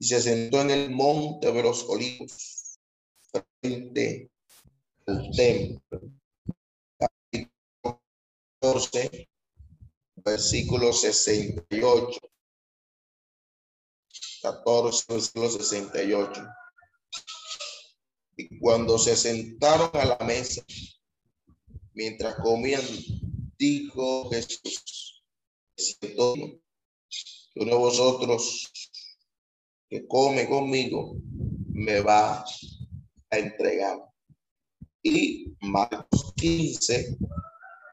Y 0.00 0.06
se 0.06 0.20
sentó 0.20 0.60
en 0.60 0.70
el 0.70 0.90
monte 0.90 1.52
de 1.52 1.62
los 1.62 1.84
olivos, 1.88 2.80
frente 3.60 4.31
al 5.12 5.30
templo. 5.30 6.00
Capítulo 6.98 8.02
14, 8.60 9.28
versículo 10.16 10.92
68. 10.92 12.20
14, 14.42 15.04
versículo 15.12 15.50
68. 15.50 16.46
Y 18.36 18.58
cuando 18.58 18.98
se 18.98 19.16
sentaron 19.16 19.90
a 19.94 20.04
la 20.04 20.18
mesa, 20.24 20.64
mientras 21.92 22.36
comían, 22.36 22.82
dijo 23.58 24.30
Jesús, 24.30 25.22
que 26.00 26.14
uno 26.16 27.70
de 27.70 27.74
vosotros 27.74 28.72
que 29.88 30.06
come 30.06 30.48
conmigo 30.48 31.16
me 31.68 32.00
va 32.00 32.44
a 33.30 33.38
entregar. 33.38 34.11
Y 35.02 35.56
Marcos 35.60 36.32
15, 36.36 37.16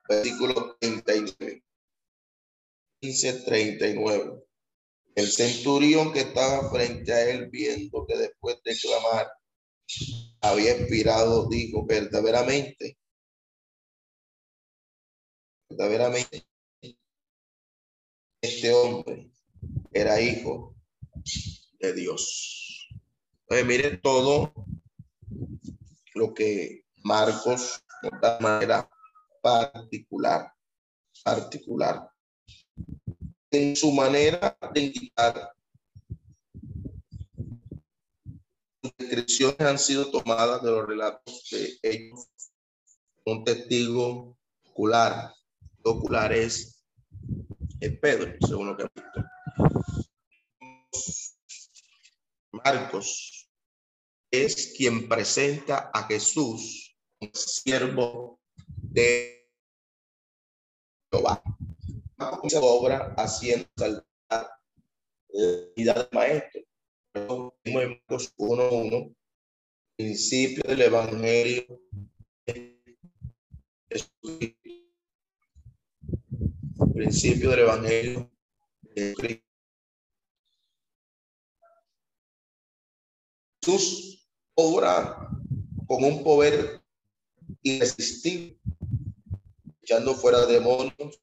versículo 0.07 0.77
39. 0.79 1.63
15, 3.01 3.33
39. 3.45 4.43
El 5.15 5.27
centurión 5.27 6.13
que 6.13 6.19
estaba 6.21 6.69
frente 6.69 7.11
a 7.11 7.29
él, 7.29 7.49
viendo 7.49 8.05
que 8.05 8.15
después 8.15 8.61
de 8.63 8.77
clamar 8.77 9.27
había 10.41 10.73
expirado, 10.73 11.49
dijo 11.49 11.85
verdaderamente, 11.85 12.97
verdaderamente, 15.69 16.47
este 18.41 18.71
hombre 18.71 19.31
era 19.91 20.21
hijo 20.21 20.75
de 21.79 21.93
Dios. 21.93 22.87
Entonces, 23.41 23.65
miren 23.65 24.01
todo 24.01 24.53
lo 26.13 26.33
que 26.33 26.85
Marcos 27.09 27.83
de 28.03 28.11
manera 28.39 28.87
particular, 29.41 30.53
particular. 31.23 32.07
En 33.49 33.75
su 33.75 33.91
manera 33.91 34.55
de 34.71 34.79
indicar, 34.79 35.51
sus 38.83 38.93
descripciones 38.95 39.59
han 39.59 39.79
sido 39.79 40.11
tomadas 40.11 40.61
de 40.61 40.69
los 40.69 40.85
relatos 40.85 41.49
de 41.49 41.79
ellos. 41.81 42.27
Un 43.25 43.43
testigo 43.43 44.37
ocular, 44.67 45.33
ocular 45.83 46.31
es 46.31 46.79
Pedro, 47.79 48.35
según 48.47 48.67
lo 48.67 48.77
que 48.77 48.83
ha 48.83 48.91
visto. 48.93 49.23
Marcos 52.51 53.49
es 54.29 54.75
quien 54.77 55.09
presenta 55.09 55.89
a 55.91 56.03
Jesús 56.03 56.88
siervo 57.33 58.39
de 58.65 59.49
Jehová. 61.11 61.41
Se 62.47 62.57
obra 62.57 63.13
haciendo 63.17 63.67
saltar 63.77 64.05
la 64.29 65.47
vida 65.75 65.93
del 65.93 66.09
maestro. 66.11 66.61
Marcos 67.65 68.33
1.1, 68.37 69.15
principio 69.97 70.63
del 70.63 70.81
Evangelio 70.81 71.81
Principio 76.93 77.51
del 77.51 77.59
Evangelio 77.59 78.29
de 78.81 79.13
Cristo. 79.15 79.45
Obra 84.55 85.29
con 85.87 86.03
un 86.03 86.23
poder 86.23 86.81
irresistible, 87.61 88.59
echando 89.81 90.15
fuera 90.15 90.45
demonios, 90.45 91.19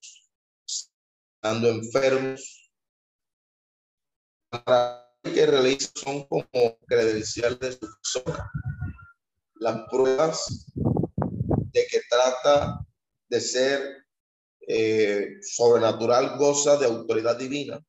dando 1.42 1.68
enfermos. 1.68 2.70
Para 4.50 5.06
que 5.22 5.46
realiza 5.46 5.90
son 5.94 6.24
como 6.24 6.78
credencial 6.86 7.58
de 7.58 7.72
su 7.72 7.80
persona. 7.80 8.50
Las 9.54 9.82
pruebas 9.90 10.66
de 11.72 11.86
que 11.90 12.00
trata 12.08 12.86
de 13.28 13.40
ser 13.40 14.06
eh, 14.68 15.28
sobrenatural 15.42 16.38
goza 16.38 16.76
de 16.76 16.86
autoridad 16.86 17.36
divina 17.38 17.84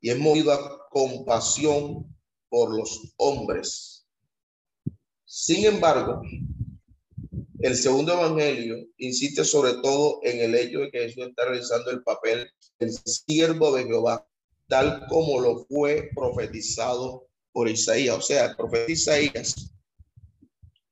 y 0.00 0.10
es 0.10 0.18
movido 0.18 0.52
a 0.52 0.88
compasión 0.88 2.16
por 2.48 2.76
los 2.76 3.12
hombres. 3.16 4.06
Sin 5.24 5.64
embargo, 5.66 6.22
el 7.60 7.76
segundo 7.76 8.12
evangelio 8.12 8.86
insiste 8.98 9.44
sobre 9.44 9.74
todo 9.74 10.20
en 10.22 10.40
el 10.40 10.54
hecho 10.54 10.80
de 10.80 10.90
que 10.90 11.00
Jesús 11.00 11.28
está 11.28 11.46
realizando 11.46 11.90
el 11.90 12.02
papel 12.02 12.50
del 12.78 12.92
siervo 12.92 13.74
de 13.74 13.84
Jehová, 13.84 14.28
tal 14.68 15.06
como 15.06 15.40
lo 15.40 15.64
fue 15.64 16.10
profetizado 16.14 17.28
por 17.52 17.68
Isaías. 17.68 18.16
O 18.16 18.20
sea, 18.20 18.46
el 18.46 18.56
profeta 18.56 18.92
Isaías 18.92 19.72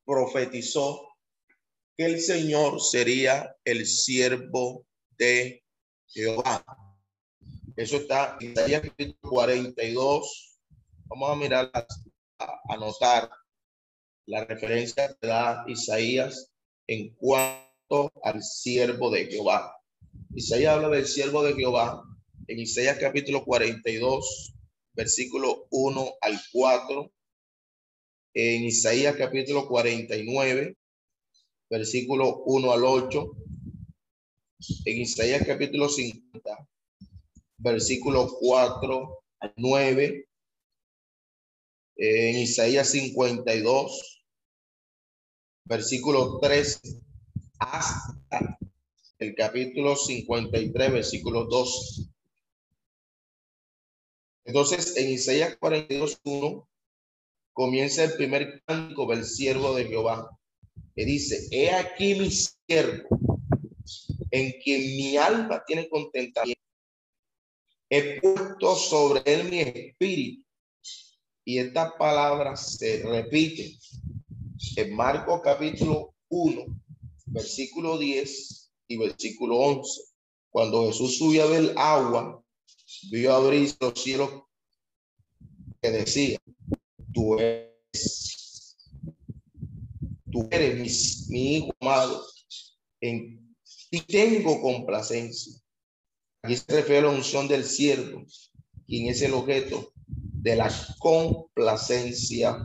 profetizó 0.07 1.09
que 1.97 2.07
el 2.07 2.20
Señor 2.20 2.81
sería 2.81 3.55
el 3.65 3.86
siervo 3.86 4.86
de 5.19 5.62
Jehová. 6.07 6.65
Eso 7.77 7.97
está 7.97 8.39
en 8.41 8.53
Isaías 8.53 8.82
42, 9.20 10.51
Vamos 11.07 11.31
a 11.31 11.36
mirar, 11.36 11.70
a 11.74 12.61
anotar 12.70 13.31
la 14.27 14.45
referencia 14.45 15.15
que 15.20 15.27
da 15.27 15.65
Isaías 15.69 16.53
en 16.86 17.15
cuanto 17.15 18.12
al 18.23 18.43
siervo 18.43 19.11
de 19.11 19.27
Jehová. 19.27 19.77
Isaías 20.35 20.74
habla 20.74 20.89
del 20.89 21.06
siervo 21.06 21.43
de 21.43 21.55
Jehová 21.55 22.02
en 22.47 22.59
Isaías 22.59 22.98
capítulo 22.98 23.44
42, 23.44 24.55
versículo 24.93 25.66
1 25.70 26.15
al 26.20 26.40
4. 26.52 27.12
En 28.35 28.65
Isaías 28.65 29.16
capítulo 29.16 29.66
49, 29.66 30.77
versículo 31.70 32.43
1 32.44 32.73
al 32.73 32.85
8. 32.85 33.32
En 34.85 35.01
Isaías 35.01 35.47
capítulo 35.47 35.89
50, 35.89 36.69
versículo 37.59 38.28
4 38.40 39.19
al 39.40 39.55
9, 39.56 40.28
en 41.97 42.39
Isaías 42.39 42.90
52, 42.90 44.14
versículo 45.65 46.39
3 46.41 46.81
hasta 47.59 48.59
el 49.19 49.35
capítulo 49.35 49.97
53, 49.97 50.93
versículo 50.93 51.45
2. 51.45 52.11
Entonces, 54.45 54.97
en 54.97 55.11
Isaías 55.11 55.57
42, 55.57 56.20
1, 56.24 56.69
comienza 57.53 58.05
el 58.05 58.12
primer 58.15 58.62
cántico 58.66 59.07
del 59.07 59.24
siervo 59.24 59.74
de 59.74 59.86
Jehová, 59.86 60.39
que 60.95 61.05
dice, 61.05 61.49
he 61.51 61.70
aquí 61.70 62.15
mi 62.15 62.31
siervo, 62.31 63.41
en 64.31 64.53
quien 64.62 64.81
mi 64.81 65.16
alma 65.16 65.62
tiene 65.66 65.89
contentamiento. 65.89 66.61
He 67.89 68.20
puesto 68.20 68.74
sobre 68.74 69.23
él 69.24 69.49
mi 69.49 69.61
espíritu. 69.61 70.45
Y 71.47 71.59
esta 71.59 71.97
palabra 71.97 72.57
se 72.57 73.03
repite 73.03 73.78
en 74.76 74.94
Marcos 74.94 75.40
capítulo 75.43 76.14
1, 76.28 76.64
versículo 77.26 77.98
10 77.98 78.72
y 78.89 78.97
versículo 78.97 79.59
11. 79.59 80.02
Cuando 80.51 80.86
Jesús 80.86 81.18
subía 81.18 81.47
del 81.47 81.76
agua, 81.76 82.43
vio 83.10 83.35
abrir 83.35 83.74
los 83.81 84.01
cielos 84.01 84.31
que 85.82 85.90
decía, 85.90 86.39
tú 87.12 87.39
eres, 87.39 88.76
tú 90.31 90.48
eres 90.51 91.28
mi, 91.28 91.56
hijo 91.56 91.74
amado, 91.81 92.24
en 93.01 93.44
tengo 94.09 94.60
complacencia. 94.60 95.60
Aquí 96.43 96.56
se 96.56 96.64
refiere 96.68 96.98
a 96.98 97.10
la 97.10 97.16
unción 97.16 97.48
del 97.48 97.64
siervo, 97.64 98.24
quien 98.86 99.09
es 99.09 99.22
el 99.22 99.35
objeto 99.35 99.93
de 100.06 100.56
la 100.56 100.70
complacencia 100.98 102.56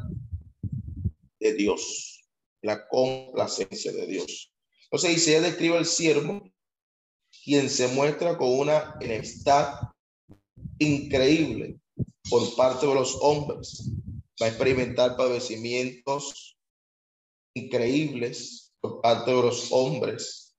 de 1.39 1.53
Dios, 1.53 2.29
la 2.61 2.87
complacencia 2.87 3.91
de 3.91 4.07
Dios. 4.07 4.51
Entonces 4.83 5.17
Isaías 5.17 5.43
describe 5.43 5.77
al 5.77 5.85
siervo, 5.85 6.51
quien 7.43 7.69
se 7.69 7.87
muestra 7.89 8.37
con 8.37 8.59
una 8.59 8.95
enemistad 8.99 9.73
increíble 10.79 11.79
por 12.29 12.55
parte 12.55 12.87
de 12.87 12.93
los 12.93 13.17
hombres. 13.21 13.91
Va 14.41 14.47
a 14.47 14.49
experimentar 14.49 15.15
padecimientos 15.15 16.57
increíbles 17.53 18.73
por 18.79 19.01
parte 19.01 19.31
de 19.31 19.41
los 19.41 19.71
hombres. 19.71 20.55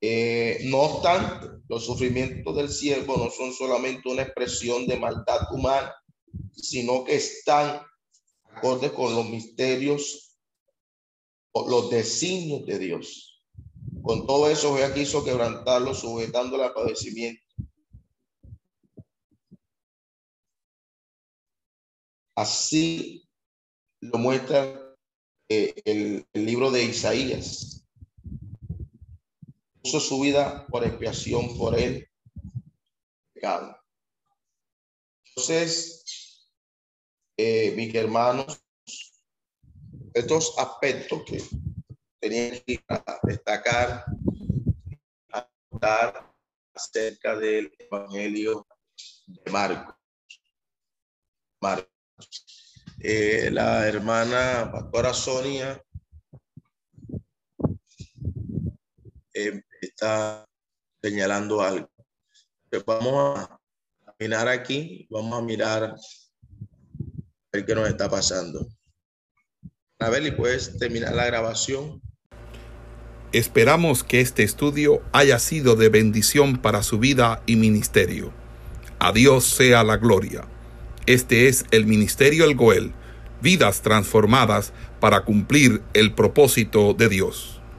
Eh, 0.00 0.60
no 0.64 0.80
obstante, 0.80 1.46
los 1.68 1.86
sufrimientos 1.86 2.54
del 2.56 2.68
siervo 2.68 3.16
no 3.16 3.30
son 3.30 3.52
solamente 3.52 4.08
una 4.08 4.22
expresión 4.22 4.86
de 4.86 4.98
maldad 4.98 5.50
humana, 5.50 5.94
sino 6.52 7.04
que 7.04 7.14
están 7.16 7.80
acorde 8.56 8.92
con 8.92 9.14
los 9.14 9.28
misterios 9.28 10.38
los 11.54 11.90
designios 11.90 12.66
de 12.66 12.78
Dios. 12.78 13.42
Con 14.02 14.26
todo 14.26 14.50
eso, 14.50 14.76
Jehová 14.76 14.92
quiso 14.92 15.24
quebrantarlo, 15.24 15.94
sujetándole 15.94 16.64
al 16.64 16.74
padecimiento 16.74 17.44
Así 22.36 23.28
lo 24.00 24.18
muestra 24.18 24.96
eh, 25.48 25.72
el, 25.84 26.26
libro 26.32 26.72
de 26.72 26.82
Isaías. 26.82 27.86
Puso 29.82 30.00
su 30.00 30.20
vida 30.20 30.66
por 30.66 30.84
expiación 30.84 31.56
por 31.56 31.78
él. 31.78 32.08
Entonces, 35.26 36.02
eh, 37.36 37.72
mis 37.76 37.94
hermanos, 37.94 38.60
estos 40.12 40.54
aspectos 40.58 41.22
que 41.24 41.42
tenía 42.20 42.62
que 42.62 42.80
destacar, 43.24 44.04
acerca 46.74 47.36
del 47.36 47.72
Evangelio 47.78 48.66
de 49.26 49.50
Marcos. 49.50 49.94
Marcos. 51.60 51.90
Eh, 53.00 53.50
la 53.50 53.86
hermana 53.86 54.70
pastora 54.72 55.12
Sonia 55.12 55.82
eh, 59.34 59.62
está 59.80 60.48
señalando 61.02 61.60
algo. 61.60 61.90
Pues 62.70 62.84
vamos 62.84 63.38
a 63.38 63.60
mirar 64.18 64.48
aquí, 64.48 65.06
vamos 65.10 65.38
a 65.38 65.42
mirar 65.42 65.96
ver 67.54 67.64
qué 67.64 67.74
nos 67.74 67.88
está 67.88 68.10
pasando. 68.10 68.66
Puedes 70.36 70.76
terminar 70.78 71.14
la 71.14 71.24
grabación. 71.24 72.02
Esperamos 73.32 74.04
que 74.04 74.20
este 74.20 74.42
estudio 74.42 75.02
haya 75.12 75.38
sido 75.38 75.76
de 75.76 75.88
bendición 75.88 76.58
para 76.58 76.82
su 76.82 76.98
vida 76.98 77.42
y 77.46 77.56
ministerio. 77.56 78.32
A 78.98 79.12
Dios 79.12 79.44
sea 79.44 79.82
la 79.82 79.96
gloria. 79.96 80.46
Este 81.06 81.48
es 81.48 81.64
el 81.70 81.86
Ministerio 81.86 82.44
El 82.44 82.54
Goel, 82.54 82.92
vidas 83.40 83.82
transformadas 83.82 84.72
para 85.00 85.24
cumplir 85.24 85.82
el 85.94 86.14
propósito 86.14 86.94
de 86.94 87.08
Dios. 87.08 87.53